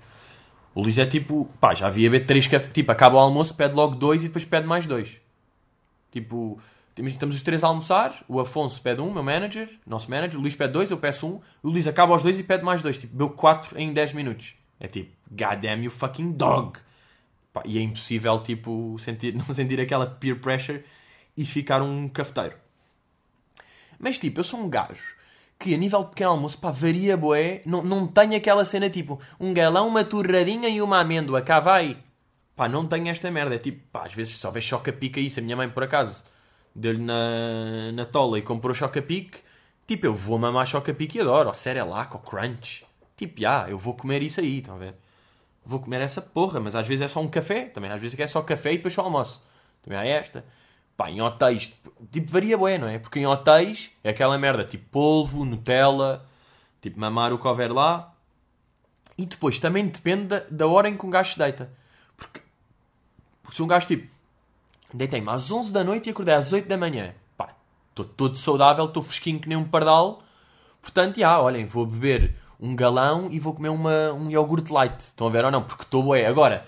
O 0.75 0.81
Luís 0.81 0.97
é 0.97 1.05
tipo, 1.05 1.49
pá, 1.59 1.73
já 1.73 1.87
havia 1.87 2.09
beber 2.09 2.27
três 2.27 2.45
cafés. 2.45 2.71
Tipo, 2.71 2.91
acaba 2.91 3.15
o 3.15 3.19
almoço, 3.19 3.55
pede 3.55 3.73
logo 3.73 3.95
dois 3.95 4.21
e 4.21 4.27
depois 4.27 4.45
pede 4.45 4.67
mais 4.67 4.85
dois. 4.85 5.19
Tipo, 6.11 6.59
estamos 7.03 7.35
os 7.35 7.41
três 7.41 7.63
a 7.63 7.67
almoçar. 7.67 8.23
O 8.27 8.39
Afonso 8.39 8.81
pede 8.81 9.01
um, 9.01 9.11
meu 9.11 9.23
manager, 9.23 9.69
nosso 9.85 10.09
manager. 10.09 10.39
O 10.39 10.41
Luís 10.41 10.55
pede 10.55 10.73
dois, 10.73 10.91
eu 10.91 10.97
peço 10.97 11.27
um. 11.27 11.41
O 11.61 11.69
Luís 11.69 11.87
acaba 11.87 12.15
os 12.15 12.23
dois 12.23 12.39
e 12.39 12.43
pede 12.43 12.63
mais 12.63 12.81
dois. 12.81 12.97
Tipo, 12.97 13.13
bebeu 13.13 13.29
quatro 13.31 13.77
em 13.79 13.91
10 13.91 14.13
minutos. 14.13 14.55
É 14.79 14.87
tipo, 14.87 15.11
god 15.29 15.59
damn 15.59 15.83
you 15.83 15.91
fucking 15.91 16.31
dog. 16.31 16.79
Pá, 17.51 17.63
e 17.65 17.77
é 17.77 17.81
impossível, 17.81 18.39
tipo, 18.39 18.97
sentir, 18.99 19.33
não 19.35 19.45
sentir 19.53 19.79
aquela 19.79 20.05
peer 20.05 20.39
pressure 20.39 20.83
e 21.35 21.45
ficar 21.45 21.81
um 21.81 22.07
cafeteiro. 22.07 22.55
Mas, 23.99 24.17
tipo, 24.17 24.39
eu 24.39 24.43
sou 24.43 24.59
um 24.59 24.69
gajo 24.69 25.15
que 25.57 25.73
a 25.73 25.77
nível 25.77 26.03
de 26.03 26.09
pequeno 26.09 26.31
almoço, 26.31 26.57
pá, 26.57 26.69
varia 26.69 27.15
boé, 27.15 27.61
não, 27.65 27.81
não 27.81 28.07
tenho 28.07 28.35
aquela 28.35 28.65
cena 28.65 28.89
tipo 28.89 29.19
um 29.39 29.53
galão, 29.53 29.87
uma 29.87 30.03
torradinha 30.03 30.67
e 30.67 30.81
uma 30.81 30.99
amêndoa, 30.99 31.41
cá 31.41 31.59
vai. 31.59 31.97
Pá, 32.55 32.69
não 32.69 32.85
tenho 32.87 33.07
esta 33.09 33.29
merda. 33.29 33.55
É 33.55 33.57
tipo, 33.57 33.81
pá, 33.91 34.03
às 34.05 34.13
vezes 34.13 34.37
só 34.37 34.49
vê 34.49 34.61
choca-pica 34.61 35.19
isso. 35.19 35.39
A 35.39 35.43
minha 35.43 35.55
mãe, 35.55 35.69
por 35.69 35.83
acaso, 35.83 36.23
deu-lhe 36.75 37.01
na, 37.01 37.91
na 37.93 38.05
tola 38.05 38.37
e 38.37 38.41
comprou 38.41 38.73
choca-pique. 38.73 39.39
Tipo, 39.87 40.07
eu 40.07 40.13
vou 40.13 40.37
mamar 40.37 40.65
choca-pique 40.65 41.17
e 41.17 41.21
adoro. 41.21 41.47
Ou 41.47 41.55
Cerelac, 41.55 42.13
ou 42.13 42.19
Crunch. 42.19 42.85
Tipo, 43.15 43.41
já, 43.41 43.69
eu 43.69 43.77
vou 43.77 43.93
comer 43.93 44.21
isso 44.21 44.41
aí, 44.41 44.59
estão 44.59 44.75
a 44.75 44.77
ver? 44.77 44.95
Vou 45.63 45.79
comer 45.79 46.01
essa 46.01 46.21
porra, 46.21 46.59
mas 46.59 46.75
às 46.75 46.87
vezes 46.87 47.05
é 47.05 47.07
só 47.07 47.21
um 47.21 47.27
café. 47.27 47.67
Também 47.67 47.89
às 47.89 48.01
vezes 48.01 48.19
é 48.19 48.27
só 48.27 48.41
café 48.41 48.73
e 48.73 48.77
depois 48.77 48.93
só 48.93 49.01
almoço. 49.01 49.41
Também 49.81 49.97
há 49.97 50.05
esta. 50.05 50.45
Pá, 50.97 51.09
em 51.09 51.21
hotéis, 51.21 51.73
tipo, 52.11 52.31
varia 52.31 52.57
bué, 52.57 52.77
não 52.77 52.87
é? 52.87 52.99
Porque 52.99 53.19
em 53.19 53.27
hotéis 53.27 53.91
é 54.03 54.09
aquela 54.09 54.37
merda, 54.37 54.63
tipo 54.63 54.85
polvo, 54.89 55.43
Nutella, 55.43 56.25
tipo 56.81 56.99
mamar 56.99 57.33
o 57.33 57.37
que 57.37 57.47
houver 57.47 57.71
lá. 57.71 58.13
E 59.17 59.25
depois 59.25 59.59
também 59.59 59.87
depende 59.87 60.27
da, 60.27 60.39
da 60.49 60.67
hora 60.67 60.89
em 60.89 60.97
que 60.97 61.05
um 61.05 61.09
gajo 61.09 61.33
se 61.33 61.39
deita. 61.39 61.69
Porque, 62.15 62.41
porque 63.41 63.55
se 63.55 63.61
um 63.61 63.67
gajo, 63.67 63.87
tipo, 63.87 64.14
deitei-me 64.95 65.29
às 65.29 65.51
11 65.51 65.71
da 65.71 65.83
noite 65.83 66.07
e 66.07 66.11
acordei 66.11 66.35
às 66.35 66.51
8 66.51 66.67
da 66.67 66.77
manhã. 66.77 67.13
Pá, 67.37 67.55
estou 67.89 68.05
todo 68.05 68.37
saudável, 68.37 68.85
estou 68.85 69.03
fresquinho 69.03 69.39
que 69.39 69.49
nem 69.49 69.57
um 69.57 69.65
pardal. 69.65 70.21
Portanto, 70.81 71.19
já, 71.19 71.39
olhem, 71.39 71.65
vou 71.65 71.85
beber 71.85 72.35
um 72.59 72.75
galão 72.75 73.29
e 73.31 73.39
vou 73.39 73.53
comer 73.53 73.69
uma, 73.69 74.11
um 74.13 74.29
iogurte 74.29 74.71
light. 74.71 74.99
Estão 74.99 75.27
a 75.27 75.29
ver 75.29 75.45
ou 75.45 75.51
não? 75.51 75.63
Porque 75.63 75.83
estou 75.83 76.03
bué. 76.03 76.25
Agora, 76.25 76.65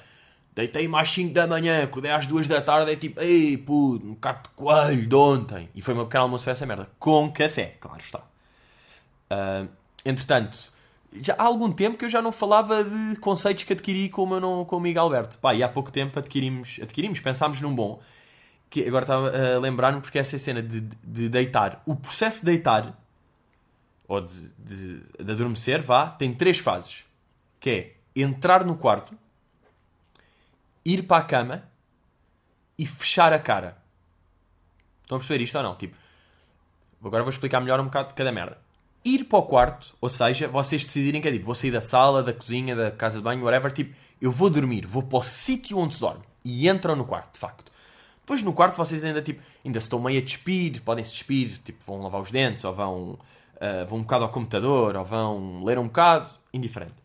Deitei-me 0.58 0.96
às 0.98 1.12
5 1.12 1.36
da 1.36 1.46
manhã, 1.46 1.84
acordei 1.84 2.10
às 2.10 2.26
2 2.26 2.48
da 2.48 2.60
tarde, 2.60 2.92
é 2.92 2.96
tipo, 2.96 3.22
ei 3.22 3.56
puto, 3.56 4.04
um 4.04 4.14
bocado 4.16 4.42
de 4.42 4.50
coelho 4.56 5.08
de 5.08 5.16
ontem. 5.16 5.70
E 5.76 5.84
foi 5.84 5.94
uma 5.94 6.06
pequena 6.06 6.24
almoço, 6.24 6.44
foi 6.44 6.54
essa 6.54 6.66
merda. 6.66 6.90
Com 6.98 7.32
café, 7.32 7.76
claro 7.80 8.02
está. 8.02 8.24
Uh, 9.30 9.70
entretanto, 10.04 10.74
já 11.22 11.36
há 11.38 11.44
algum 11.44 11.72
tempo 11.72 11.96
que 11.96 12.06
eu 12.06 12.10
já 12.10 12.24
não 12.24 12.32
falava 12.32 12.84
de 12.84 13.18
conceitos 13.18 13.66
que 13.66 13.74
adquiri 13.74 14.10
com 14.10 14.24
o, 14.24 14.28
meu, 14.28 14.66
com 14.66 14.78
o 14.78 14.80
Miguel 14.80 15.04
Alberto. 15.04 15.38
Pá, 15.38 15.54
e 15.54 15.62
há 15.62 15.70
pouco 15.70 15.92
tempo 15.92 16.18
adquirimos, 16.18 16.80
adquirimos 16.82 17.20
pensámos 17.20 17.62
num 17.62 17.76
bom. 17.76 18.00
Que 18.70 18.86
agora 18.88 19.04
estava 19.04 19.30
a 19.30 19.60
lembrar-me 19.60 20.02
porque 20.02 20.20
essa 20.20 20.38
cena 20.38 20.62
de, 20.62 20.82
de 20.82 21.30
deitar. 21.30 21.82
O 21.86 21.96
processo 21.96 22.40
de 22.42 22.48
deitar, 22.48 22.98
ou 24.08 24.22
de, 24.22 24.50
de, 24.58 25.00
de 25.24 25.32
adormecer, 25.32 25.82
vá, 25.82 26.08
tem 26.12 26.34
três 26.34 26.60
fases. 26.60 27.06
Que 27.60 27.70
é 27.70 27.94
entrar 28.16 28.66
no 28.66 28.76
quarto 28.76 29.18
ir 30.88 31.04
para 31.04 31.18
a 31.18 31.26
cama 31.26 31.64
e 32.78 32.86
fechar 32.86 33.34
a 33.34 33.40
cara. 33.40 33.78
Estão 35.04 35.18
a 35.18 35.20
perceber 35.20 35.44
isto 35.44 35.58
ou 35.58 35.64
não? 35.64 35.76
Tipo, 35.76 35.98
agora 37.04 37.24
vou 37.24 37.30
explicar 37.30 37.60
melhor 37.60 37.80
um 37.80 37.86
bocado 37.86 38.10
de 38.10 38.14
cada 38.14 38.32
merda. 38.32 38.58
Ir 39.04 39.26
para 39.26 39.40
o 39.40 39.44
quarto, 39.44 39.96
ou 40.00 40.10
seja, 40.10 40.48
vocês 40.48 40.86
decidirem 40.86 41.22
que 41.22 41.28
é 41.28 41.32
tipo, 41.32 41.46
vou 41.46 41.56
sair 41.56 41.72
da 41.72 41.82
sala, 41.82 42.24
da 42.24 42.34
cozinha, 42.34 42.76
da 42.76 42.92
casa 42.92 43.18
de 43.18 43.24
banho, 43.24 43.44
whatever, 43.44 43.72
tipo, 43.72 43.96
eu 44.22 44.32
vou 44.32 44.50
dormir, 44.50 44.86
vou 44.86 45.04
para 45.04 45.20
o 45.20 45.24
sítio 45.24 45.78
onde 45.78 45.96
se 45.96 46.02
dorme. 46.02 46.24
E 46.44 46.70
entram 46.70 46.96
no 46.96 47.06
quarto, 47.06 47.34
de 47.34 47.40
facto. 47.40 47.72
Depois 48.28 48.44
no 48.44 48.52
quarto 48.52 48.76
vocês 48.76 49.06
ainda, 49.06 49.22
tipo, 49.22 49.42
ainda 49.66 49.78
estão 49.78 50.00
meio 50.00 50.20
a 50.20 50.22
despir, 50.22 50.82
podem 50.84 51.04
se 51.04 51.12
despir, 51.12 51.58
tipo, 51.64 51.84
vão 51.86 52.02
lavar 52.02 52.20
os 52.20 52.30
dentes, 52.30 52.64
ou 52.66 52.74
vão, 52.74 53.12
uh, 53.56 53.88
vão 53.88 54.00
um 54.00 54.02
bocado 54.02 54.26
ao 54.26 54.30
computador, 54.30 54.98
ou 54.98 55.06
vão 55.06 55.64
ler 55.64 55.80
um 55.80 55.86
bocado, 55.86 56.30
indiferente. 56.54 56.96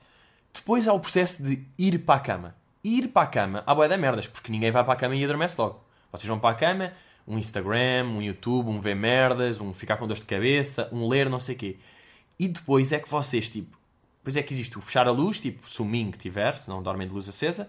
Depois 0.52 0.88
há 0.88 0.92
o 0.92 0.98
processo 1.00 1.42
de 1.42 1.64
ir 1.78 1.98
para 2.00 2.16
a 2.16 2.20
cama 2.20 2.62
ir 2.84 3.08
para 3.08 3.22
a 3.22 3.26
cama, 3.26 3.62
há 3.66 3.74
boia 3.74 3.88
da 3.88 3.96
merdas, 3.96 4.26
porque 4.26 4.50
ninguém 4.50 4.70
vai 4.70 4.82
para 4.82 4.92
a 4.94 4.96
cama 4.96 5.14
e 5.14 5.24
adormece 5.24 5.54
logo. 5.58 5.84
Vocês 6.10 6.26
vão 6.26 6.38
para 6.38 6.50
a 6.50 6.54
cama, 6.54 6.92
um 7.26 7.38
Instagram, 7.38 8.04
um 8.06 8.20
YouTube, 8.20 8.68
um 8.68 8.80
ver 8.80 8.96
merdas, 8.96 9.60
um 9.60 9.72
ficar 9.72 9.96
com 9.96 10.06
dor 10.06 10.16
de 10.16 10.24
cabeça, 10.24 10.88
um 10.92 11.08
ler, 11.08 11.30
não 11.30 11.38
sei 11.38 11.54
o 11.54 11.58
quê. 11.58 11.76
E 12.38 12.48
depois 12.48 12.92
é 12.92 12.98
que 12.98 13.08
vocês, 13.08 13.48
tipo, 13.48 13.78
depois 14.18 14.36
é 14.36 14.42
que 14.42 14.52
existe 14.52 14.76
o 14.76 14.80
fechar 14.80 15.06
a 15.06 15.10
luz, 15.10 15.40
tipo, 15.40 15.68
se 15.70 15.80
o 15.80 15.84
Ming 15.84 16.10
tiver, 16.12 16.58
se 16.58 16.68
não 16.68 16.82
dormem 16.82 17.06
de 17.06 17.12
luz 17.12 17.28
acesa, 17.28 17.68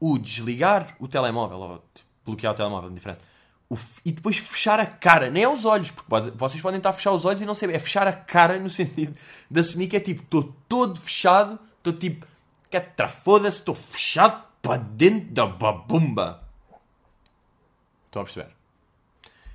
o 0.00 0.18
desligar 0.18 0.96
o 0.98 1.06
telemóvel, 1.06 1.58
ou 1.58 1.84
bloquear 2.26 2.52
o 2.52 2.56
telemóvel, 2.56 2.90
diferente. 2.90 3.20
O, 3.68 3.76
e 4.04 4.12
depois 4.12 4.36
fechar 4.36 4.78
a 4.78 4.86
cara, 4.86 5.30
nem 5.30 5.42
é 5.42 5.48
os 5.48 5.64
olhos, 5.64 5.90
porque 5.90 6.30
vocês 6.36 6.60
podem 6.60 6.78
estar 6.78 6.90
a 6.90 6.92
fechar 6.92 7.12
os 7.12 7.24
olhos 7.24 7.42
e 7.42 7.46
não 7.46 7.54
saber, 7.54 7.74
é 7.74 7.78
fechar 7.78 8.06
a 8.06 8.12
cara 8.12 8.58
no 8.58 8.70
sentido 8.70 9.16
de 9.50 9.60
assumir 9.60 9.88
que 9.88 9.96
é 9.96 10.00
tipo, 10.00 10.22
estou 10.22 10.54
todo 10.68 11.00
fechado, 11.00 11.58
estou 11.78 11.92
tipo, 11.92 12.26
que 12.70 13.08
foda-se, 13.08 13.58
estou 13.58 13.74
fechado 13.74 14.44
para 14.60 14.76
dentro 14.76 15.32
da 15.32 15.46
babumba. 15.46 16.44
Estão 18.06 18.22
a 18.22 18.24
perceber? 18.24 18.50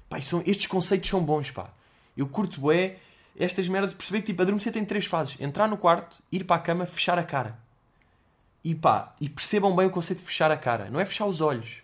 Pá, 0.10 0.22
são, 0.22 0.44
estes 0.46 0.68
conceitos 0.68 1.10
são 1.10 1.24
bons, 1.24 1.52
pá. 1.52 1.70
Eu 2.16 2.28
curto 2.28 2.60
bué 2.60 2.98
estas 3.40 3.68
merdas 3.68 3.92
de 3.92 3.96
perceber 3.96 4.20
que 4.20 4.28
tipo, 4.28 4.42
adormecer 4.42 4.74
tem 4.74 4.84
três 4.84 5.06
fases. 5.06 5.40
Entrar 5.40 5.68
no 5.68 5.78
quarto, 5.78 6.22
ir 6.32 6.44
para 6.44 6.58
a 6.58 6.60
cama, 6.60 6.86
fechar 6.86 7.18
a 7.18 7.24
cara. 7.24 7.58
E 8.64 8.76
pá, 8.76 9.16
e 9.20 9.30
percebam 9.30 9.76
bem 9.76 9.88
o 9.88 9.90
conceito 9.90 10.20
de 10.20 10.26
fechar 10.26 10.52
a 10.52 10.58
cara. 10.58 10.90
Não 10.90 11.00
é 11.00 11.06
fechar 11.06 11.26
os 11.26 11.42
olhos. 11.42 11.82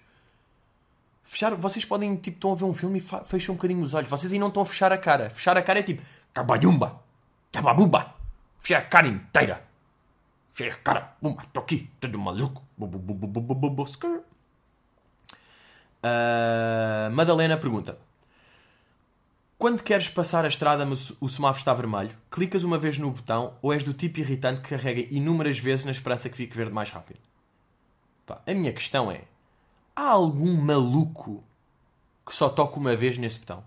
Fechar, 1.28 1.54
vocês 1.56 1.84
podem, 1.84 2.16
tipo, 2.16 2.38
estão 2.38 2.54
a 2.54 2.56
ver 2.56 2.64
um 2.64 2.74
filme 2.74 3.00
e 3.00 3.02
fecham 3.26 3.54
um 3.54 3.58
bocadinho 3.58 3.84
os 3.84 3.94
olhos. 3.94 4.10
Vocês 4.10 4.32
aí 4.32 4.40
não 4.40 4.48
estão 4.48 4.64
a 4.64 4.66
fechar 4.66 4.94
a 4.94 4.98
cara. 4.98 5.30
Fechar 5.30 5.58
a 5.58 5.62
cara 5.62 5.80
é 5.80 5.84
tipo, 5.84 6.02
cabajumba, 6.34 7.02
cababuba. 7.52 8.16
Fechar 8.58 8.80
a 8.80 8.82
cara 8.82 9.08
inteira. 9.08 9.68
Cheia 10.54 10.74
cara, 10.76 11.16
bumba, 11.22 11.44
tô 11.52 11.60
aqui, 11.60 11.92
todo 12.00 12.18
maluco. 12.18 12.64
Uh, 16.02 17.12
Madalena 17.12 17.58
pergunta: 17.58 18.00
Quando 19.58 19.84
queres 19.84 20.08
passar 20.08 20.46
a 20.46 20.48
estrada, 20.48 20.86
mas 20.86 21.12
o 21.20 21.28
semáforo 21.28 21.60
está 21.60 21.74
vermelho, 21.74 22.18
clicas 22.32 22.64
uma 22.64 22.80
vez 22.80 22.98
no 22.98 23.12
botão 23.12 23.56
ou 23.62 23.74
és 23.74 23.84
do 23.84 23.94
tipo 23.94 24.22
irritante 24.22 24.62
que 24.62 24.70
carrega 24.70 25.14
inúmeras 25.14 25.60
vezes 25.60 25.84
na 25.84 25.92
esperança 25.92 26.30
que 26.30 26.38
fique 26.38 26.56
verde 26.56 26.74
mais 26.74 26.90
rápido? 26.90 27.20
Pá, 28.26 28.42
a 28.48 28.54
minha 28.54 28.72
questão 28.72 29.12
é: 29.12 29.26
há 29.98 30.10
algum 30.12 30.54
maluco 30.54 31.44
que 32.24 32.36
só 32.36 32.48
toca 32.48 32.78
uma 32.78 32.96
vez 32.96 33.18
nesse 33.18 33.40
botão? 33.40 33.64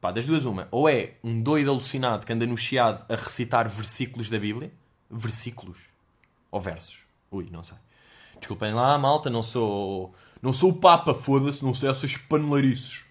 Pá, 0.00 0.10
das 0.10 0.26
duas, 0.26 0.44
uma. 0.44 0.66
Ou 0.72 0.88
é 0.88 1.14
um 1.22 1.40
doido 1.40 1.70
alucinado 1.70 2.26
que 2.26 2.32
anda 2.32 2.44
no 2.44 2.56
chiado 2.56 3.06
a 3.08 3.14
recitar 3.14 3.68
versículos 3.68 4.28
da 4.28 4.38
Bíblia 4.38 4.72
versículos. 5.08 5.78
Ou 6.50 6.60
versos. 6.60 6.98
Ui, 7.30 7.48
não 7.50 7.62
sei. 7.62 7.78
Desculpem 8.38 8.74
lá, 8.74 8.98
malta, 8.98 9.30
não 9.30 9.42
sou. 9.42 10.12
Não 10.42 10.52
sou 10.52 10.70
o 10.70 10.76
Papa, 10.76 11.14
foda-se, 11.14 11.64
não 11.64 11.72
sou 11.72 11.88
essas 11.88 12.16
paneleirices. 12.16 13.04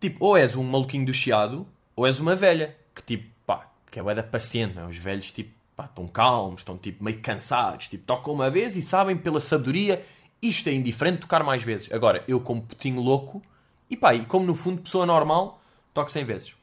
Tipo, 0.00 0.24
ou 0.24 0.36
és 0.36 0.56
um 0.56 0.64
maluquinho 0.64 1.06
do 1.06 1.14
chiado, 1.14 1.66
ou 1.94 2.06
és 2.06 2.18
uma 2.18 2.34
velha. 2.34 2.76
Que 2.94 3.02
tipo, 3.02 3.30
pá, 3.46 3.70
que 3.90 4.00
é 4.00 4.14
da 4.14 4.22
paciente, 4.22 4.74
não 4.74 4.84
é? 4.84 4.86
Os 4.86 4.96
velhos, 4.96 5.30
tipo, 5.30 5.55
pá, 5.76 5.84
estão 5.84 6.08
calmos, 6.08 6.62
estão 6.62 6.78
tipo 6.78 7.04
meio 7.04 7.20
cansados. 7.20 7.88
Tipo, 7.88 8.04
tocam 8.04 8.34
uma 8.34 8.50
vez 8.50 8.74
e 8.74 8.82
sabem 8.82 9.16
pela 9.16 9.38
sabedoria 9.38 10.02
isto 10.40 10.68
é 10.68 10.72
indiferente 10.72 11.20
tocar 11.20 11.42
mais 11.42 11.62
vezes. 11.62 11.92
Agora, 11.92 12.22
eu 12.28 12.40
como 12.40 12.62
putinho 12.62 13.00
louco, 13.00 13.42
e 13.88 13.96
pá, 13.96 14.14
e 14.14 14.24
como 14.24 14.46
no 14.46 14.54
fundo 14.54 14.82
pessoa 14.82 15.06
normal, 15.06 15.60
toco 15.94 16.10
100 16.10 16.24
vezes. 16.24 16.56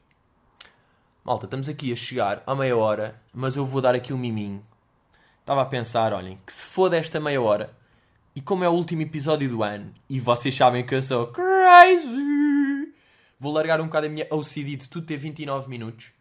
Malta, 1.24 1.46
estamos 1.46 1.68
aqui 1.68 1.92
a 1.92 1.96
chegar 1.96 2.42
à 2.46 2.54
meia 2.54 2.76
hora, 2.76 3.20
mas 3.32 3.56
eu 3.56 3.64
vou 3.64 3.80
dar 3.80 3.94
aqui 3.94 4.12
um 4.12 4.18
miminho. 4.18 4.64
Estava 5.40 5.62
a 5.62 5.66
pensar, 5.66 6.12
olhem, 6.12 6.38
que 6.46 6.52
se 6.52 6.66
for 6.66 6.88
desta 6.88 7.18
meia 7.18 7.40
hora, 7.40 7.74
e 8.34 8.40
como 8.40 8.64
é 8.64 8.68
o 8.68 8.72
último 8.72 9.02
episódio 9.02 9.48
do 9.48 9.62
ano, 9.62 9.92
e 10.08 10.20
vocês 10.20 10.54
sabem 10.54 10.84
que 10.84 10.94
eu 10.94 11.02
sou 11.02 11.28
crazy, 11.28 12.94
vou 13.38 13.52
largar 13.52 13.80
um 13.80 13.86
bocado 13.86 14.06
a 14.06 14.10
minha 14.10 14.26
OCD 14.30 14.76
de 14.76 14.88
tudo 14.88 15.06
ter 15.06 15.16
29 15.16 15.68
minutos, 15.68 16.12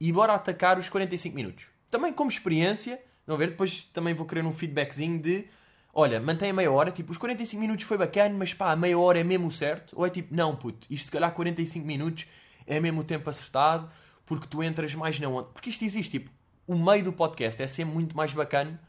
e 0.00 0.12
bora 0.12 0.34
atacar 0.34 0.78
os 0.78 0.88
45 0.88 1.34
minutos. 1.34 1.66
Também 1.90 2.12
como 2.12 2.30
experiência, 2.30 3.02
não 3.26 3.36
ver, 3.36 3.50
depois 3.50 3.88
também 3.92 4.14
vou 4.14 4.26
querer 4.26 4.44
um 4.44 4.52
feedbackzinho 4.52 5.20
de 5.20 5.46
olha, 5.92 6.20
mantém 6.20 6.50
a 6.50 6.52
meia 6.52 6.70
hora, 6.70 6.90
tipo, 6.90 7.10
os 7.10 7.18
45 7.18 7.60
minutos 7.60 7.84
foi 7.84 7.98
bacana, 7.98 8.34
mas 8.36 8.54
pá, 8.54 8.72
a 8.72 8.76
meia 8.76 8.98
hora 8.98 9.18
é 9.18 9.24
mesmo 9.24 9.50
certo? 9.50 9.92
Ou 9.96 10.06
é 10.06 10.10
tipo, 10.10 10.34
não, 10.34 10.54
puto, 10.54 10.86
isto 10.88 11.06
se 11.06 11.10
calhar 11.10 11.32
45 11.32 11.84
minutos 11.86 12.26
é 12.66 12.78
mesmo 12.80 13.00
o 13.00 13.04
tempo 13.04 13.28
acertado, 13.28 13.90
porque 14.24 14.46
tu 14.46 14.62
entras 14.62 14.94
mais 14.94 15.18
na 15.18 15.28
onda. 15.28 15.48
Porque 15.48 15.70
isto 15.70 15.84
existe, 15.84 16.18
tipo, 16.18 16.30
o 16.66 16.76
meio 16.76 17.02
do 17.02 17.12
podcast 17.12 17.60
é 17.60 17.66
sempre 17.66 17.94
muito 17.94 18.16
mais 18.16 18.32
bacana 18.32 18.80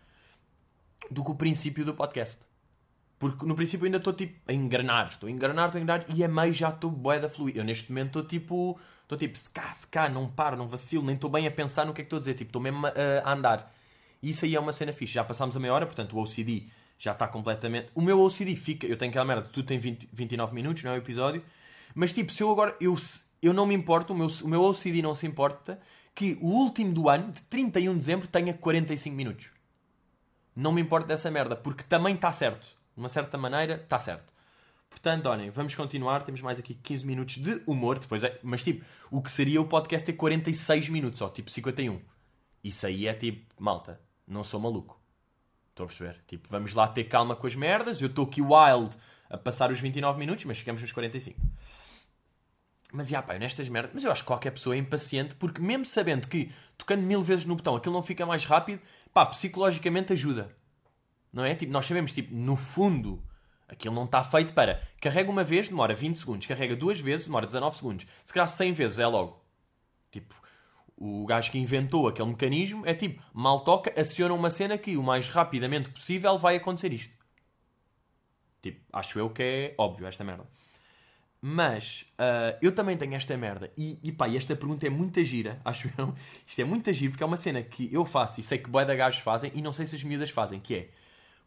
do 1.09 1.23
que 1.23 1.31
o 1.31 1.35
princípio 1.35 1.83
do 1.83 1.93
podcast. 1.93 2.39
Porque 3.21 3.45
no 3.45 3.53
princípio 3.53 3.85
ainda 3.85 3.99
estou 3.99 4.13
tipo 4.13 4.33
a 4.47 4.51
engrenar, 4.51 5.09
estou 5.09 5.29
a 5.29 5.31
engrenar, 5.31 5.67
estou 5.67 5.77
a 5.77 5.83
engrenar 5.83 6.05
e 6.09 6.23
a 6.23 6.27
meio 6.27 6.51
já 6.51 6.69
estou 6.69 6.89
bué 6.89 7.19
da 7.19 7.29
fluir. 7.29 7.55
Eu 7.55 7.63
neste 7.63 7.91
momento 7.91 8.07
estou 8.07 8.23
tipo, 8.23 8.79
estou 9.03 9.15
tipo, 9.15 9.37
se 9.37 9.47
cá, 9.47 9.71
se 9.75 9.85
cá, 9.85 10.09
não 10.09 10.27
paro, 10.27 10.57
não 10.57 10.67
vacilo, 10.67 11.05
nem 11.05 11.13
estou 11.13 11.29
bem 11.29 11.45
a 11.45 11.51
pensar 11.51 11.85
no 11.85 11.93
que 11.93 12.01
é 12.01 12.03
que 12.03 12.07
estou 12.07 12.17
a 12.17 12.19
dizer, 12.19 12.33
tipo, 12.33 12.49
estou 12.49 12.59
mesmo 12.59 12.87
a, 12.87 12.91
a 13.23 13.31
andar. 13.31 13.71
Isso 14.23 14.43
aí 14.43 14.55
é 14.55 14.59
uma 14.59 14.73
cena 14.73 14.91
fixe. 14.91 15.13
Já 15.13 15.23
passámos 15.23 15.55
a 15.55 15.59
meia 15.59 15.71
hora, 15.71 15.85
portanto 15.85 16.17
o 16.17 16.19
OCD 16.19 16.65
já 16.97 17.11
está 17.11 17.27
completamente. 17.27 17.89
O 17.93 18.01
meu 18.01 18.19
OCD 18.19 18.55
fica. 18.55 18.87
Eu 18.87 18.97
tenho 18.97 19.11
aquela 19.11 19.25
merda, 19.25 19.47
tu 19.47 19.61
tens 19.61 19.83
20, 19.83 20.09
29 20.11 20.55
minutos, 20.55 20.81
não 20.81 20.89
é 20.89 20.95
o 20.95 20.97
episódio. 20.97 21.43
Mas 21.93 22.11
tipo, 22.11 22.31
se 22.31 22.41
eu 22.41 22.49
agora. 22.49 22.75
Eu, 22.81 22.95
eu 23.39 23.53
não 23.53 23.67
me 23.67 23.75
importo, 23.75 24.13
o 24.13 24.17
meu, 24.17 24.25
o 24.43 24.47
meu 24.47 24.63
OCD 24.63 25.03
não 25.03 25.13
se 25.13 25.27
importa 25.27 25.79
que 26.15 26.39
o 26.41 26.47
último 26.47 26.91
do 26.91 27.07
ano, 27.07 27.31
de 27.31 27.43
31 27.43 27.91
de 27.91 27.97
dezembro, 27.99 28.27
tenha 28.27 28.51
45 28.51 29.15
minutos. 29.15 29.51
Não 30.55 30.71
me 30.71 30.81
importa 30.81 31.05
dessa 31.05 31.29
merda, 31.29 31.55
porque 31.55 31.83
também 31.83 32.15
está 32.15 32.31
certo. 32.31 32.80
De 32.95 32.99
uma 32.99 33.09
certa 33.09 33.37
maneira, 33.37 33.75
está 33.75 33.99
certo. 33.99 34.33
Portanto, 34.89 35.27
olhem, 35.27 35.49
vamos 35.49 35.73
continuar. 35.73 36.23
Temos 36.23 36.41
mais 36.41 36.59
aqui 36.59 36.75
15 36.75 37.05
minutos 37.05 37.37
de 37.37 37.61
humor. 37.65 37.97
Depois 37.97 38.23
é... 38.23 38.37
Mas, 38.43 38.63
tipo, 38.63 38.85
o 39.09 39.21
que 39.21 39.31
seria 39.31 39.61
o 39.61 39.65
podcast 39.65 40.05
ter 40.05 40.13
46 40.13 40.89
minutos, 40.89 41.21
ó, 41.21 41.29
tipo 41.29 41.49
51. 41.49 41.99
Isso 42.63 42.85
aí 42.85 43.07
é 43.07 43.13
tipo, 43.13 43.41
malta, 43.57 43.99
não 44.27 44.43
sou 44.43 44.59
maluco. 44.59 44.99
Estou 45.69 45.85
a 45.85 45.87
perceber? 45.87 46.21
Tipo, 46.27 46.49
vamos 46.49 46.73
lá 46.73 46.87
ter 46.87 47.05
calma 47.05 47.35
com 47.35 47.47
as 47.47 47.55
merdas. 47.55 48.01
Eu 48.01 48.09
estou 48.09 48.25
aqui 48.25 48.41
wild 48.41 48.95
a 49.29 49.37
passar 49.37 49.71
os 49.71 49.79
29 49.79 50.19
minutos, 50.19 50.43
mas 50.45 50.59
ficamos 50.59 50.81
nos 50.81 50.91
45. 50.91 51.39
Mas, 52.91 53.07
já, 53.07 53.21
pá, 53.21 53.39
nestas 53.39 53.69
merdas... 53.69 53.91
Mas 53.93 54.03
eu 54.03 54.11
acho 54.11 54.23
que 54.23 54.27
qualquer 54.27 54.51
pessoa 54.51 54.75
é 54.75 54.77
impaciente, 54.77 55.33
porque 55.35 55.61
mesmo 55.61 55.85
sabendo 55.85 56.27
que 56.27 56.51
tocando 56.77 57.01
mil 57.01 57.21
vezes 57.21 57.45
no 57.45 57.55
botão 57.55 57.77
aquilo 57.77 57.95
não 57.95 58.03
fica 58.03 58.25
mais 58.25 58.43
rápido, 58.43 58.81
pá, 59.13 59.25
psicologicamente 59.25 60.11
ajuda. 60.11 60.53
Não 61.31 61.45
é? 61.45 61.55
Tipo, 61.55 61.71
nós 61.71 61.85
sabemos, 61.85 62.11
tipo, 62.11 62.33
no 62.33 62.55
fundo, 62.55 63.23
aquilo 63.67 63.95
não 63.95 64.05
está 64.05 64.23
feito 64.23 64.53
para... 64.53 64.81
Carrega 64.99 65.29
uma 65.29 65.43
vez, 65.43 65.69
demora 65.69 65.95
20 65.95 66.17
segundos. 66.17 66.47
Carrega 66.47 66.75
duas 66.75 66.99
vezes, 66.99 67.25
demora 67.25 67.45
19 67.45 67.77
segundos. 67.77 68.07
Se 68.25 68.33
calhar 68.33 68.47
100 68.47 68.73
vezes 68.73 68.99
é 68.99 69.07
logo. 69.07 69.41
Tipo, 70.11 70.35
o 70.97 71.25
gajo 71.25 71.51
que 71.51 71.57
inventou 71.57 72.07
aquele 72.07 72.29
mecanismo 72.29 72.85
é 72.85 72.93
tipo, 72.93 73.23
mal 73.33 73.61
toca, 73.61 73.99
aciona 73.99 74.33
uma 74.33 74.49
cena 74.49 74.77
que 74.77 74.97
o 74.97 75.03
mais 75.03 75.29
rapidamente 75.29 75.89
possível 75.89 76.37
vai 76.37 76.57
acontecer 76.57 76.93
isto. 76.93 77.13
Tipo, 78.61 78.79
acho 78.93 79.17
eu 79.17 79.29
que 79.29 79.41
é 79.41 79.75
óbvio 79.77 80.05
esta 80.05 80.23
merda. 80.23 80.45
Mas 81.41 82.05
uh, 82.19 82.55
eu 82.61 82.71
também 82.71 82.95
tenho 82.95 83.15
esta 83.15 83.35
merda. 83.35 83.71
E, 83.75 83.99
e 84.03 84.11
pá, 84.11 84.29
esta 84.29 84.55
pergunta 84.55 84.85
é 84.85 84.91
muita 84.91 85.23
gira, 85.23 85.59
acho 85.65 85.89
eu. 85.97 86.13
Isto 86.45 86.61
é 86.61 86.65
muita 86.65 86.93
gira 86.93 87.09
porque 87.09 87.23
é 87.23 87.25
uma 87.25 87.37
cena 87.37 87.63
que 87.63 87.89
eu 87.91 88.05
faço 88.05 88.39
e 88.39 88.43
sei 88.43 88.59
que 88.59 88.69
boé 88.69 88.85
da 88.85 88.93
gajos 88.93 89.21
fazem 89.21 89.51
e 89.55 89.61
não 89.61 89.73
sei 89.73 89.87
se 89.87 89.95
as 89.95 90.03
miúdas 90.03 90.29
fazem, 90.29 90.59
que 90.59 90.75
é 90.75 90.89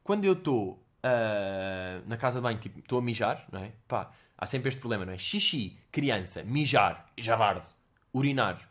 quando 0.04 0.26
eu 0.26 0.34
estou 0.34 0.84
uh, 1.02 2.06
na 2.06 2.16
casa 2.16 2.38
de 2.38 2.42
banho, 2.42 2.58
tipo, 2.58 2.78
estou 2.78 2.98
a 2.98 3.02
mijar, 3.02 3.46
não 3.50 3.60
é? 3.60 3.72
Pá, 3.88 4.10
há 4.36 4.46
sempre 4.46 4.68
este 4.68 4.78
problema, 4.78 5.06
não 5.06 5.14
é? 5.14 5.18
Xixi, 5.18 5.76
criança, 5.90 6.44
mijar, 6.44 7.10
javardo, 7.18 7.66
urinar, 8.12 8.68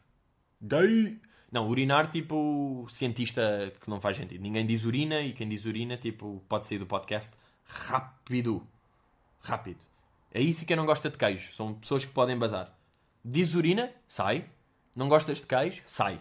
gay. 0.62 1.20
Não, 1.52 1.68
urinar, 1.68 2.10
tipo, 2.10 2.88
cientista 2.90 3.72
que 3.80 3.88
não 3.90 4.02
faz 4.02 4.18
sentido. 4.18 4.42
Ninguém 4.42 4.66
diz 4.66 4.86
urina 4.86 5.22
e 5.22 5.34
quem 5.34 5.48
diz 5.48 5.66
urina, 5.66 5.98
tipo, 5.98 6.44
pode 6.50 6.66
sair 6.66 6.80
do 6.80 6.88
podcast 6.88 7.32
rápido. 7.64 8.66
Rápido. 9.44 9.80
É 10.32 10.42
isso 10.42 10.66
que 10.66 10.74
eu 10.74 10.78
não 10.78 10.86
gosta 10.86 11.12
de 11.12 11.18
queijo. 11.18 11.54
São 11.54 11.76
pessoas 11.76 12.06
que 12.06 12.12
podem 12.12 12.38
bazar. 12.38 12.76
Diz 13.24 13.54
urina, 13.54 13.92
sai. 14.08 14.46
Não 14.96 15.08
gostas 15.08 15.42
de 15.42 15.48
queijo, 15.48 15.84
sai. 15.86 16.20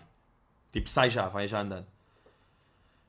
Tipo, 0.71 0.91
sai 0.91 1.09
já, 1.09 1.29
vai 1.29 1.49
já 1.49 1.61
andando. 1.61 1.87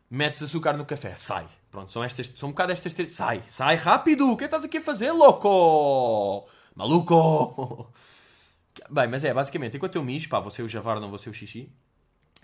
Metes 0.10 0.42
açúcar 0.44 0.78
no 0.78 0.86
café, 0.86 1.16
sai. 1.18 1.48
Pronto, 1.74 1.92
são 1.92 2.04
estas, 2.04 2.32
são 2.36 2.50
um 2.50 2.52
bocado 2.52 2.72
estas 2.72 2.94
três. 2.94 3.14
Sai, 3.14 3.42
sai 3.48 3.76
rápido! 3.76 4.30
O 4.30 4.38
que 4.38 4.44
estás 4.44 4.64
aqui 4.64 4.78
a 4.78 4.82
fazer, 4.82 5.12
louco? 5.12 6.48
Maluco! 6.76 7.92
Bem, 8.92 9.08
mas 9.08 9.24
é, 9.24 9.34
basicamente, 9.34 9.78
enquanto 9.78 9.96
eu 9.96 10.04
mijo, 10.04 10.30
pá, 10.30 10.40
você 10.40 10.62
o 10.62 10.68
javar, 10.68 11.00
não 11.00 11.10
você 11.10 11.32
o 11.32 11.34
xixi. 11.34 11.74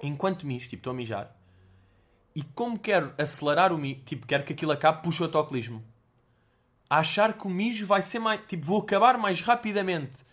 Enquanto 0.01 0.47
mijo, 0.47 0.67
tipo, 0.67 0.79
estou 0.79 0.89
a 0.89 0.95
mijar. 0.95 1.37
E 2.35 2.41
como 2.41 2.79
quero 2.79 3.13
acelerar 3.19 3.71
o 3.71 3.77
mijo, 3.77 4.01
tipo, 4.03 4.25
quero 4.25 4.43
que 4.43 4.53
aquilo 4.53 4.71
acabe, 4.71 5.03
puxo 5.03 5.21
o 5.21 5.27
autocolismo 5.27 5.83
a 6.89 6.97
achar 6.97 7.33
que 7.33 7.45
o 7.45 7.51
mijo 7.51 7.85
vai 7.85 8.01
ser 8.01 8.17
mais. 8.17 8.41
Tipo, 8.47 8.65
vou 8.65 8.81
acabar 8.81 9.15
mais 9.15 9.41
rapidamente 9.41 10.25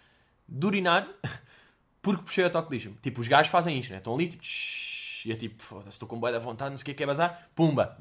de 0.49 0.67
urinar 0.67 1.07
porque 2.01 2.23
puxei 2.23 2.45
o 2.45 2.47
autocolismo. 2.47 2.97
Tipo, 3.03 3.21
os 3.21 3.29
gajos 3.29 3.53
fazem 3.53 3.79
isto, 3.79 3.91
né? 3.91 3.99
Estão 3.99 4.15
ali, 4.15 4.29
tipo, 4.29 4.43
e 5.27 5.33
é 5.33 5.37
tipo, 5.37 5.63
foda-se, 5.63 5.91
estou 5.91 6.09
com 6.09 6.19
boia 6.19 6.33
da 6.33 6.39
vontade, 6.39 6.71
não 6.71 6.79
sei 6.79 6.83
o 6.83 6.85
que 6.87 6.91
é 6.93 6.95
que 6.95 7.03
é 7.03 7.07
bazar, 7.07 7.51
pumba, 7.55 7.95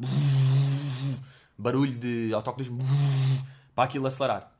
barulho 1.58 1.98
de 1.98 2.34
autocolismo 2.34 2.80
para 3.74 3.84
aquilo 3.86 4.08
acelerar. 4.08 4.52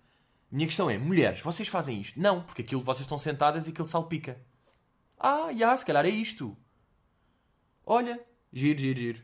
Minha 0.52 0.68
questão 0.68 0.90
é, 0.90 0.98
mulheres, 0.98 1.42
vocês 1.42 1.68
fazem 1.68 2.00
isto? 2.00 2.20
Não, 2.20 2.42
porque 2.42 2.62
aquilo 2.62 2.84
vocês 2.84 3.02
estão 3.02 3.18
sentadas 3.18 3.68
e 3.68 3.72
aquilo 3.72 3.88
salpica. 3.88 4.38
Ah, 5.20 5.50
já, 5.56 5.76
se 5.76 5.86
calhar 5.86 6.06
é 6.06 6.10
isto. 6.10 6.56
Olha, 7.86 8.20
giro, 8.52 8.80
giro, 8.80 9.00
giro. 9.00 9.22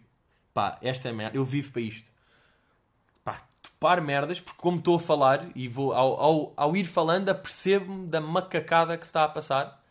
Pá, 0.54 0.78
esta 0.82 1.10
é 1.10 1.12
merda, 1.12 1.38
eu 1.38 1.46
vivo 1.46 1.72
para 1.72 1.82
isto 1.82 2.12
topar 3.82 4.02
merdas, 4.02 4.40
porque 4.40 4.62
como 4.62 4.78
estou 4.78 4.96
a 4.96 5.00
falar 5.00 5.50
e 5.56 5.68
vou 5.68 5.92
ao, 5.94 6.20
ao, 6.20 6.54
ao 6.56 6.78
ir 6.78 6.86
falando, 6.86 7.30
apercebo-me 7.30 8.08
da 8.08 8.22
macacada 8.22 8.96
que 8.96 9.06
se 9.06 9.10
está 9.10 9.24
a 9.24 9.30
passar. 9.30 9.82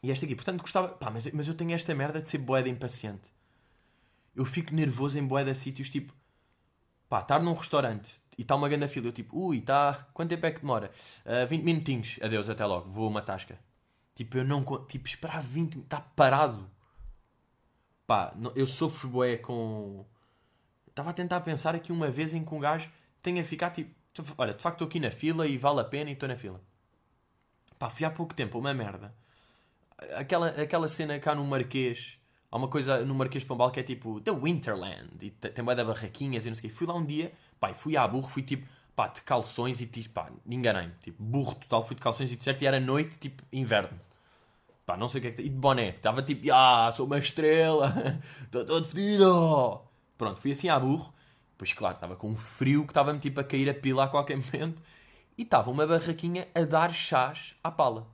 E 0.00 0.10
esta 0.10 0.24
aqui, 0.24 0.34
portanto, 0.34 0.60
gostava. 0.60 0.88
Pá, 0.88 1.10
mas, 1.10 1.30
mas 1.32 1.48
eu 1.48 1.54
tenho 1.54 1.72
esta 1.72 1.92
merda 1.94 2.20
de 2.20 2.28
ser 2.28 2.38
boeda 2.38 2.68
impaciente. 2.68 3.31
Eu 4.34 4.44
fico 4.44 4.74
nervoso 4.74 5.18
em 5.18 5.26
boeda 5.26 5.52
sítios, 5.54 5.90
tipo, 5.90 6.12
pá, 7.08 7.20
estar 7.20 7.40
num 7.40 7.54
restaurante 7.54 8.20
e 8.38 8.42
está 8.42 8.54
uma 8.54 8.68
grande 8.68 8.88
fila. 8.88 9.08
Eu, 9.08 9.12
tipo, 9.12 9.38
ui, 9.38 9.58
está. 9.58 10.06
Quanto 10.14 10.30
tempo 10.30 10.46
é 10.46 10.50
que 10.50 10.60
demora? 10.60 10.90
Uh, 11.24 11.42
ah, 11.42 11.44
20 11.44 11.62
minutinhos. 11.62 12.18
Adeus, 12.22 12.48
até 12.48 12.64
logo. 12.64 12.88
Vou 12.88 13.08
uma 13.08 13.22
tasca. 13.22 13.58
Tipo, 14.14 14.38
eu 14.38 14.44
não. 14.44 14.64
Tipo, 14.86 15.06
esperar 15.06 15.42
20 15.42 15.80
Está 15.80 16.00
parado. 16.00 16.70
Pá, 18.06 18.34
eu 18.54 18.66
sofro 18.66 19.08
boé 19.08 19.36
com 19.36 20.04
Estava 20.92 21.08
a 21.08 21.12
tentar 21.14 21.40
pensar 21.40 21.74
aqui 21.74 21.90
uma 21.90 22.10
vez 22.10 22.34
em 22.34 22.44
que 22.44 22.54
um 22.54 22.60
gajo 22.60 22.90
tenha 23.22 23.42
ficado 23.42 23.74
tipo. 23.74 23.90
Olha, 24.36 24.52
de 24.52 24.62
facto 24.62 24.76
estou 24.76 24.88
aqui 24.88 25.00
na 25.00 25.10
fila 25.10 25.46
e 25.46 25.56
vale 25.56 25.80
a 25.80 25.84
pena 25.84 26.10
e 26.10 26.12
estou 26.12 26.28
na 26.28 26.36
fila. 26.36 26.60
Pá, 27.78 27.88
fui 27.88 28.04
há 28.04 28.10
pouco 28.10 28.34
tempo, 28.34 28.58
uma 28.58 28.74
merda. 28.74 29.14
Aquela, 30.16 30.48
aquela 30.48 30.86
cena 30.88 31.18
cá 31.18 31.34
no 31.34 31.44
Marquês. 31.44 32.18
Há 32.52 32.56
uma 32.58 32.68
coisa 32.68 33.02
no 33.02 33.14
Marquês 33.14 33.44
de 33.44 33.48
Pombal 33.48 33.70
que 33.70 33.80
é 33.80 33.82
tipo 33.82 34.20
The 34.20 34.30
Winterland. 34.30 35.16
E 35.22 35.30
tem 35.30 35.64
bué 35.64 35.74
de 35.74 35.82
barraquinhas 35.82 36.44
e 36.44 36.50
não 36.50 36.54
sei 36.54 36.68
o 36.68 36.70
quê. 36.70 36.76
Fui 36.76 36.86
lá 36.86 36.94
um 36.94 37.02
dia, 37.04 37.32
pá, 37.58 37.72
fui 37.72 37.96
à 37.96 38.06
burro, 38.06 38.28
fui 38.28 38.42
tipo, 38.42 38.68
pá, 38.94 39.08
de 39.08 39.22
calções 39.22 39.80
e 39.80 39.86
tipo, 39.86 40.10
pá, 40.10 40.30
enganei-me. 40.46 40.92
Tipo, 41.00 41.22
burro 41.22 41.54
total, 41.54 41.80
fui 41.80 41.96
de 41.96 42.02
calções 42.02 42.30
e 42.30 42.36
de 42.36 42.44
certo 42.44 42.60
e 42.60 42.66
era 42.66 42.78
noite, 42.78 43.18
tipo, 43.18 43.42
inverno. 43.50 43.98
Pá, 44.84 44.98
não 44.98 45.08
sei 45.08 45.20
o 45.20 45.22
que 45.22 45.28
é 45.28 45.30
que... 45.30 45.40
E 45.40 45.48
de 45.48 45.56
boné. 45.56 45.90
Estava 45.96 46.22
tipo, 46.22 46.46
ah, 46.52 46.92
sou 46.92 47.06
uma 47.06 47.18
estrela. 47.18 48.20
Estou 48.44 48.66
todo 48.66 48.86
fedido. 48.86 49.80
Pronto, 50.18 50.38
fui 50.38 50.52
assim 50.52 50.68
à 50.68 50.78
burro. 50.78 51.10
Pois 51.56 51.72
claro, 51.72 51.94
estava 51.94 52.16
com 52.16 52.28
um 52.28 52.36
frio 52.36 52.84
que 52.84 52.90
estava-me 52.90 53.18
tipo 53.18 53.40
a 53.40 53.44
cair 53.44 53.70
a 53.70 53.74
pila 53.74 54.04
a 54.04 54.08
qualquer 54.08 54.36
momento. 54.52 54.82
E 55.38 55.42
estava 55.42 55.70
uma 55.70 55.86
barraquinha 55.86 56.48
a 56.54 56.64
dar 56.64 56.92
chás 56.92 57.54
à 57.64 57.70
pala. 57.70 58.06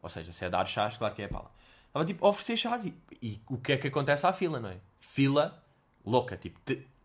Ou 0.00 0.08
seja, 0.08 0.32
se 0.32 0.46
é 0.46 0.48
dar 0.48 0.66
chás, 0.66 0.96
claro 0.96 1.14
que 1.14 1.20
é 1.20 1.26
a 1.26 1.28
pala. 1.28 1.50
Estava 1.94 2.04
tipo 2.04 2.26
a 2.26 2.28
oferecer 2.28 2.56
chás. 2.56 2.84
E, 2.84 2.94
e 3.22 3.40
o 3.48 3.56
que 3.56 3.70
é 3.70 3.76
que 3.76 3.86
acontece 3.86 4.26
à 4.26 4.32
fila, 4.32 4.58
não 4.58 4.68
é? 4.68 4.78
Fila 4.98 5.62
louca, 6.04 6.36
tipo. 6.36 6.58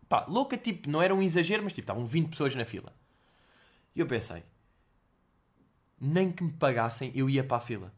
Pá, 0.08 0.26
louca, 0.26 0.56
tipo, 0.56 0.90
não 0.90 1.00
era 1.00 1.14
um 1.14 1.22
exagero, 1.22 1.62
mas 1.62 1.72
tipo, 1.72 1.84
estavam 1.84 2.04
20 2.04 2.30
pessoas 2.30 2.56
na 2.56 2.64
fila. 2.64 2.92
E 3.94 4.00
eu 4.00 4.06
pensei, 4.06 4.42
nem 6.00 6.32
que 6.32 6.42
me 6.42 6.52
pagassem, 6.52 7.12
eu 7.14 7.30
ia 7.30 7.44
para 7.44 7.58
a 7.58 7.60
fila. 7.60 7.94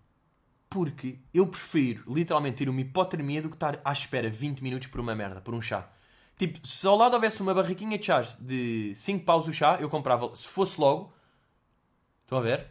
Porque 0.69 1.19
eu 1.33 1.47
prefiro 1.47 2.05
literalmente 2.13 2.59
ter 2.59 2.69
uma 2.69 2.81
hipotermia 2.83 3.41
do 3.41 3.49
que 3.49 3.57
estar 3.57 3.81
à 3.83 3.93
espera 3.93 4.29
20 4.29 4.63
minutos 4.63 4.89
por 4.89 5.01
uma 5.01 5.15
merda, 5.15 5.41
por 5.41 5.55
um 5.55 5.63
chá. 5.63 5.91
Tipo, 6.37 6.67
se 6.67 6.87
ao 6.87 6.97
lado 6.97 7.15
houvesse 7.15 7.41
uma 7.41 7.55
barraquinha 7.55 7.97
de 7.97 8.05
chás 8.05 8.37
de 8.39 8.93
5 8.95 9.25
paus 9.25 9.49
o 9.49 9.53
chá, 9.53 9.79
eu 9.81 9.89
comprava, 9.89 10.37
se 10.37 10.49
fosse 10.49 10.79
logo. 10.79 11.11
Estão 12.23 12.37
a 12.37 12.43
ver? 12.43 12.67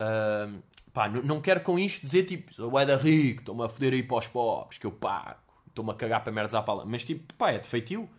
Uh, 0.00 0.62
pá, 0.98 1.08
não 1.08 1.40
quero 1.40 1.60
com 1.60 1.78
isto 1.78 2.04
dizer 2.04 2.24
tipo, 2.24 2.52
sou 2.52 2.68
da 2.84 2.96
rico, 2.96 3.38
estou-me 3.40 3.62
a 3.62 3.68
foder 3.68 3.92
aí 3.92 4.02
para 4.02 4.16
os 4.16 4.26
pobres, 4.26 4.78
que 4.78 4.86
eu 4.86 4.90
pago, 4.90 5.38
estou-me 5.68 5.92
a 5.92 5.94
cagar 5.94 6.24
para 6.24 6.32
merdas 6.32 6.56
à 6.56 6.60
pala. 6.60 6.84
Mas 6.84 7.04
tipo, 7.04 7.32
pá, 7.34 7.52
é 7.52 7.58
de 7.58 7.68
feitio. 7.68 8.10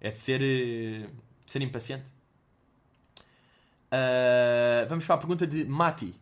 É 0.00 0.10
de 0.10 0.18
ser, 0.18 0.40
uh, 0.40 1.10
de 1.44 1.52
ser 1.52 1.60
impaciente. 1.60 2.10
Uh, 3.86 4.88
vamos 4.88 5.04
para 5.04 5.14
a 5.14 5.18
pergunta 5.18 5.46
de 5.46 5.64
Mati. 5.66 6.14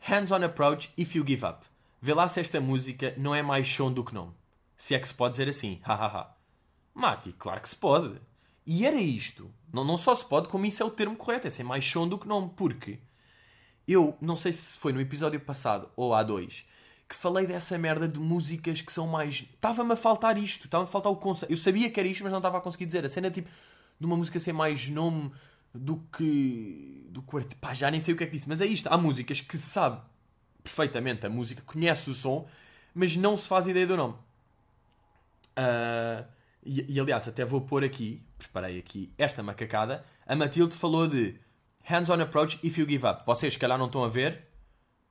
Hands-on 0.00 0.42
approach 0.42 0.90
if 0.96 1.14
you 1.14 1.22
give 1.24 1.44
up. 1.44 1.64
Vê 2.00 2.14
lá 2.14 2.26
se 2.26 2.40
esta 2.40 2.58
música 2.58 3.14
não 3.18 3.34
é 3.34 3.42
mais 3.42 3.68
som 3.68 3.92
do 3.92 4.02
que 4.02 4.14
nome. 4.14 4.32
Se 4.76 4.94
é 4.94 4.98
que 4.98 5.06
se 5.06 5.14
pode 5.14 5.32
dizer 5.32 5.48
assim. 5.48 5.78
Hahaha. 5.84 6.34
Mati, 6.94 7.32
claro 7.34 7.60
que 7.60 7.68
se 7.68 7.76
pode. 7.76 8.18
E 8.66 8.84
era 8.84 8.96
isto. 8.96 9.48
Não, 9.72 9.84
não 9.84 9.96
só 9.96 10.14
se 10.14 10.24
pode, 10.24 10.48
como 10.48 10.66
isso 10.66 10.82
é 10.82 10.86
o 10.86 10.90
termo 10.90 11.14
correto. 11.14 11.46
É 11.46 11.50
ser 11.50 11.64
mais 11.64 11.84
som 11.84 12.08
do 12.08 12.18
que 12.18 12.26
nome. 12.26 12.50
Porque 12.56 12.98
eu, 13.86 14.16
não 14.20 14.36
sei 14.36 14.52
se 14.52 14.76
foi 14.76 14.92
no 14.92 15.00
episódio 15.00 15.38
passado 15.40 15.90
ou 15.96 16.14
há 16.14 16.22
dois, 16.22 16.66
que 17.08 17.14
falei 17.14 17.46
dessa 17.46 17.76
merda 17.76 18.08
de 18.08 18.18
músicas 18.18 18.80
que 18.80 18.92
são 18.92 19.06
mais. 19.06 19.46
Estava-me 19.54 19.92
a 19.92 19.96
faltar 19.96 20.38
isto. 20.38 20.64
Estava-me 20.64 20.88
a 20.88 20.90
faltar 20.90 21.12
o 21.12 21.16
conceito. 21.16 21.50
Eu 21.50 21.56
sabia 21.56 21.90
que 21.90 22.00
era 22.00 22.08
isto, 22.08 22.22
mas 22.22 22.32
não 22.32 22.38
estava 22.38 22.58
a 22.58 22.60
conseguir 22.60 22.86
dizer. 22.86 23.04
A 23.04 23.08
cena 23.08 23.30
tipo 23.30 23.50
de 24.00 24.06
uma 24.06 24.16
música 24.16 24.40
ser 24.40 24.52
mais 24.52 24.88
nome 24.88 25.30
do 25.74 25.96
que. 26.16 27.06
do 27.10 27.22
que. 27.22 27.54
Pá, 27.56 27.74
já 27.74 27.90
nem 27.90 28.00
sei 28.00 28.14
o 28.14 28.16
que 28.16 28.24
é 28.24 28.26
que 28.26 28.32
disse. 28.32 28.48
Mas 28.48 28.60
é 28.60 28.66
isto. 28.66 28.88
Há 28.88 28.96
músicas 28.96 29.40
que 29.40 29.58
se 29.58 29.68
sabe 29.68 30.00
perfeitamente 30.62 31.26
a 31.26 31.28
música, 31.28 31.62
conhece 31.66 32.08
o 32.08 32.14
som, 32.14 32.46
mas 32.94 33.14
não 33.16 33.36
se 33.36 33.46
faz 33.46 33.66
ideia 33.66 33.86
do 33.86 33.96
nome. 33.98 34.14
Uh, 35.58 36.24
e, 36.64 36.94
e, 36.94 36.98
aliás, 36.98 37.28
até 37.28 37.44
vou 37.44 37.60
pôr 37.60 37.84
aqui, 37.84 38.22
preparei 38.38 38.78
aqui 38.78 39.12
esta 39.18 39.42
macacada. 39.42 40.02
A 40.26 40.34
Matilde 40.34 40.74
falou 40.74 41.06
de 41.06 41.38
hands-on 41.84 42.20
approach 42.20 42.58
if 42.62 42.78
you 42.78 42.86
give 42.86 43.06
up. 43.06 43.24
Vocês, 43.24 43.52
se 43.52 43.58
calhar, 43.58 43.78
não 43.78 43.86
estão 43.86 44.04
a 44.04 44.08
ver. 44.08 44.46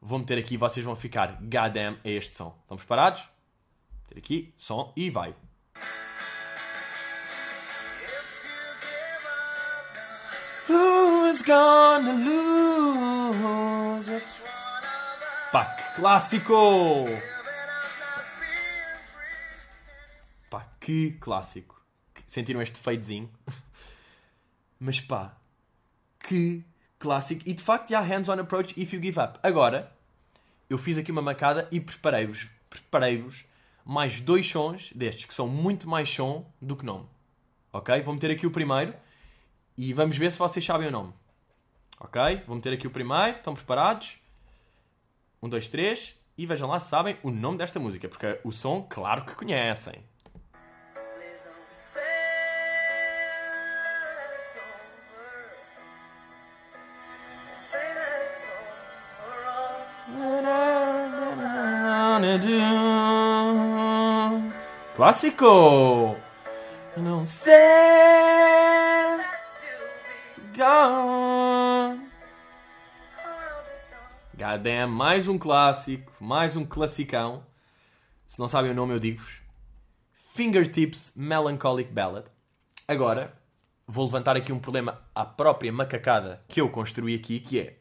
Vou 0.02 0.20
meter 0.20 0.38
aqui 0.38 0.56
e 0.56 0.58
vocês 0.58 0.86
vão 0.86 0.96
ficar 0.96 1.38
goddamn 1.42 1.98
a 2.04 2.10
este 2.10 2.36
som. 2.36 2.58
Estão 2.64 2.76
preparados? 2.76 3.22
Vou 3.22 4.02
meter 4.10 4.18
aqui, 4.20 4.54
som 4.58 4.92
e 4.96 5.10
vai. 5.10 5.34
Who's 10.68 11.42
gonna 11.44 12.14
lose? 12.14 14.12
Pá, 15.52 15.66
clássico! 15.96 17.06
Pá, 20.50 20.66
que 20.80 21.12
clássico. 21.14 21.82
Sentiram 22.26 22.62
este 22.62 22.80
fadezinho? 22.80 23.30
Mas 24.80 25.00
pá, 25.00 25.38
que 26.24 26.64
clássico. 26.98 27.42
E 27.46 27.54
de 27.54 27.62
facto, 27.62 27.94
há 27.94 28.00
hands-on 28.00 28.40
approach 28.40 28.74
if 28.82 28.94
you 28.94 29.02
give 29.02 29.20
up. 29.20 29.38
Agora, 29.44 29.92
eu 30.70 30.78
fiz 30.78 30.98
aqui 30.98 31.12
uma 31.12 31.22
macada 31.22 31.68
e 31.72 31.80
preparei-vos 31.80 32.48
preparei-vos 32.70 33.46
mais 33.86 34.20
dois 34.20 34.48
sons 34.48 34.92
destes, 34.96 35.26
que 35.26 35.34
são 35.34 35.48
muito 35.48 35.88
mais 35.88 36.10
som 36.10 36.46
do 36.60 36.76
que 36.76 36.86
nome. 36.86 37.06
Ok? 37.72 38.02
Vou 38.02 38.14
meter 38.14 38.32
aqui 38.32 38.48
o 38.48 38.52
primeiro 38.52 38.96
e 39.78 39.94
vamos 39.94 40.18
ver 40.18 40.32
se 40.32 40.38
vocês 40.38 40.64
sabem 40.64 40.88
o 40.88 40.92
nome. 40.92 41.14
Ok? 42.00 42.42
Vou 42.48 42.56
meter 42.56 42.74
aqui 42.74 42.88
o 42.88 42.92
primeiro. 42.92 43.38
Estão 43.38 43.54
preparados? 43.54 44.18
Um, 45.42 45.50
dois, 45.50 45.68
três. 45.68 46.16
E 46.38 46.46
vejam 46.46 46.68
lá 46.68 46.80
se 46.80 46.90
sabem 46.90 47.18
o 47.22 47.30
nome 47.30 47.58
desta 47.58 47.80
música, 47.80 48.10
porque 48.10 48.40
o 48.44 48.52
som, 48.52 48.82
claro 48.90 49.24
que 49.24 49.36
conhecem. 49.36 50.04
Clássico! 65.04 66.16
Não 66.96 67.26
sei. 67.26 67.54
Gone. 70.56 72.08
Goddamn, 74.34 74.88
mais 74.88 75.28
um 75.28 75.38
clássico, 75.38 76.10
mais 76.22 76.56
um 76.56 76.66
classicão. 76.66 77.46
Se 78.26 78.40
não 78.40 78.48
sabem 78.48 78.72
o 78.72 78.74
nome, 78.74 78.94
eu 78.94 79.00
digo-vos. 79.00 79.42
Fingertips 80.14 81.12
Melancholic 81.18 81.92
Ballad. 81.92 82.28
Agora, 82.88 83.38
vou 83.86 84.06
levantar 84.06 84.38
aqui 84.38 84.54
um 84.54 84.60
problema 84.60 85.02
à 85.14 85.26
própria 85.26 85.74
macacada 85.74 86.42
que 86.48 86.62
eu 86.62 86.70
construí 86.70 87.14
aqui, 87.14 87.42
que 87.42 87.60
é 87.60 87.78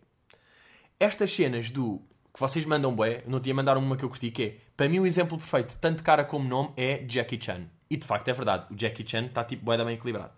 estas 0.98 1.32
cenas 1.32 1.70
do 1.70 2.02
que 2.32 2.40
vocês 2.40 2.64
mandam 2.64 2.94
bué, 2.94 3.22
no 3.26 3.38
dia 3.38 3.54
mandaram 3.54 3.80
uma 3.80 3.96
que 3.96 4.04
eu 4.04 4.08
curti, 4.08 4.30
que 4.30 4.42
é, 4.42 4.56
para 4.76 4.88
mim 4.88 4.98
o 4.98 5.06
exemplo 5.06 5.36
perfeito, 5.36 5.76
tanto 5.78 6.02
cara 6.02 6.24
como 6.24 6.48
nome, 6.48 6.72
é 6.76 7.04
Jackie 7.06 7.38
Chan. 7.40 7.66
E 7.90 7.96
de 7.96 8.06
facto 8.06 8.28
é 8.28 8.32
verdade, 8.32 8.72
o 8.72 8.76
Jackie 8.76 9.06
Chan 9.06 9.26
está 9.26 9.44
tipo 9.44 9.64
bué 9.64 9.76
da 9.76 9.84
bem 9.84 9.94
equilibrado. 9.94 10.32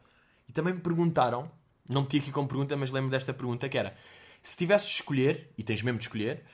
E 0.49 0.53
também 0.53 0.75
me 0.75 0.81
perguntaram, 0.81 1.51
não 1.89 2.03
meti 2.03 2.19
aqui 2.19 2.33
como 2.33 2.49
pergunta, 2.49 2.77
mas 2.77 2.91
lembro 2.91 3.11
desta 3.11 3.33
pergunta 3.33 3.69
que 3.69 3.79
era, 3.79 3.95
se 4.43 4.57
tivesses 4.57 4.89
de 4.89 4.95
escolher, 4.97 5.53
e 5.57 5.63
tens 5.63 5.83
mesmo 5.83 5.99
de 5.99 6.05
escolher, 6.05 6.45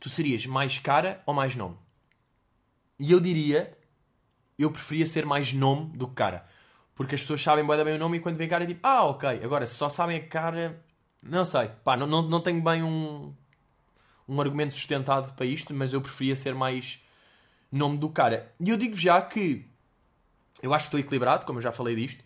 tu 0.00 0.08
serias 0.08 0.44
mais 0.44 0.78
cara 0.78 1.22
ou 1.24 1.32
mais 1.32 1.54
nome? 1.54 1.76
E 2.98 3.12
eu 3.12 3.20
diria, 3.20 3.70
eu 4.58 4.70
preferia 4.70 5.06
ser 5.06 5.24
mais 5.24 5.52
nome 5.52 5.96
do 5.96 6.08
que 6.08 6.14
cara. 6.14 6.44
Porque 6.94 7.14
as 7.14 7.20
pessoas 7.20 7.40
sabem 7.40 7.64
da 7.64 7.84
bem 7.84 7.94
o 7.94 7.98
nome 7.98 8.18
e 8.18 8.20
quando 8.20 8.36
vem 8.36 8.48
cara 8.48 8.64
é 8.64 8.66
tipo, 8.66 8.80
ah, 8.82 9.04
ok, 9.04 9.40
agora 9.42 9.66
se 9.66 9.74
só 9.74 9.88
sabem 9.88 10.16
a 10.16 10.26
cara, 10.26 10.84
não 11.22 11.44
sei, 11.44 11.68
pá, 11.82 11.96
não, 11.96 12.06
não, 12.06 12.22
não 12.22 12.40
tenho 12.40 12.60
bem 12.60 12.82
um 12.82 13.34
um 14.28 14.40
argumento 14.40 14.74
sustentado 14.74 15.32
para 15.34 15.46
isto, 15.46 15.74
mas 15.74 15.92
eu 15.92 16.00
preferia 16.00 16.36
ser 16.36 16.54
mais 16.54 17.00
nome 17.70 17.98
do 17.98 18.08
cara. 18.08 18.52
E 18.60 18.70
eu 18.70 18.76
digo 18.76 18.96
já 18.96 19.20
que 19.20 19.66
eu 20.62 20.72
acho 20.72 20.84
que 20.84 20.88
estou 20.88 21.00
equilibrado, 21.00 21.44
como 21.44 21.58
eu 21.58 21.62
já 21.62 21.72
falei 21.72 21.96
disto, 21.96 22.22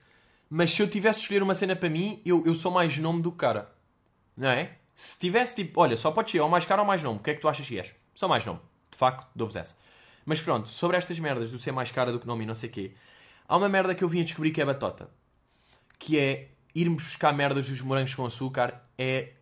mas 0.48 0.70
se 0.70 0.82
eu 0.82 0.88
tivesse 0.88 1.20
de 1.20 1.22
escolher 1.24 1.42
uma 1.42 1.54
cena 1.54 1.74
para 1.74 1.88
mim, 1.88 2.20
eu, 2.24 2.42
eu 2.46 2.54
sou 2.54 2.70
mais 2.70 2.96
nome 2.98 3.22
do 3.22 3.32
cara. 3.32 3.72
Não 4.36 4.48
é? 4.48 4.76
Se 4.94 5.18
tivesse 5.18 5.54
tipo, 5.54 5.80
olha, 5.80 5.96
só 5.96 6.10
pode 6.10 6.30
ser 6.30 6.40
ou 6.40 6.48
mais 6.48 6.64
cara 6.64 6.82
ou 6.82 6.86
mais 6.86 7.02
nome, 7.02 7.18
o 7.18 7.22
que 7.22 7.30
é 7.30 7.34
que 7.34 7.40
tu 7.40 7.48
achas 7.48 7.66
que 7.66 7.78
és? 7.78 7.92
Só 8.14 8.28
mais 8.28 8.44
nome. 8.44 8.60
De 8.90 8.96
facto, 8.96 9.26
dou-vos 9.34 9.56
essa. 9.56 9.74
Mas 10.24 10.40
pronto, 10.40 10.68
sobre 10.68 10.96
estas 10.96 11.18
merdas 11.18 11.50
do 11.50 11.58
ser 11.58 11.72
mais 11.72 11.90
cara 11.90 12.12
do 12.12 12.18
que 12.18 12.26
nome 12.26 12.44
e 12.44 12.46
não 12.46 12.54
sei 12.54 12.68
quê, 12.68 12.92
há 13.48 13.56
uma 13.56 13.68
merda 13.68 13.94
que 13.94 14.02
eu 14.02 14.08
vim 14.08 14.20
a 14.20 14.24
descobrir 14.24 14.50
que 14.50 14.60
é 14.60 14.64
batota. 14.64 15.08
Que 15.98 16.18
é 16.18 16.48
irmos 16.74 17.02
buscar 17.02 17.32
merdas 17.32 17.68
dos 17.68 17.80
morangos 17.80 18.14
com 18.14 18.24
açúcar 18.24 18.82
é 18.98 19.32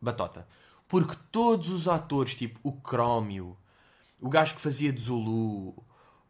batota. 0.00 0.46
Porque 0.94 1.16
todos 1.32 1.70
os 1.70 1.88
atores, 1.88 2.36
tipo 2.36 2.60
o 2.62 2.70
Crómio, 2.70 3.56
o 4.20 4.28
gajo 4.28 4.54
que 4.54 4.60
fazia 4.60 4.92
de 4.92 5.00
Zulu, 5.00 5.74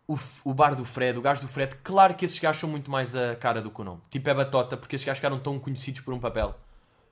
o, 0.09 0.19
o 0.43 0.55
bar 0.55 0.75
do 0.75 0.87
Fred, 0.87 1.19
o 1.19 1.21
gajo 1.21 1.43
do 1.43 1.49
Fred, 1.49 1.77
claro 1.85 2.15
que 2.15 2.25
esses 2.25 2.39
gajos 2.39 2.63
são 2.63 2.71
muito 2.71 2.91
mais 2.91 3.15
a 3.15 3.37
cara 3.37 3.61
do 3.61 3.71
que 3.71 3.79
o 3.83 3.85
nome. 3.85 4.01
Tipo, 4.09 4.31
é 4.31 4.33
batota, 4.33 4.75
porque 4.75 4.97
esses 4.97 5.05
gajos 5.05 5.19
ficaram 5.19 5.39
tão 5.39 5.61
conhecidos 5.61 6.01
por 6.01 6.15
um 6.15 6.19
papel. 6.19 6.59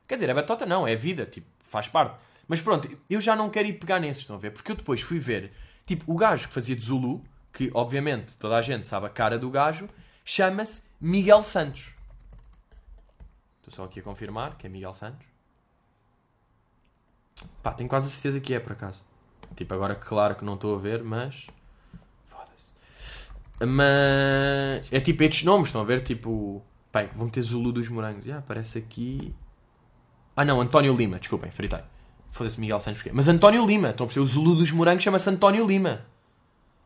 Quer 0.09 0.14
dizer, 0.14 0.30
é 0.30 0.34
batota 0.34 0.64
não, 0.64 0.86
é 0.86 0.96
vida, 0.96 1.26
tipo, 1.26 1.46
faz 1.61 1.86
parte. 1.86 2.24
Mas 2.48 2.62
pronto, 2.62 2.88
eu 3.11 3.20
já 3.20 3.36
não 3.36 3.50
quero 3.50 3.68
ir 3.68 3.74
pegar 3.74 4.00
nesses, 4.00 4.22
estão 4.22 4.36
a 4.36 4.38
ver? 4.38 4.53
Porque 4.53 4.72
eu 4.72 4.76
depois 4.76 5.03
fui 5.03 5.18
ver, 5.18 5.53
tipo, 5.84 6.11
o 6.11 6.16
gajo 6.16 6.48
que 6.48 6.55
fazia 6.55 6.74
de 6.74 6.82
Zulu, 6.82 7.22
que 7.53 7.70
obviamente 7.74 8.34
toda 8.38 8.57
a 8.57 8.62
gente 8.62 8.86
sabe 8.86 9.05
a 9.05 9.11
cara 9.11 9.38
do 9.38 9.50
gajo, 9.50 9.90
chama-se 10.24 10.84
Miguel 10.98 11.42
Santos. 11.42 11.92
Estou 13.59 13.74
só 13.74 13.84
aqui 13.84 14.00
a 14.00 14.03
confirmar 14.03 14.57
que 14.57 14.66
é 14.66 14.70
Miguel 14.70 14.94
Santos. 14.94 15.32
Pá, 17.62 17.72
tenho 17.72 17.88
quase 17.88 18.07
a 18.07 18.11
certeza 18.11 18.40
que 18.40 18.55
é, 18.55 18.61
por 18.61 18.72
acaso. 18.72 19.03
Tipo, 19.55 19.74
agora 19.74 19.95
claro 19.95 20.34
que 20.34 20.45
não 20.45 20.55
estou 20.55 20.74
a 20.76 20.78
ver, 20.78 21.03
mas... 21.03 21.47
Foda-se. 22.28 22.72
Mas... 23.66 24.93
É 24.93 25.01
tipo 25.01 25.22
estes 25.22 25.45
nomes, 25.45 25.68
estão 25.68 25.80
a 25.80 25.84
ver? 25.84 26.01
Tipo... 26.01 26.62
Pá, 26.90 27.05
vou 27.14 27.26
meter 27.26 27.43
Zulu 27.43 27.72
dos 27.72 27.88
Morangos. 27.88 28.28
Ah, 28.28 28.38
aparece 28.38 28.78
aqui... 28.78 29.34
Ah 30.34 30.45
não, 30.45 30.61
António 30.61 30.95
Lima, 30.97 31.18
desculpem, 31.18 31.51
fritei. 31.51 31.80
Foda-se 32.30 32.59
Miguel 32.59 32.80
Santos 32.80 33.03
Mas 33.12 33.28
António 33.28 33.66
Lima, 33.66 33.90
estão 33.90 34.05
a 34.05 34.07
perceber? 34.07 34.24
O 34.24 34.26
Zulu 34.26 34.55
dos 34.55 34.72
Morangos 34.72 35.03
chama-se 35.03 35.28
António 35.28 35.66
Lima. 35.66 36.07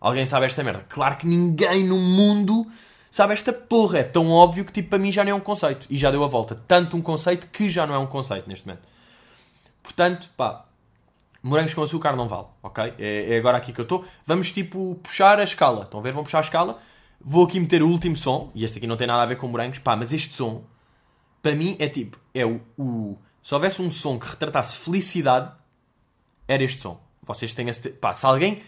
Alguém 0.00 0.26
sabe 0.26 0.46
esta 0.46 0.62
merda? 0.62 0.84
Claro 0.88 1.16
que 1.16 1.26
ninguém 1.26 1.86
no 1.86 1.96
mundo 1.96 2.66
sabe 3.11 3.32
esta 3.32 3.52
porra. 3.52 4.00
É 4.00 4.02
tão 4.02 4.28
óbvio 4.30 4.64
que 4.64 4.72
tipo 4.72 4.90
para 4.90 4.98
mim 4.98 5.11
já 5.11 5.24
não 5.24 5.30
é 5.32 5.34
um 5.34 5.40
conceito. 5.40 5.86
E 5.88 5.96
já 5.96 6.11
deu 6.11 6.24
a 6.24 6.28
volta. 6.28 6.54
Tanto 6.66 6.96
um 6.96 7.00
conceito 7.00 7.46
que 7.46 7.68
já 7.68 7.86
não 7.86 7.94
é 7.94 7.98
um 7.98 8.07
conceito 8.07 8.48
neste 8.48 8.66
momento. 8.66 8.86
Portanto, 9.87 10.28
pá, 10.37 10.64
morangos 11.41 11.72
com 11.72 11.80
açúcar 11.80 12.16
não 12.16 12.26
vale, 12.26 12.49
ok? 12.61 12.95
É, 12.99 13.34
é 13.34 13.39
agora 13.39 13.57
aqui 13.57 13.72
que 13.72 13.80
eu 13.80 13.84
estou. 13.84 14.05
Vamos, 14.24 14.51
tipo, 14.51 14.97
puxar 14.97 15.39
a 15.39 15.45
escala. 15.45 15.84
Estão 15.84 16.01
a 16.01 16.03
ver? 16.03 16.11
Vamos 16.11 16.26
puxar 16.26 16.39
a 16.39 16.43
escala. 16.43 16.80
Vou 17.20 17.45
aqui 17.47 17.61
meter 17.61 17.84
o 17.84 17.89
último 17.89 18.16
som, 18.16 18.51
e 18.53 18.64
este 18.64 18.78
aqui 18.78 18.87
não 18.87 18.97
tem 18.97 19.07
nada 19.07 19.22
a 19.22 19.26
ver 19.26 19.37
com 19.37 19.47
morangos, 19.47 19.78
pá, 19.78 19.95
mas 19.95 20.12
este 20.12 20.34
som, 20.34 20.64
para 21.41 21.55
mim, 21.55 21.76
é 21.78 21.89
tipo, 21.89 22.18
é 22.34 22.45
o, 22.45 22.61
o... 22.76 23.16
Se 23.43 23.55
houvesse 23.55 23.80
um 23.80 23.91
som 23.91 24.18
que 24.18 24.26
retratasse 24.26 24.76
felicidade, 24.76 25.53
era 26.49 26.64
este 26.64 26.80
som. 26.80 27.01
Vocês 27.22 27.55
têm 27.55 27.68
esse... 27.68 27.91
Pá, 27.91 28.12
se 28.12 28.26
alguém 28.26 28.61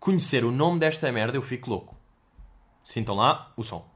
conhecer 0.00 0.44
o 0.44 0.50
nome 0.50 0.80
desta 0.80 1.10
merda, 1.12 1.36
eu 1.36 1.42
fico 1.42 1.70
louco. 1.70 1.96
Sintam 2.84 3.14
lá 3.14 3.52
o 3.56 3.62
som. 3.62 3.88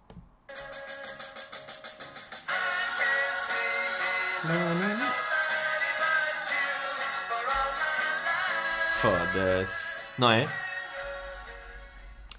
Foda-se. 9.30 10.00
Não 10.18 10.30
é? 10.30 10.48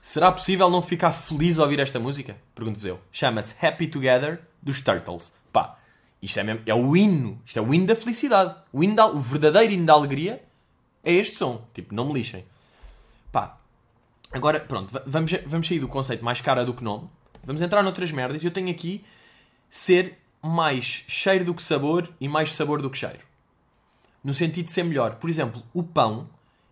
Será 0.01 0.29
possível 0.31 0.69
não 0.69 0.81
ficar 0.81 1.13
feliz 1.13 1.57
ao 1.57 1.63
ouvir 1.63 1.79
esta 1.79 1.99
música? 1.99 2.35
Pergunto-vos 2.53 2.85
eu. 2.85 2.99
Chama-se 3.11 3.55
Happy 3.65 3.87
Together 3.87 4.41
dos 4.61 4.81
Turtles. 4.81 5.31
Pá, 5.53 5.77
isto 6.21 6.37
é 6.39 6.43
mesmo. 6.43 6.61
É 6.65 6.73
o 6.73 6.95
hino. 6.95 7.41
Isto 7.45 7.59
é 7.59 7.61
o 7.61 7.73
hino 7.73 7.87
da 7.87 7.95
felicidade. 7.95 8.55
O, 8.73 8.83
hino 8.83 8.95
da, 8.95 9.07
o 9.07 9.19
verdadeiro 9.19 9.71
hino 9.71 9.85
da 9.85 9.93
alegria 9.93 10.43
é 11.03 11.13
este 11.13 11.37
som. 11.37 11.65
Tipo, 11.73 11.95
não 11.95 12.07
me 12.07 12.13
lixem. 12.13 12.43
Pá. 13.31 13.57
Agora, 14.31 14.59
pronto. 14.59 14.91
Vamos, 15.05 15.31
vamos 15.45 15.67
sair 15.67 15.79
do 15.79 15.87
conceito 15.87 16.25
mais 16.25 16.41
cara 16.41 16.65
do 16.65 16.73
que 16.73 16.83
nome. 16.83 17.09
Vamos 17.43 17.61
entrar 17.61 17.81
noutras 17.83 18.11
merdas. 18.11 18.43
Eu 18.43 18.51
tenho 18.51 18.69
aqui 18.69 19.05
ser 19.69 20.17
mais 20.43 21.05
cheiro 21.07 21.45
do 21.45 21.53
que 21.53 21.63
sabor 21.63 22.09
e 22.19 22.27
mais 22.27 22.53
sabor 22.53 22.81
do 22.81 22.89
que 22.89 22.97
cheiro. 22.97 23.23
No 24.21 24.33
sentido 24.33 24.65
de 24.65 24.71
ser 24.71 24.83
melhor. 24.83 25.15
Por 25.15 25.29
exemplo, 25.29 25.63
o 25.73 25.81
pão 25.81 26.27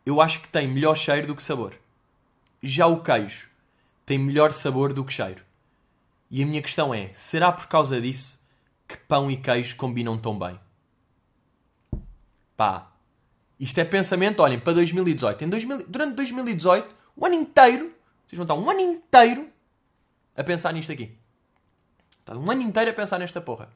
eu 0.10 0.20
acho 0.20 0.42
que 0.42 0.48
tem 0.50 0.68
melhor 0.68 0.96
cheiro 0.96 1.28
do 1.28 1.36
que 1.36 1.44
sabor. 1.44 1.74
Já 2.62 2.88
o 2.88 3.02
queijo 3.02 3.50
tem 4.06 4.18
melhor 4.18 4.52
sabor 4.52 4.92
do 4.92 5.06
que 5.06 5.14
cheiro. 5.14 5.44
E 6.32 6.42
a 6.42 6.46
minha 6.46 6.62
questão 6.62 6.94
é: 6.94 7.12
será 7.14 7.52
por 7.52 7.68
causa 7.68 8.02
disso 8.02 8.40
que 8.88 8.98
pão 8.98 9.30
e 9.30 9.38
queijo 9.38 9.76
combinam 9.76 10.18
tão 10.18 10.38
bem? 10.38 10.60
Pá, 12.58 12.92
isto 13.60 13.78
é 13.78 13.86
pensamento, 13.86 14.42
olhem, 14.42 14.60
para 14.60 14.74
2018. 14.74 15.44
Em 15.44 15.50
2000, 15.50 15.86
durante 15.88 16.16
2018, 16.16 16.96
o 17.16 17.26
ano 17.26 17.36
inteiro, 17.36 17.94
vocês 18.26 18.38
vão 18.38 18.44
estar 18.44 18.56
um 18.56 18.70
ano 18.70 18.80
inteiro 18.80 19.48
a 20.36 20.44
pensar 20.44 20.74
nisto 20.74 20.92
aqui. 20.92 21.16
Está 22.20 22.36
um 22.36 22.50
ano 22.50 22.62
inteiro 22.62 22.92
a 22.92 22.94
pensar 22.94 23.20
nesta 23.20 23.40
porra. 23.40 23.70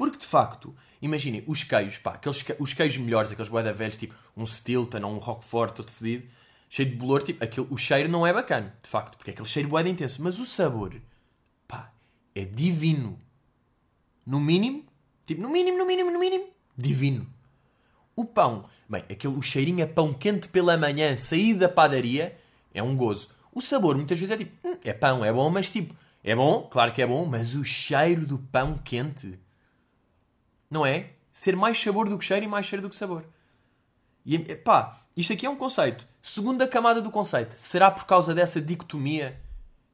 Porque, 0.00 0.16
de 0.16 0.26
facto, 0.26 0.74
imaginem, 1.02 1.44
os 1.46 1.62
queijos, 1.62 1.98
pá, 1.98 2.12
aqueles, 2.12 2.42
os 2.58 2.72
queijos 2.72 2.96
melhores, 2.96 3.30
aqueles 3.30 3.50
boeda 3.50 3.70
velhos, 3.70 3.98
tipo 3.98 4.14
um 4.34 4.46
Stilton 4.46 5.04
ou 5.04 5.12
um 5.12 5.18
Roquefort 5.18 5.74
todo 5.74 5.90
fedido, 5.90 6.26
cheio 6.70 6.88
de 6.88 6.96
bolor, 6.96 7.22
tipo, 7.22 7.44
aquele, 7.44 7.66
o 7.68 7.76
cheiro 7.76 8.08
não 8.08 8.26
é 8.26 8.32
bacana, 8.32 8.74
de 8.82 8.88
facto, 8.88 9.18
porque 9.18 9.30
é 9.30 9.34
aquele 9.34 9.46
cheiro 9.46 9.68
boeda 9.68 9.90
intenso. 9.90 10.22
Mas 10.22 10.38
o 10.38 10.46
sabor, 10.46 10.98
pá, 11.68 11.92
é 12.34 12.46
divino. 12.46 13.20
No 14.24 14.40
mínimo, 14.40 14.86
tipo, 15.26 15.42
no 15.42 15.50
mínimo, 15.50 15.76
no 15.76 15.84
mínimo, 15.84 16.10
no 16.10 16.18
mínimo, 16.18 16.46
divino. 16.74 17.26
O 18.16 18.24
pão, 18.24 18.64
bem, 18.88 19.02
aquele, 19.02 19.36
o 19.36 19.42
cheirinho 19.42 19.84
a 19.84 19.86
pão 19.86 20.14
quente 20.14 20.48
pela 20.48 20.78
manhã, 20.78 21.14
saído 21.14 21.60
da 21.60 21.68
padaria, 21.68 22.38
é 22.72 22.82
um 22.82 22.96
gozo. 22.96 23.28
O 23.52 23.60
sabor, 23.60 23.96
muitas 23.96 24.18
vezes, 24.18 24.30
é 24.30 24.38
tipo, 24.38 24.66
hum, 24.66 24.78
é 24.82 24.94
pão, 24.94 25.22
é 25.22 25.30
bom, 25.30 25.50
mas 25.50 25.68
tipo, 25.68 25.94
é 26.24 26.34
bom, 26.34 26.66
claro 26.70 26.90
que 26.90 27.02
é 27.02 27.06
bom, 27.06 27.26
mas 27.26 27.54
o 27.54 27.62
cheiro 27.62 28.24
do 28.26 28.38
pão 28.38 28.78
quente, 28.82 29.38
não 30.70 30.86
é? 30.86 31.10
Ser 31.32 31.56
mais 31.56 31.80
sabor 31.80 32.08
do 32.08 32.16
que 32.16 32.24
cheiro 32.24 32.44
e 32.44 32.48
mais 32.48 32.66
cheiro 32.66 32.82
do 32.82 32.88
que 32.88 32.96
sabor. 32.96 33.24
E 34.24 34.38
pá, 34.38 35.00
isto 35.16 35.32
aqui 35.32 35.46
é 35.46 35.50
um 35.50 35.56
conceito. 35.56 36.06
Segunda 36.22 36.66
camada 36.68 37.00
do 37.00 37.10
conceito. 37.10 37.54
Será 37.56 37.90
por 37.90 38.04
causa 38.04 38.34
dessa 38.34 38.60
dicotomia 38.60 39.40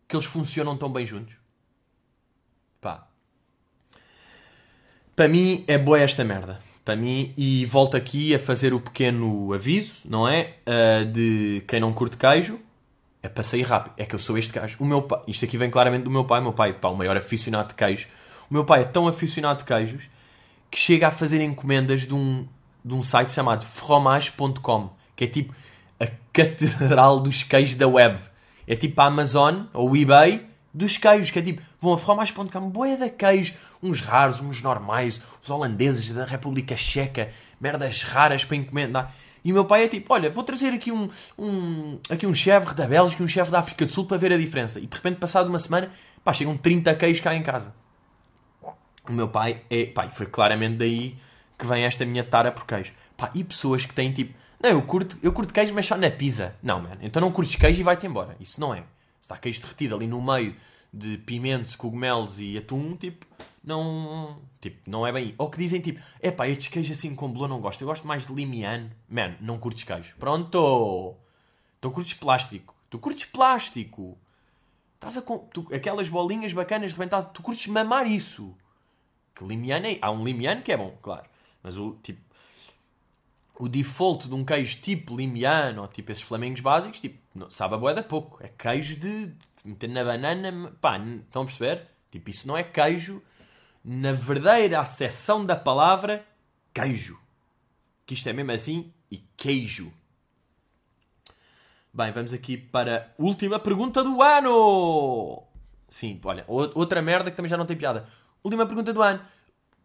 que 0.06 0.16
eles 0.16 0.26
funcionam 0.26 0.76
tão 0.76 0.92
bem 0.92 1.06
juntos? 1.06 1.36
Pá. 2.80 3.06
Para 5.14 5.28
mim 5.28 5.64
é 5.66 5.78
boa 5.78 5.98
esta 5.98 6.24
merda. 6.24 6.60
Para 6.84 6.94
mim, 6.94 7.34
e 7.36 7.66
volto 7.66 7.96
aqui 7.96 8.34
a 8.34 8.38
fazer 8.38 8.72
o 8.72 8.80
pequeno 8.80 9.52
aviso, 9.52 9.94
não 10.04 10.28
é? 10.28 10.54
Uh, 10.66 11.04
de 11.06 11.64
quem 11.66 11.80
não 11.80 11.92
curte 11.92 12.16
queijo, 12.16 12.60
é 13.20 13.28
para 13.28 13.42
sair 13.42 13.62
rápido. 13.62 13.94
É 13.96 14.04
que 14.04 14.14
eu 14.14 14.18
sou 14.20 14.38
este 14.38 14.52
gajo. 14.52 14.76
O 14.78 14.84
meu 14.84 15.02
pai, 15.02 15.20
isto 15.26 15.44
aqui 15.44 15.58
vem 15.58 15.68
claramente 15.68 16.04
do 16.04 16.10
meu 16.10 16.24
pai. 16.24 16.38
O 16.40 16.44
meu 16.44 16.52
pai, 16.52 16.72
pá, 16.74 16.88
o 16.88 16.96
maior 16.96 17.16
aficionado 17.16 17.70
de 17.70 17.74
queijo. 17.74 18.08
O 18.48 18.54
meu 18.54 18.64
pai 18.64 18.82
é 18.82 18.84
tão 18.84 19.08
aficionado 19.08 19.60
de 19.60 19.64
queijos 19.64 20.08
que 20.76 20.82
chega 20.82 21.08
a 21.08 21.10
fazer 21.10 21.40
encomendas 21.40 22.02
de 22.02 22.12
um, 22.12 22.46
de 22.84 22.92
um 22.92 23.02
site 23.02 23.32
chamado 23.32 23.64
fromage.com, 23.64 24.90
que 25.16 25.24
é 25.24 25.26
tipo 25.26 25.54
a 25.98 26.06
catedral 26.30 27.18
dos 27.18 27.42
queijos 27.42 27.74
da 27.76 27.88
web. 27.88 28.20
É 28.66 28.76
tipo 28.76 29.00
a 29.00 29.06
Amazon 29.06 29.62
ou 29.72 29.92
o 29.92 29.96
eBay 29.96 30.44
dos 30.74 30.98
queijos, 30.98 31.30
que 31.30 31.38
é 31.38 31.42
tipo, 31.42 31.62
vão 31.80 31.94
a 31.94 31.98
fromage.com, 31.98 32.68
boia 32.68 32.98
de 32.98 33.08
queijo, 33.08 33.54
uns 33.82 34.02
raros, 34.02 34.42
uns 34.42 34.60
normais, 34.60 35.18
os 35.42 35.48
holandeses 35.48 36.10
da 36.10 36.26
República 36.26 36.76
Checa, 36.76 37.30
merdas 37.58 38.02
raras 38.02 38.44
para 38.44 38.58
encomendar. 38.58 39.14
E 39.42 39.52
o 39.52 39.54
meu 39.54 39.64
pai 39.64 39.84
é 39.84 39.88
tipo, 39.88 40.12
olha, 40.12 40.28
vou 40.28 40.44
trazer 40.44 40.74
aqui 40.74 40.92
um, 40.92 41.08
um, 41.38 41.98
aqui 42.10 42.26
um 42.26 42.34
chefe 42.34 42.74
da 42.74 42.86
Bélgica 42.86 43.22
e 43.22 43.24
um 43.24 43.28
chefe 43.28 43.50
da 43.50 43.60
África 43.60 43.86
do 43.86 43.92
Sul 43.92 44.04
para 44.04 44.18
ver 44.18 44.30
a 44.30 44.36
diferença. 44.36 44.78
E 44.78 44.86
de 44.86 44.94
repente, 44.94 45.16
passado 45.16 45.48
uma 45.48 45.58
semana, 45.58 45.90
pá, 46.22 46.34
chegam 46.34 46.54
30 46.54 46.94
queijos 46.96 47.22
cá 47.22 47.34
em 47.34 47.42
casa. 47.42 47.72
O 49.12 49.14
meu 49.14 49.28
pai 49.28 49.62
é, 49.70 49.86
pá, 49.86 50.08
foi 50.08 50.26
claramente 50.26 50.76
daí 50.76 51.16
que 51.58 51.66
vem 51.66 51.84
esta 51.84 52.04
minha 52.04 52.24
tara 52.24 52.52
por 52.52 52.66
queijo. 52.66 52.92
Pá, 53.16 53.30
e 53.34 53.42
pessoas 53.42 53.86
que 53.86 53.94
têm 53.94 54.12
tipo, 54.12 54.34
não, 54.62 54.70
eu 54.70 54.82
curto, 54.82 55.18
eu 55.22 55.32
curto 55.32 55.52
queijo, 55.52 55.74
mas 55.74 55.86
só 55.86 55.96
na 55.96 56.10
pizza. 56.10 56.56
Não, 56.62 56.80
mano, 56.80 56.98
então 57.00 57.20
não 57.20 57.30
curtes 57.32 57.56
queijo 57.56 57.80
e 57.80 57.84
vai-te 57.84 58.06
embora. 58.06 58.36
Isso 58.40 58.60
não 58.60 58.74
é. 58.74 58.78
Se 58.78 58.84
está 59.22 59.36
queijo 59.36 59.60
derretido 59.60 59.94
ali 59.94 60.06
no 60.06 60.20
meio 60.20 60.54
de 60.92 61.18
pimentos, 61.18 61.76
cogumelos 61.76 62.38
e 62.38 62.56
atum, 62.56 62.96
tipo, 62.96 63.26
não, 63.62 64.38
tipo, 64.60 64.78
não 64.88 65.06
é 65.06 65.12
bem. 65.12 65.34
Ou 65.36 65.50
que 65.50 65.58
dizem 65.58 65.80
tipo, 65.80 66.00
é 66.20 66.30
pá, 66.30 66.48
estes 66.48 66.68
queijos 66.68 66.98
assim 66.98 67.14
com 67.14 67.30
bolor 67.30 67.48
não 67.48 67.60
gosto, 67.60 67.82
eu 67.82 67.88
gosto 67.88 68.06
mais 68.06 68.26
de 68.26 68.32
limiano. 68.32 68.90
Man, 69.08 69.34
não 69.40 69.58
curtes 69.58 69.84
queijo. 69.84 70.14
Pronto! 70.18 71.14
Tu 71.80 71.90
curtes 71.90 72.14
plástico. 72.14 72.74
Tu 72.88 72.98
curtes 72.98 73.24
plástico. 73.26 74.16
Estás 74.94 75.18
a 75.18 75.22
tu, 75.22 75.66
aquelas 75.74 76.08
bolinhas 76.08 76.52
bacanas 76.52 76.92
de 76.92 76.98
repente, 76.98 77.30
tu 77.34 77.42
curtes 77.42 77.66
mamar 77.66 78.10
isso. 78.10 78.56
Que 79.36 79.44
limiano 79.44 79.86
é... 79.86 79.98
Há 80.00 80.10
um 80.10 80.24
limiano 80.24 80.62
que 80.62 80.72
é 80.72 80.76
bom, 80.76 80.96
claro. 81.02 81.26
Mas 81.62 81.78
o 81.78 81.92
tipo. 82.02 82.24
O 83.58 83.68
default 83.68 84.28
de 84.28 84.34
um 84.34 84.44
queijo 84.44 84.80
tipo 84.80 85.16
limiano 85.16 85.82
ou 85.82 85.88
tipo 85.88 86.12
esses 86.12 86.22
flamengos 86.22 86.60
básicos, 86.60 87.00
tipo, 87.00 87.18
sabe 87.50 87.74
a 87.74 87.78
boeda 87.78 88.02
pouco. 88.02 88.42
É 88.42 88.48
queijo 88.48 88.96
de, 88.96 89.26
de 89.26 89.36
meter 89.64 89.88
na 89.88 90.04
banana. 90.04 90.72
Pá, 90.80 90.98
estão 90.98 91.42
a 91.42 91.44
perceber? 91.44 91.86
Tipo, 92.10 92.30
isso 92.30 92.48
não 92.48 92.56
é 92.56 92.62
queijo 92.62 93.22
na 93.84 94.12
verdadeira 94.12 94.80
acessão 94.80 95.44
da 95.44 95.56
palavra 95.56 96.26
queijo. 96.74 97.18
Que 98.04 98.14
isto 98.14 98.28
é 98.28 98.32
mesmo 98.32 98.52
assim 98.52 98.92
e 99.10 99.18
queijo. 99.36 99.92
Bem, 101.92 102.12
vamos 102.12 102.34
aqui 102.34 102.58
para 102.58 103.14
a 103.18 103.22
última 103.22 103.58
pergunta 103.58 104.04
do 104.04 104.22
ano. 104.22 105.42
Sim, 105.88 106.20
olha, 106.24 106.44
outra 106.46 107.00
merda 107.00 107.30
que 107.30 107.36
também 107.36 107.48
já 107.48 107.56
não 107.56 107.64
tem 107.64 107.76
piada. 107.76 108.06
Última 108.46 108.64
pergunta 108.64 108.92
do 108.92 109.02
ano. 109.02 109.20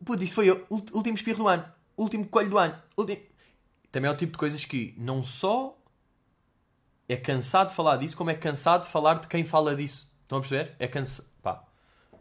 Putz, 0.06 0.22
isso 0.22 0.36
foi 0.36 0.52
o 0.52 0.68
último 0.70 1.16
espirro 1.16 1.40
do 1.40 1.48
ano. 1.48 1.66
Último 1.98 2.28
coelho 2.28 2.52
do 2.52 2.58
ano. 2.60 2.80
Último... 2.96 3.20
Também 3.92 4.08
é 4.08 4.14
o 4.14 4.16
tipo 4.16 4.34
de 4.34 4.38
coisas 4.38 4.64
que 4.64 4.94
não 5.00 5.24
só 5.24 5.76
é 7.10 7.18
cansado 7.18 7.70
de 7.70 7.76
falar 7.76 7.98
disso, 7.98 8.16
como 8.16 8.30
é 8.30 8.36
cansado 8.36 8.84
de 8.84 8.90
falar 8.90 9.16
de 9.16 9.28
quem 9.28 9.44
fala 9.44 9.76
disso. 9.76 10.08
Estão 10.22 10.38
a 10.38 10.42
perceber? 10.42 10.76
É 10.78 10.88
cansado. 10.88 11.28
Pá, 11.42 11.64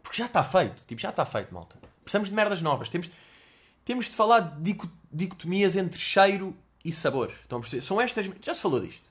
porque 0.01 0.17
já 0.17 0.25
está 0.25 0.43
feito. 0.43 0.83
Tipo, 0.83 0.99
já 0.99 1.09
está 1.09 1.23
feito, 1.25 1.53
malta. 1.53 1.77
Precisamos 2.03 2.29
de 2.29 2.33
merdas 2.33 2.59
novas. 2.59 2.89
Temos, 2.89 3.11
temos 3.85 4.05
de 4.05 4.15
falar 4.15 4.39
de 4.39 4.75
dicotomias 5.11 5.75
entre 5.75 5.99
cheiro 5.99 6.57
e 6.83 6.91
sabor. 6.91 7.31
Estão 7.43 7.59
a 7.59 7.61
perceber? 7.61 7.81
São 7.81 8.01
estas... 8.01 8.27
Já 8.41 8.55
se 8.55 8.61
falou 8.61 8.81
disto. 8.81 9.07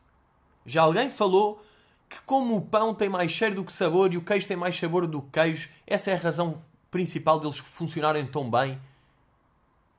Já 0.66 0.82
alguém 0.82 1.08
falou 1.10 1.64
que 2.08 2.20
como 2.22 2.56
o 2.56 2.60
pão 2.60 2.92
tem 2.92 3.08
mais 3.08 3.30
cheiro 3.30 3.54
do 3.54 3.64
que 3.64 3.72
sabor 3.72 4.12
e 4.12 4.16
o 4.16 4.24
queijo 4.24 4.48
tem 4.48 4.56
mais 4.56 4.76
sabor 4.76 5.06
do 5.06 5.22
que 5.22 5.30
queijo, 5.30 5.70
essa 5.86 6.10
é 6.10 6.14
a 6.14 6.18
razão 6.18 6.60
principal 6.90 7.38
deles 7.38 7.58
funcionarem 7.58 8.26
tão 8.26 8.50
bem, 8.50 8.80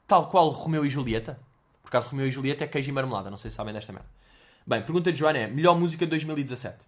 tal 0.08 0.28
qual 0.30 0.50
Romeu 0.50 0.86
e 0.86 0.90
Julieta. 0.90 1.40
Por 1.82 1.90
acaso 1.90 2.10
Romeu 2.10 2.28
e 2.28 2.32
Julieta 2.32 2.64
é 2.64 2.68
queijo 2.68 2.90
e 2.90 2.92
marmelada, 2.92 3.30
não 3.30 3.38
sei 3.38 3.50
se 3.50 3.58
sabem 3.58 3.74
desta 3.74 3.92
merda. 3.94 4.10
Bem, 4.66 4.82
pergunta 4.82 5.12
de 5.12 5.18
Joana 5.18 5.40
é: 5.40 5.48
melhor 5.48 5.78
música 5.78 6.06
de 6.06 6.10
2017? 6.12 6.86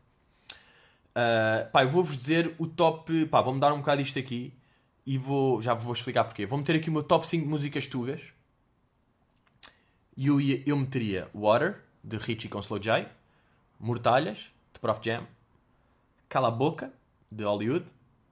Uh, 1.13 1.69
pá, 1.71 1.83
eu 1.83 1.89
vou-vos 1.89 2.17
dizer 2.17 2.55
o 2.57 2.67
top. 2.67 3.25
Pá, 3.27 3.41
vou-me 3.41 3.59
dar 3.59 3.73
um 3.73 3.77
bocado 3.77 4.01
isto 4.01 4.17
aqui 4.19 4.53
e 5.05 5.17
vou. 5.17 5.61
Já 5.61 5.73
vou 5.73 5.93
explicar 5.93 6.23
porquê. 6.23 6.45
Vou 6.45 6.57
meter 6.57 6.75
aqui 6.75 6.89
o 6.89 6.93
meu 6.93 7.03
top 7.03 7.27
5 7.27 7.43
de 7.43 7.49
músicas 7.49 7.87
tugas. 7.87 8.21
E 10.15 10.27
eu, 10.27 10.39
eu 10.39 10.77
meteria 10.77 11.27
Water, 11.33 11.81
de 12.03 12.17
Richie 12.17 12.47
com 12.47 12.59
Slow 12.59 12.79
J, 12.79 13.09
Mortalhas, 13.79 14.51
de 14.71 14.79
Prof 14.79 14.99
Jam, 15.03 15.25
Cala 16.29 16.51
Boca, 16.51 16.93
de 17.31 17.43
Hollywood, 17.43 17.85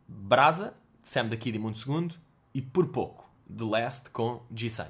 Brasa, 0.07 0.76
Sam 1.04 1.28
da 1.28 1.38
Kid 1.38 1.58
e 1.58 1.60
Mundo 1.60 1.78
Segundo, 1.78 2.16
e 2.54 2.62
Por 2.62 2.88
Pouco, 2.88 3.30
de 3.49 3.64
Last 3.64 4.10
com 4.12 4.41
G-Sun. 4.54 4.88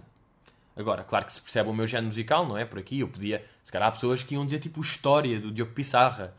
Agora, 0.75 1.03
claro 1.03 1.25
que 1.25 1.33
se 1.33 1.41
percebe 1.41 1.69
o 1.69 1.73
meu 1.73 1.85
género 1.85 2.07
musical, 2.07 2.47
não 2.47 2.57
é? 2.57 2.65
Por 2.65 2.79
aqui 2.79 3.01
eu 3.01 3.07
podia. 3.07 3.43
Se 3.63 3.71
calhar 3.71 3.89
há 3.89 3.91
pessoas 3.91 4.23
que 4.23 4.35
iam 4.35 4.45
dizer 4.45 4.59
tipo 4.59 4.81
História 4.81 5.39
do 5.39 5.51
Diogo 5.51 5.73
Pissarra 5.73 6.33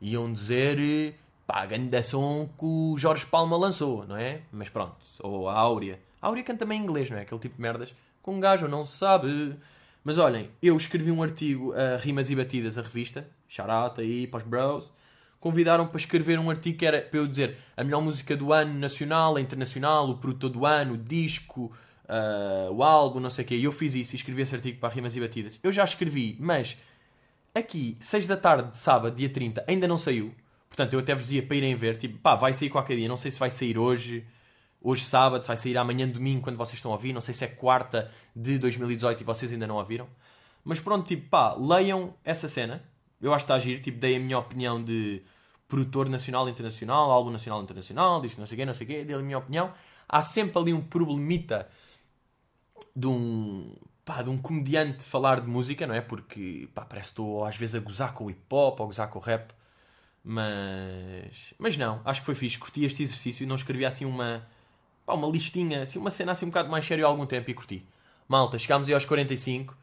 iam 0.00 0.32
dizer 0.32 1.18
pá, 1.46 1.64
grande 1.64 2.02
som 2.02 2.48
que 2.58 2.64
o 2.64 2.94
Jorge 2.98 3.24
Palma 3.24 3.56
lançou, 3.56 4.06
não 4.06 4.16
é? 4.16 4.42
Mas 4.52 4.68
pronto, 4.68 4.96
ou 5.20 5.48
a 5.48 5.54
Áurea. 5.54 5.98
A 6.20 6.26
Áurea 6.26 6.44
canta 6.44 6.60
também 6.60 6.80
em 6.80 6.82
inglês, 6.82 7.08
não 7.08 7.16
é? 7.16 7.22
Aquele 7.22 7.40
tipo 7.40 7.56
de 7.56 7.62
merdas 7.62 7.94
com 8.20 8.34
um 8.34 8.40
gajo 8.40 8.68
não 8.68 8.84
se 8.84 8.98
sabe. 8.98 9.56
Mas 10.04 10.18
olhem, 10.18 10.50
eu 10.62 10.76
escrevi 10.76 11.10
um 11.10 11.22
artigo 11.22 11.72
a 11.72 11.96
Rimas 11.96 12.28
e 12.30 12.36
Batidas, 12.36 12.76
a 12.76 12.82
revista, 12.82 13.28
shout 13.48 14.00
aí 14.00 14.26
para 14.26 14.38
os 14.38 14.44
bros. 14.44 14.92
Convidaram 15.40 15.86
para 15.86 15.98
escrever 15.98 16.38
um 16.38 16.50
artigo 16.50 16.78
que 16.78 16.86
era 16.86 17.00
para 17.00 17.20
eu 17.20 17.26
dizer 17.26 17.56
a 17.76 17.84
melhor 17.84 18.00
música 18.00 18.36
do 18.36 18.52
ano 18.52 18.74
nacional, 18.74 19.36
a 19.36 19.40
internacional, 19.40 20.08
o 20.08 20.16
produtor 20.16 20.50
do 20.50 20.66
ano, 20.66 20.94
o 20.94 20.98
disco, 20.98 21.72
uh, 22.04 22.72
o 22.72 22.82
álbum, 22.82 23.20
não 23.20 23.30
sei 23.30 23.44
o 23.44 23.48
quê. 23.48 23.56
E 23.56 23.64
eu 23.64 23.72
fiz 23.72 23.94
isso 23.94 24.14
e 24.14 24.16
escrevi 24.16 24.42
esse 24.42 24.54
artigo 24.54 24.80
para 24.80 24.92
Rimas 24.92 25.14
e 25.14 25.20
Batidas. 25.20 25.58
Eu 25.62 25.70
já 25.70 25.84
escrevi, 25.84 26.36
mas 26.40 26.76
Aqui, 27.58 27.96
6 27.98 28.26
da 28.26 28.36
tarde 28.36 28.70
de 28.70 28.78
sábado, 28.78 29.16
dia 29.16 29.28
30, 29.28 29.64
ainda 29.66 29.88
não 29.88 29.98
saiu. 29.98 30.32
Portanto, 30.68 30.92
eu 30.92 31.00
até 31.00 31.12
vos 31.12 31.24
dizia 31.24 31.42
para 31.42 31.56
irem 31.56 31.74
ver. 31.74 31.96
Tipo, 31.96 32.18
pá, 32.18 32.36
vai 32.36 32.52
sair 32.54 32.70
qualquer 32.70 32.94
dia. 32.96 33.08
Não 33.08 33.16
sei 33.16 33.32
se 33.32 33.38
vai 33.38 33.50
sair 33.50 33.76
hoje, 33.76 34.24
hoje 34.80 35.04
sábado, 35.04 35.44
vai 35.44 35.56
sair 35.56 35.76
amanhã 35.76 36.06
domingo, 36.06 36.42
quando 36.42 36.56
vocês 36.56 36.74
estão 36.74 36.92
a 36.92 36.94
ouvir. 36.94 37.12
Não 37.12 37.20
sei 37.20 37.34
se 37.34 37.44
é 37.44 37.48
quarta 37.48 38.10
de 38.36 38.58
2018 38.58 39.22
e 39.22 39.24
vocês 39.24 39.52
ainda 39.52 39.66
não 39.66 39.76
ouviram. 39.76 40.06
Mas 40.62 40.78
pronto, 40.78 41.06
tipo, 41.06 41.28
pá, 41.28 41.54
leiam 41.54 42.14
essa 42.24 42.48
cena. 42.48 42.80
Eu 43.20 43.32
acho 43.34 43.44
que 43.44 43.52
está 43.52 43.58
giro. 43.58 43.82
Tipo, 43.82 43.98
dei 43.98 44.16
a 44.16 44.20
minha 44.20 44.38
opinião 44.38 44.82
de 44.82 45.22
produtor 45.68 46.08
nacional 46.08 46.48
e 46.48 46.50
internacional, 46.50 47.10
álbum 47.10 47.30
nacional 47.30 47.60
e 47.60 47.64
internacional, 47.64 48.20
disto 48.20 48.38
não 48.38 48.46
sei 48.46 48.56
o 48.56 48.58
quê, 48.58 48.64
não 48.64 48.74
sei 48.74 48.84
o 48.86 48.88
quê. 48.88 49.04
Dei 49.04 49.16
a 49.16 49.18
minha 49.20 49.38
opinião. 49.38 49.72
Há 50.08 50.22
sempre 50.22 50.58
ali 50.58 50.72
um 50.72 50.80
problemita 50.80 51.68
de 52.96 53.06
um 53.06 53.74
pá, 54.04 54.22
de 54.22 54.30
um 54.30 54.38
comediante 54.38 55.04
falar 55.04 55.40
de 55.40 55.48
música, 55.48 55.86
não 55.86 55.94
é? 55.94 56.00
Porque 56.00 56.68
pá, 56.74 56.84
parece 56.84 57.08
que 57.08 57.12
estou 57.12 57.44
às 57.44 57.56
vezes 57.56 57.74
a 57.74 57.80
gozar 57.80 58.14
com 58.14 58.24
o 58.24 58.30
hip 58.30 58.40
hop 58.50 58.80
ou 58.80 58.84
a 58.84 58.86
gozar 58.86 59.08
com 59.08 59.18
o 59.18 59.22
rap. 59.22 59.52
Mas, 60.24 61.54
mas 61.58 61.76
não, 61.76 62.00
acho 62.04 62.20
que 62.20 62.26
foi 62.26 62.34
fixe. 62.34 62.58
Curti 62.58 62.84
este 62.84 63.02
exercício 63.02 63.44
e 63.44 63.46
não 63.46 63.56
escrevi 63.56 63.84
assim 63.84 64.04
uma, 64.04 64.46
pá, 65.06 65.14
uma 65.14 65.28
listinha, 65.28 65.82
assim, 65.82 65.98
uma 65.98 66.10
cena 66.10 66.32
assim 66.32 66.46
um 66.46 66.48
bocado 66.48 66.70
mais 66.70 66.84
sério 66.86 67.06
há 67.06 67.08
algum 67.08 67.26
tempo 67.26 67.50
e 67.50 67.54
curti. 67.54 67.86
Malta, 68.28 68.58
chegámos 68.58 68.88
aí 68.88 68.94
aos 68.94 69.04
45. 69.06 69.76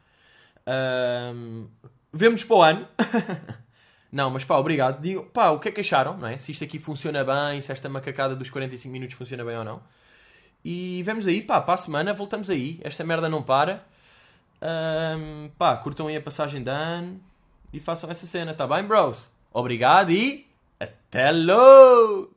Um, 0.68 1.68
Vemo-nos 2.16 2.44
para 2.44 2.56
o 2.56 2.62
ano. 2.62 2.88
Não, 4.10 4.30
mas 4.30 4.44
pá, 4.44 4.56
obrigado. 4.56 5.00
Digo, 5.00 5.24
pá, 5.24 5.50
o 5.50 5.58
que 5.58 5.68
é 5.68 5.70
que 5.72 5.80
acharam, 5.80 6.16
não 6.16 6.28
é? 6.28 6.38
Se 6.38 6.50
isto 6.52 6.64
aqui 6.64 6.78
funciona 6.78 7.22
bem, 7.22 7.60
se 7.60 7.70
esta 7.70 7.88
macacada 7.88 8.34
dos 8.34 8.48
45 8.48 8.90
minutos 8.90 9.14
funciona 9.14 9.44
bem 9.44 9.58
ou 9.58 9.64
não. 9.64 9.82
E 10.64 11.02
vemos 11.02 11.26
aí, 11.26 11.42
pá, 11.42 11.60
para 11.60 11.74
a 11.74 11.76
semana 11.76 12.14
voltamos 12.14 12.48
aí. 12.48 12.80
Esta 12.82 13.04
merda 13.04 13.28
não 13.28 13.42
para. 13.42 13.84
Ahm, 14.62 15.50
pá, 15.58 15.76
curtam 15.76 16.06
aí 16.06 16.16
a 16.16 16.20
passagem 16.20 16.62
de 16.62 16.70
ano 16.70 17.20
e 17.72 17.80
façam 17.80 18.10
essa 18.10 18.26
cena, 18.26 18.54
tá 18.54 18.66
bem, 18.66 18.82
bros? 18.84 19.30
Obrigado 19.52 20.10
e 20.10 20.46
até 20.80 21.30
logo! 21.30 22.35